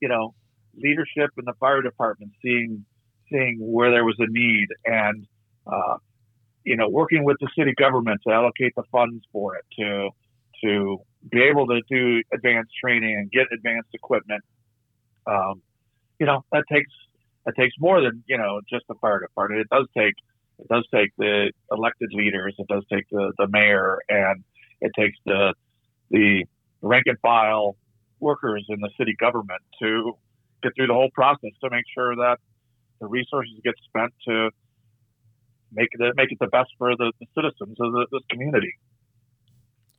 you 0.00 0.08
know, 0.08 0.34
leadership 0.76 1.30
in 1.38 1.44
the 1.44 1.54
fire 1.58 1.82
department, 1.82 2.32
seeing 2.42 2.84
seeing 3.30 3.58
where 3.60 3.90
there 3.90 4.04
was 4.04 4.16
a 4.18 4.26
need, 4.28 4.68
and 4.84 5.26
uh, 5.66 5.96
you 6.64 6.76
know, 6.76 6.88
working 6.88 7.24
with 7.24 7.36
the 7.40 7.48
city 7.56 7.72
government 7.76 8.20
to 8.26 8.32
allocate 8.32 8.72
the 8.76 8.82
funds 8.90 9.24
for 9.32 9.56
it, 9.56 9.64
to 9.78 10.10
to 10.64 10.98
be 11.30 11.42
able 11.42 11.66
to 11.66 11.80
do 11.90 12.22
advanced 12.32 12.72
training 12.80 13.14
and 13.14 13.30
get 13.30 13.46
advanced 13.52 13.88
equipment. 13.92 14.42
Um, 15.26 15.62
you 16.18 16.26
know, 16.26 16.44
that 16.52 16.64
takes 16.70 16.92
that 17.44 17.54
takes 17.56 17.74
more 17.78 18.00
than 18.00 18.22
you 18.26 18.36
know 18.36 18.60
just 18.68 18.84
the 18.88 18.94
fire 19.00 19.20
department. 19.20 19.60
It 19.60 19.68
does 19.70 19.86
take 19.96 20.14
it 20.58 20.68
does 20.68 20.86
take 20.92 21.10
the 21.18 21.52
elected 21.70 22.10
leaders. 22.12 22.54
It 22.58 22.68
does 22.68 22.84
take 22.92 23.04
the 23.10 23.32
the 23.38 23.46
mayor, 23.48 23.98
and 24.08 24.44
it 24.80 24.92
takes 24.98 25.18
the 25.24 25.54
the 26.10 26.44
rank 26.82 27.04
and 27.06 27.18
file 27.20 27.76
workers 28.20 28.64
in 28.68 28.80
the 28.80 28.90
city 28.98 29.14
government 29.18 29.60
to 29.80 30.16
get 30.62 30.74
through 30.76 30.88
the 30.88 30.94
whole 30.94 31.10
process 31.14 31.50
to 31.62 31.70
make 31.70 31.84
sure 31.94 32.16
that 32.16 32.38
the 33.00 33.06
resources 33.06 33.54
get 33.64 33.74
spent 33.88 34.12
to 34.26 34.50
make 35.72 35.88
it 35.92 36.16
make 36.16 36.32
it 36.32 36.38
the 36.40 36.46
best 36.48 36.70
for 36.78 36.96
the, 36.96 37.12
the 37.20 37.26
citizens 37.34 37.76
of 37.80 37.92
the, 37.92 38.06
this 38.12 38.22
community. 38.30 38.72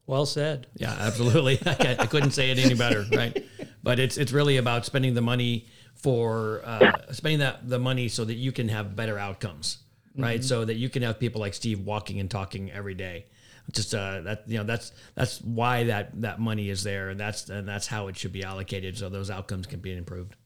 Well 0.05 0.25
said. 0.25 0.67
Yeah, 0.75 0.95
absolutely. 0.99 1.59
I, 1.65 1.97
I, 1.99 2.05
couldn't 2.05 2.31
say 2.31 2.51
it 2.51 2.59
any 2.59 2.75
better, 2.75 3.05
right? 3.11 3.45
But 3.83 3.99
it's 3.99 4.17
it's 4.17 4.31
really 4.31 4.57
about 4.57 4.85
spending 4.85 5.13
the 5.13 5.21
money 5.21 5.67
for 5.95 6.61
uh, 6.63 7.11
spending 7.11 7.39
that 7.39 7.67
the 7.67 7.79
money 7.79 8.07
so 8.07 8.23
that 8.25 8.35
you 8.35 8.51
can 8.51 8.69
have 8.69 8.95
better 8.95 9.19
outcomes, 9.19 9.79
right? 10.17 10.39
Mm-hmm. 10.39 10.47
So 10.47 10.65
that 10.65 10.75
you 10.75 10.89
can 10.89 11.03
have 11.03 11.19
people 11.19 11.41
like 11.41 11.53
Steve 11.53 11.81
walking 11.81 12.19
and 12.19 12.31
talking 12.31 12.71
every 12.71 12.95
day. 12.95 13.25
Just 13.71 13.93
uh, 13.93 14.21
that 14.21 14.43
you 14.47 14.57
know 14.57 14.63
that's 14.63 14.93
that's 15.15 15.41
why 15.41 15.85
that 15.85 16.21
that 16.21 16.39
money 16.39 16.69
is 16.69 16.83
there, 16.83 17.09
and 17.09 17.19
that's 17.19 17.49
and 17.49 17.67
that's 17.67 17.87
how 17.87 18.07
it 18.07 18.17
should 18.17 18.31
be 18.31 18.43
allocated, 18.43 18.97
so 18.97 19.09
those 19.09 19.29
outcomes 19.29 19.67
can 19.67 19.81
be 19.81 19.91
improved 19.91 20.37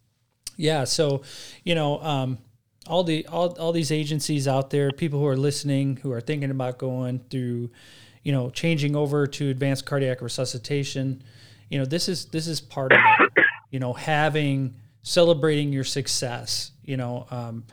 yeah. 0.58 0.84
So, 0.84 1.24
you 1.64 1.76
know, 1.76 2.02
um, 2.02 2.38
all 2.88 3.04
the 3.04 3.26
all, 3.28 3.58
all 3.60 3.72
these 3.72 3.91
agencies 3.91 4.47
out 4.47 4.70
there, 4.70 4.91
people 4.91 5.20
who 5.20 5.28
are 5.28 5.38
listening, 5.38 5.97
who 5.97 6.12
are 6.12 6.22
thinking 6.22 6.52
about 6.52 6.78
going 6.78 7.20
through, 7.30 7.70
you 8.24 8.32
know, 8.32 8.49
changing 8.49 8.95
over 8.95 9.28
to 9.28 9.49
advanced 9.49 9.86
cardiac 9.86 10.22
resuscitation, 10.22 11.24
you 11.70 11.80
know, 11.80 11.86
this 11.86 12.10
is 12.10 12.26
this 12.26 12.47
is 12.47 12.60
part 12.60 12.91
of 12.91 12.99
it. 13.20 13.45
You 13.70 13.80
know, 13.80 13.93
having 13.93 14.76
celebrating 15.04 15.72
your 15.72 15.84
success, 15.84 16.72
you 16.84 16.97
know, 16.97 17.26
um, 17.32 17.64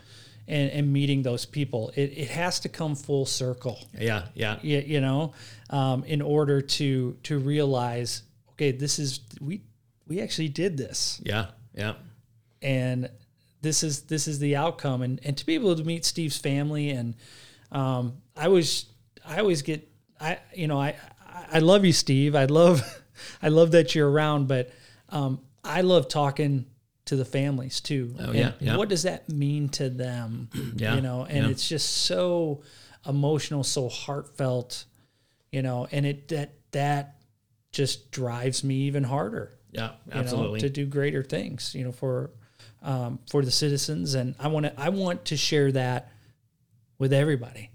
and, 0.46 0.70
and 0.70 0.92
meeting 0.92 1.22
those 1.22 1.44
people. 1.44 1.90
It, 1.96 2.16
it 2.16 2.28
has 2.30 2.60
to 2.60 2.68
come 2.68 2.94
full 2.94 3.26
circle. 3.26 3.78
Yeah, 3.98 4.26
yeah. 4.34 4.58
You, 4.62 4.78
you 4.78 5.00
know, 5.00 5.32
um, 5.70 6.04
in 6.04 6.22
order 6.22 6.60
to 6.60 7.16
to 7.24 7.38
realize, 7.38 8.22
okay, 8.52 8.72
this 8.72 8.98
is 8.98 9.20
we 9.40 9.62
we 10.06 10.20
actually 10.20 10.48
did 10.48 10.76
this. 10.76 11.20
Yeah, 11.24 11.46
yeah 11.74 11.94
and 12.62 13.10
this 13.60 13.82
is 13.82 14.02
this 14.02 14.28
is 14.28 14.38
the 14.38 14.56
outcome. 14.56 15.02
And 15.02 15.20
and 15.24 15.36
to 15.36 15.46
be 15.46 15.54
able 15.54 15.74
to 15.76 15.84
meet 15.84 16.04
Steve's 16.04 16.38
family 16.38 16.90
and 16.90 17.14
um, 17.72 18.14
I 18.36 18.48
was 18.48 18.86
I 19.24 19.38
always 19.38 19.62
get 19.62 19.88
I 20.20 20.38
you 20.54 20.66
know 20.66 20.80
I 20.80 20.96
I 21.52 21.58
love 21.58 21.84
you 21.84 21.92
Steve. 21.92 22.34
I 22.34 22.46
love 22.46 22.82
I 23.42 23.48
love 23.48 23.72
that 23.72 23.94
you're 23.94 24.10
around 24.10 24.48
but 24.48 24.70
um, 25.08 25.40
I 25.64 25.80
love 25.80 26.08
talking 26.08 26.66
to 27.06 27.16
the 27.16 27.24
families 27.24 27.80
too. 27.80 28.14
Oh, 28.20 28.32
yeah, 28.32 28.52
yeah. 28.60 28.76
what 28.76 28.88
does 28.88 29.04
that 29.04 29.28
mean 29.28 29.70
to 29.70 29.88
them? 29.88 30.50
Yeah, 30.76 30.94
you 30.94 31.00
know 31.00 31.24
and 31.24 31.44
yeah. 31.44 31.50
it's 31.50 31.68
just 31.68 31.90
so 31.90 32.62
emotional 33.06 33.64
so 33.64 33.88
heartfelt 33.88 34.84
you 35.50 35.62
know 35.62 35.88
and 35.90 36.04
it 36.04 36.28
that 36.28 36.52
that 36.72 37.16
just 37.72 38.10
drives 38.12 38.62
me 38.62 38.74
even 38.82 39.04
harder. 39.04 39.54
Yeah 39.72 39.92
absolutely 40.12 40.60
know, 40.60 40.68
to 40.68 40.70
do 40.70 40.86
greater 40.86 41.22
things 41.22 41.74
you 41.74 41.84
know 41.84 41.92
for 41.92 42.30
um, 42.82 43.18
for 43.30 43.44
the 43.44 43.50
citizens, 43.50 44.14
and 44.14 44.34
I 44.38 44.48
want 44.48 44.66
to 44.66 44.80
I 44.80 44.88
want 44.90 45.26
to 45.26 45.36
share 45.36 45.72
that 45.72 46.12
with 46.98 47.12
everybody. 47.12 47.70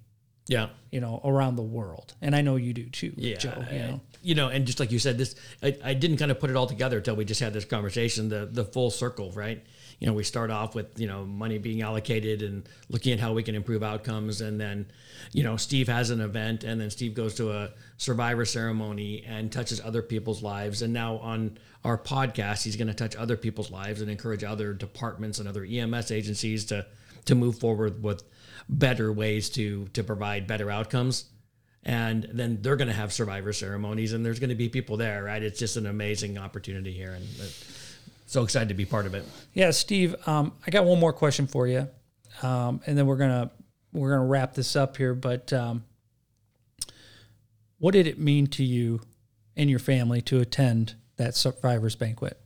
Yeah, 0.47 0.69
you 0.91 0.99
know, 0.99 1.21
around 1.23 1.55
the 1.55 1.63
world, 1.63 2.13
and 2.21 2.35
I 2.35 2.41
know 2.41 2.57
you 2.57 2.73
do 2.73 2.89
too, 2.89 3.13
yeah, 3.15 3.37
Joe. 3.37 3.65
You 3.71 3.79
know, 3.79 4.01
you 4.21 4.35
know, 4.35 4.49
and 4.49 4.65
just 4.65 4.79
like 4.79 4.91
you 4.91 4.99
said, 4.99 5.17
this 5.17 5.35
I, 5.61 5.77
I 5.83 5.93
didn't 5.93 6.17
kind 6.17 6.31
of 6.31 6.39
put 6.39 6.49
it 6.49 6.57
all 6.57 6.67
together 6.67 6.97
until 6.97 7.15
we 7.15 7.23
just 7.23 7.39
had 7.39 7.53
this 7.53 7.65
conversation, 7.65 8.27
the 8.27 8.45
the 8.51 8.65
full 8.65 8.91
circle, 8.91 9.31
right? 9.31 9.63
You 10.03 10.09
know, 10.09 10.15
we 10.15 10.25
start 10.25 10.51
off 10.51 10.75
with 10.75 10.99
you 10.99 11.07
know 11.07 11.23
money 11.23 11.59
being 11.59 11.81
allocated 11.81 12.41
and 12.41 12.67
looking 12.89 13.13
at 13.13 13.21
how 13.21 13.31
we 13.31 13.41
can 13.41 13.55
improve 13.55 13.83
outcomes, 13.83 14.41
and 14.41 14.59
then 14.59 14.85
you 15.31 15.43
know 15.43 15.55
Steve 15.55 15.87
has 15.87 16.09
an 16.09 16.19
event, 16.19 16.65
and 16.65 16.81
then 16.81 16.89
Steve 16.89 17.13
goes 17.13 17.35
to 17.35 17.53
a 17.53 17.69
survivor 17.95 18.43
ceremony 18.43 19.23
and 19.25 19.49
touches 19.49 19.79
other 19.79 20.01
people's 20.01 20.43
lives, 20.43 20.81
and 20.81 20.91
now 20.91 21.19
on 21.19 21.57
our 21.85 21.97
podcast, 21.97 22.65
he's 22.65 22.75
going 22.75 22.89
to 22.89 22.93
touch 22.93 23.15
other 23.15 23.37
people's 23.37 23.71
lives 23.71 24.01
and 24.01 24.11
encourage 24.11 24.43
other 24.43 24.73
departments 24.73 25.39
and 25.39 25.47
other 25.47 25.63
EMS 25.63 26.11
agencies 26.11 26.65
to 26.65 26.85
to 27.23 27.33
move 27.33 27.57
forward 27.57 28.03
with 28.03 28.23
better 28.67 29.09
ways 29.09 29.49
to 29.51 29.87
to 29.93 30.03
provide 30.03 30.47
better 30.47 30.69
outcomes. 30.69 31.29
And 31.85 32.27
then 32.33 32.59
they're 32.61 32.75
going 32.75 32.89
to 32.89 32.93
have 32.93 33.13
survivor 33.13 33.53
ceremonies 33.53 34.11
and 34.11 34.25
there's 34.25 34.39
going 34.39 34.49
to 34.49 34.55
be 34.55 34.67
people 34.67 34.97
there 34.97 35.23
right? 35.23 35.41
It's 35.41 35.59
just 35.59 35.77
an 35.77 35.85
amazing 35.85 36.37
opportunity 36.37 36.91
here. 36.91 37.13
And 37.13 37.25
uh, 37.41 37.45
so 38.25 38.43
excited 38.43 38.69
to 38.69 38.73
be 38.73 38.85
part 38.85 39.05
of 39.05 39.13
it 39.13 39.25
yeah 39.53 39.71
steve 39.71 40.15
um, 40.27 40.53
i 40.65 40.71
got 40.71 40.85
one 40.85 40.99
more 40.99 41.13
question 41.13 41.47
for 41.47 41.67
you 41.67 41.87
um, 42.41 42.81
and 42.87 42.97
then 42.97 43.05
we're 43.05 43.17
going 43.17 43.29
to 43.29 43.51
we're 43.93 44.09
gonna 44.09 44.25
wrap 44.25 44.55
this 44.55 44.75
up 44.75 44.97
here, 44.97 45.13
but 45.13 45.53
um, 45.53 45.85
what 47.77 47.93
did 47.93 48.07
it 48.07 48.19
mean 48.19 48.47
to 48.47 48.63
you 48.63 49.01
and 49.55 49.69
your 49.69 49.79
family 49.79 50.21
to 50.21 50.39
attend 50.39 50.95
that 51.17 51.35
survivors 51.35 51.95
banquet? 51.95 52.39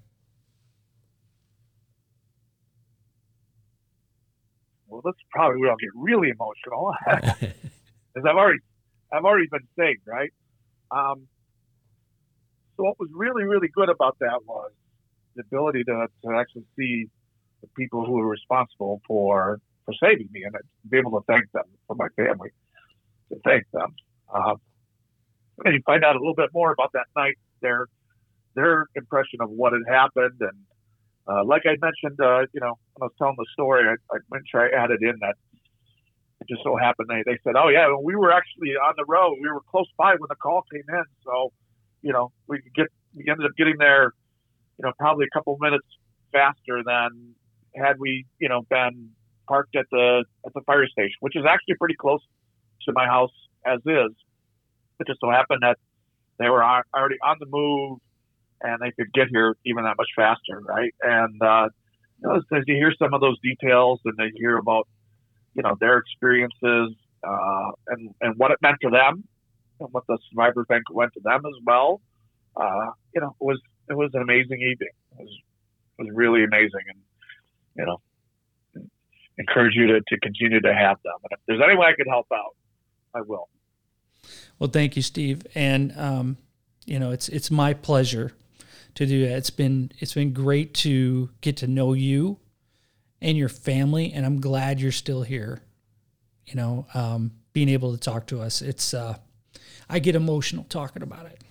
Well, 4.88 5.02
that's 5.04 5.18
probably 5.32 5.62
where 5.62 5.72
I'll 5.72 5.78
get 5.78 5.90
really 5.96 6.30
emotional, 6.30 6.94
because 7.06 8.26
I've 8.28 8.36
already, 8.36 8.60
I've 9.12 9.24
already 9.24 9.48
been 9.50 9.68
saying, 9.78 9.98
right? 10.06 10.34
Um, 10.92 11.28
so 12.76 12.84
what 12.84 13.00
was 13.00 13.10
really, 13.14 13.44
really 13.44 13.70
good 13.70 13.90
about 13.90 14.18
that 14.20 14.40
was 14.46 14.72
the 15.38 15.44
ability 15.44 15.84
to, 15.86 16.08
to 16.24 16.32
actually 16.38 16.66
see 16.78 17.08
the 17.62 17.68
people 17.78 18.06
who 18.06 18.14
were 18.14 18.28
responsible 18.28 19.02
for 19.08 19.60
for 19.86 19.94
saving 20.04 20.28
me 20.32 20.44
and 20.44 20.54
be 20.90 20.98
able 20.98 21.12
to 21.12 21.26
thank 21.28 21.50
them 21.54 21.64
for 21.88 21.96
my 21.96 22.08
family 22.18 22.50
to 23.30 23.40
thank 23.46 23.64
them. 23.72 23.96
Uh, 24.34 24.56
and 25.66 25.74
you 25.74 25.82
find 25.86 26.04
out 26.04 26.16
a 26.16 26.20
little 26.20 26.36
bit 26.36 26.50
more 26.54 26.72
about 26.72 26.92
that 26.94 27.08
night, 27.16 27.38
their 27.62 27.88
their 28.56 28.88
impression 28.96 29.40
of 29.42 29.50
what 29.50 29.74
had 29.74 29.82
happened, 29.88 30.40
and 30.42 30.58
uh, 31.28 31.44
like 31.44 31.64
I 31.66 31.76
mentioned, 31.82 32.20
uh, 32.20 32.42
you 32.54 32.62
know, 32.62 32.78
when 32.96 33.02
I 33.02 33.06
was 33.06 33.14
telling 33.18 33.36
the 33.38 33.46
story, 33.54 33.84
I, 33.88 34.16
I 34.16 34.20
made 34.32 34.44
sure 34.50 34.62
I 34.62 34.84
added 34.84 35.02
in 35.02 35.16
that 35.22 35.36
it 36.40 36.48
just 36.48 36.64
so 36.64 36.76
happened 36.76 37.08
they, 37.10 37.24
they 37.26 37.38
said, 37.44 37.56
"Oh 37.56 37.70
yeah, 37.70 37.94
we 38.02 38.16
were 38.16 38.32
actually 38.32 38.72
on 38.76 38.94
the 38.98 39.06
road. 39.08 39.38
We 39.42 39.50
were 39.50 39.62
close 39.70 39.88
by 39.98 40.12
when 40.12 40.28
the 40.30 40.36
call 40.36 40.64
came 40.72 40.84
in, 40.88 41.04
so 41.24 41.52
you 42.02 42.14
know 42.14 42.32
we 42.48 42.62
could 42.62 42.74
get 42.74 42.88
we 43.16 43.26
ended 43.30 43.46
up 43.46 43.54
getting 43.58 43.78
there, 43.78 44.14
you 44.78 44.86
know, 44.86 44.92
probably 45.00 45.26
a 45.26 45.38
couple 45.38 45.58
minutes 45.60 45.86
faster 46.32 46.82
than 46.86 47.36
had 47.76 48.00
we, 48.00 48.26
you 48.40 48.50
know, 48.50 48.62
been 48.70 49.10
parked 49.48 49.76
at 49.76 49.86
the 49.92 50.26
at 50.46 50.54
the 50.54 50.62
fire 50.62 50.88
station, 50.88 51.16
which 51.20 51.36
is 51.36 51.46
actually 51.48 51.76
pretty 51.76 51.96
close 51.96 52.22
to 52.86 52.94
my 52.94 53.06
house 53.06 53.32
as 53.66 53.80
is. 53.86 54.12
It 55.00 55.08
just 55.08 55.20
so 55.22 55.30
happened 55.30 55.60
that 55.62 55.78
they 56.40 56.50
were 56.50 56.64
already 56.64 57.18
on 57.24 57.38
the 57.40 57.46
move 57.48 58.00
and 58.62 58.80
they 58.82 58.92
could 58.92 59.12
get 59.14 59.28
here 59.30 59.56
even 59.66 59.84
that 59.84 59.96
much 59.98 60.10
faster, 60.16 60.60
right? 60.62 60.94
And 61.02 61.42
uh, 61.42 61.70
you 62.22 62.30
know, 62.30 62.36
as 62.36 62.64
you 62.68 62.76
hear 62.76 62.94
some 62.98 63.14
of 63.14 63.22
those 63.22 63.38
details 63.42 64.00
and 64.06 64.16
they 64.18 64.32
hear 64.36 64.58
about 64.58 64.88
you 65.54 65.64
know 65.64 65.76
their 65.80 65.98
experiences 65.98 66.96
uh, 67.24 67.72
and 67.88 68.14
and 68.22 68.36
what 68.38 68.52
it 68.52 68.58
meant 68.62 68.78
to 68.82 68.90
them 68.90 69.24
and 69.80 69.90
what 69.92 70.04
the 70.08 70.18
survivor 70.30 70.66
banquet 70.66 70.96
went 70.96 71.14
to 71.14 71.20
them 71.24 71.46
as 71.46 71.54
well. 71.66 72.02
Uh, 72.56 72.92
you 73.14 73.22
know, 73.22 73.36
it 73.40 73.44
was 73.44 73.60
it 73.90 73.96
was 73.96 74.12
an 74.14 74.22
amazing 74.22 74.62
evening. 74.62 74.90
It 75.12 75.24
was 75.24 75.42
it 76.00 76.04
was 76.04 76.12
really 76.14 76.44
amazing, 76.44 76.82
and 76.88 77.00
you 77.76 77.86
know, 77.86 78.02
encourage 79.38 79.76
you 79.76 79.88
to, 79.88 80.02
to 80.08 80.20
continue 80.20 80.60
to 80.60 80.74
have 80.74 80.98
them. 81.04 81.14
And 81.24 81.32
if 81.32 81.40
there's 81.48 81.62
any 81.64 81.78
way 81.78 81.88
I 81.88 81.94
could 81.94 82.08
help 82.08 82.28
out, 82.34 82.56
I 83.16 83.22
will. 83.22 83.50
Well, 84.60 84.70
thank 84.70 84.96
you, 84.96 85.02
Steve. 85.02 85.46
And 85.56 85.94
um, 85.98 86.38
you 86.86 87.00
know, 87.00 87.12
it's 87.12 87.30
it's 87.30 87.52
my 87.52 87.74
pleasure 87.74 88.34
to 88.96 89.06
do 89.06 89.28
that. 89.28 89.38
It's 89.38 89.50
been 89.50 89.92
it's 90.00 90.14
been 90.14 90.34
great 90.34 90.74
to 90.76 91.30
get 91.42 91.58
to 91.58 91.68
know 91.68 91.94
you 91.94 92.40
and 93.22 93.38
your 93.38 93.50
family, 93.50 94.12
and 94.14 94.26
I'm 94.26 94.42
glad 94.42 94.80
you're 94.80 94.92
still 94.92 95.24
here. 95.24 95.62
You 96.46 96.56
know, 96.56 96.88
um, 96.94 97.32
being 97.54 97.70
able 97.70 97.92
to 97.92 98.00
talk 98.00 98.28
to 98.28 98.42
us, 98.42 98.62
it's 98.62 98.94
uh, 98.94 99.18
I 99.90 100.00
get 100.00 100.16
emotional 100.16 100.66
talking 100.70 101.04
about 101.04 101.26
it. 101.26 101.44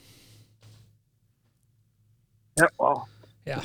Yeah, 2.58 2.66
well, 2.78 3.08
yeah, 3.46 3.62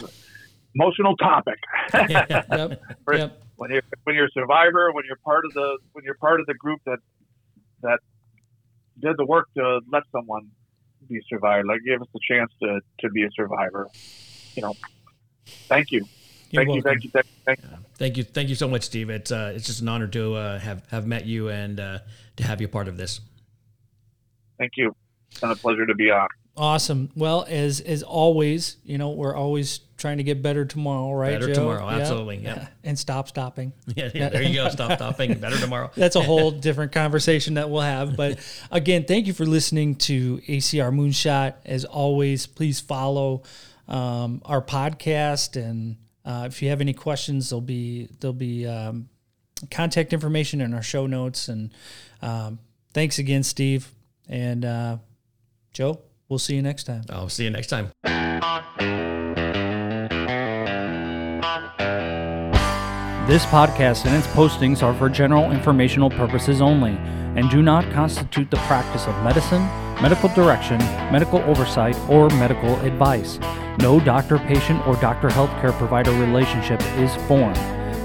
emotional 0.76 1.16
topic. 1.18 1.60
yep, 1.94 2.48
yep 3.12 3.42
when 3.62 3.70
you're 3.70 3.84
when 4.06 4.16
you're 4.16 4.26
a 4.26 4.32
survivor, 4.32 4.92
when 4.92 5.06
you're 5.06 5.20
part 5.24 5.46
of 5.46 5.54
the 5.54 5.78
when 5.94 6.04
you're 6.04 6.16
part 6.16 6.40
of 6.40 6.48
the 6.48 6.56
group 6.56 6.82
that 6.88 6.98
that 7.84 8.00
did 9.00 9.16
the 9.18 9.26
work 9.26 9.48
to 9.56 9.82
let 9.92 10.02
someone 10.12 10.48
be 11.08 11.18
a 11.18 11.22
survivor, 11.30 11.64
like 11.68 11.82
give 11.86 12.02
us 12.02 12.08
the 12.12 12.20
chance 12.28 12.52
to 12.64 12.80
to 13.02 13.10
be 13.12 13.22
a 13.24 13.30
survivor. 13.36 13.88
You 14.56 14.64
know, 14.64 14.76
thank 15.68 15.92
you. 15.92 16.06
Thank 16.52 16.74
you, 16.74 16.82
thank 16.82 17.04
you, 17.04 17.12
thank 17.12 17.26
you, 17.28 17.32
thank 17.46 17.60
you. 17.62 17.68
Yeah. 17.72 17.78
Thank 17.94 18.18
you, 18.18 18.24
thank 18.24 18.50
you 18.50 18.56
so 18.56 18.68
much, 18.68 18.82
Steve. 18.82 19.12
It's 19.12 19.32
uh, 19.32 19.54
it's 19.56 19.68
just 19.68 19.82
an 19.82 19.90
honor 19.90 20.08
to 20.08 20.34
uh, 20.34 20.60
have 20.60 20.84
have 20.90 21.06
met 21.06 21.28
you 21.28 21.50
and 21.50 21.80
uh, 21.80 22.00
to 22.38 22.44
have 22.44 22.62
you 22.62 22.68
part 22.68 22.88
of 22.88 22.98
this. 22.98 23.22
Thank 24.58 24.72
you. 24.76 24.96
It's 25.30 25.40
been 25.40 25.52
a 25.52 25.56
pleasure 25.56 25.86
to 25.86 25.94
be 25.94 26.10
on. 26.10 26.28
Awesome. 26.58 27.10
Well, 27.16 27.46
as 27.48 27.80
as 27.80 28.04
always, 28.04 28.78
you 28.84 28.98
know, 28.98 29.12
we're 29.12 29.36
always 29.36 29.80
trying 29.98 30.18
to 30.18 30.24
get 30.24 30.42
better 30.42 30.66
tomorrow, 30.66 31.14
right? 31.14 31.34
Better 31.34 31.48
Joe? 31.48 31.54
tomorrow, 31.54 31.90
absolutely. 31.90 32.38
Yeah. 32.38 32.68
And 32.84 32.98
stop 32.98 33.28
stopping. 33.28 33.74
Yeah, 33.96 34.10
yeah, 34.14 34.30
there 34.30 34.42
you 34.42 34.56
go. 34.56 34.68
Stop 34.70 34.92
stopping. 34.98 35.36
Better 35.36 35.58
tomorrow. 35.58 35.92
That's 35.96 36.16
a 36.16 36.22
whole 36.22 36.52
different 36.52 36.92
conversation 36.92 37.54
that 37.54 37.70
we'll 37.70 37.82
have. 37.82 38.18
But 38.18 38.40
again, 38.72 39.06
thank 39.06 39.28
you 39.28 39.34
for 39.34 39.46
listening 39.46 39.96
to 39.96 40.40
ACR 40.40 40.92
Moonshot. 40.94 41.56
As 41.66 41.86
always, 41.86 42.48
please 42.48 42.80
follow 42.80 43.44
um, 43.88 44.42
our 44.46 44.62
podcast, 44.62 45.56
and 45.62 45.98
uh, 46.26 46.46
if 46.48 46.62
you 46.62 46.70
have 46.70 46.82
any 46.82 46.94
questions, 46.94 47.50
there'll 47.50 47.62
be 47.62 48.10
there'll 48.20 48.34
be 48.34 48.66
um, 48.68 49.10
contact 49.70 50.12
information 50.12 50.60
in 50.60 50.74
our 50.74 50.82
show 50.84 51.06
notes. 51.08 51.48
And 51.48 51.72
um, 52.22 52.60
thanks 52.94 53.20
again, 53.20 53.44
Steve 53.44 53.92
and 54.28 54.66
uh, 54.66 54.98
Joe. 55.72 56.02
We'll 56.32 56.40
see 56.40 56.56
you 56.56 56.62
next 56.62 56.86
time. 56.86 57.04
I'll 57.10 57.28
see 57.28 57.44
you 57.44 57.50
next 57.50 57.68
time. 57.68 57.92
This 63.28 63.46
podcast 63.48 64.06
and 64.06 64.16
its 64.16 64.28
postings 64.28 64.82
are 64.82 64.94
for 64.94 65.10
general 65.10 65.52
informational 65.52 66.10
purposes 66.10 66.62
only 66.62 66.92
and 67.36 67.50
do 67.50 67.62
not 67.62 67.84
constitute 67.92 68.50
the 68.50 68.56
practice 68.60 69.08
of 69.08 69.24
medicine, 69.26 69.64
medical 70.02 70.30
direction, 70.30 70.78
medical 71.12 71.40
oversight, 71.40 71.98
or 72.10 72.30
medical 72.30 72.80
advice. 72.86 73.38
No 73.80 74.00
doctor 74.00 74.38
patient 74.38 74.88
or 74.88 74.96
doctor 74.96 75.28
healthcare 75.28 75.74
provider 75.74 76.12
relationship 76.12 76.82
is 76.96 77.14
formed. 77.28 77.58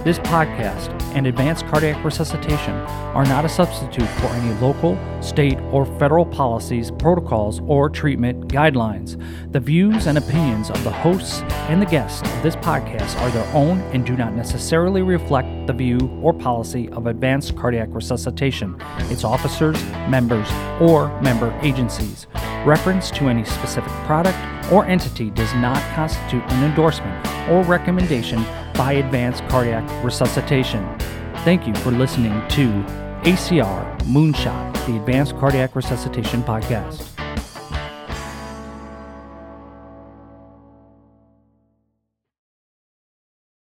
This 0.04 0.18
podcast 0.18 0.95
and 1.16 1.26
advanced 1.26 1.66
cardiac 1.66 2.04
resuscitation 2.04 2.74
are 3.16 3.24
not 3.24 3.46
a 3.46 3.48
substitute 3.48 4.06
for 4.20 4.26
any 4.26 4.52
local, 4.60 4.98
state, 5.22 5.58
or 5.72 5.86
federal 5.98 6.26
policies, 6.26 6.90
protocols, 6.90 7.60
or 7.66 7.88
treatment 7.88 8.48
guidelines. 8.48 9.20
The 9.50 9.58
views 9.58 10.06
and 10.06 10.18
opinions 10.18 10.68
of 10.68 10.84
the 10.84 10.92
hosts 10.92 11.40
and 11.70 11.80
the 11.80 11.86
guests 11.86 12.20
of 12.20 12.42
this 12.42 12.54
podcast 12.56 13.18
are 13.22 13.30
their 13.30 13.54
own 13.54 13.80
and 13.92 14.04
do 14.04 14.14
not 14.14 14.34
necessarily 14.34 15.00
reflect 15.00 15.66
the 15.66 15.72
view 15.72 15.98
or 16.22 16.34
policy 16.34 16.90
of 16.90 17.06
advanced 17.06 17.56
cardiac 17.56 17.88
resuscitation, 17.92 18.76
its 19.10 19.24
officers, 19.24 19.82
members, 20.10 20.48
or 20.82 21.08
member 21.22 21.58
agencies. 21.62 22.26
Reference 22.66 23.10
to 23.12 23.28
any 23.28 23.44
specific 23.44 23.92
product 24.04 24.36
or 24.72 24.84
entity 24.86 25.30
does 25.30 25.52
not 25.54 25.78
constitute 25.94 26.42
an 26.52 26.64
endorsement 26.64 27.26
or 27.48 27.62
recommendation 27.64 28.44
by 28.74 28.94
Advanced 28.94 29.46
Cardiac 29.48 29.84
Resuscitation. 30.04 30.84
Thank 31.44 31.66
you 31.66 31.74
for 31.76 31.90
listening 31.90 32.32
to 32.50 32.68
ACR 33.22 33.98
Moonshot, 34.00 34.72
the 34.86 34.96
Advanced 34.96 35.36
Cardiac 35.36 35.74
Resuscitation 35.74 36.42
Podcast. 36.42 37.15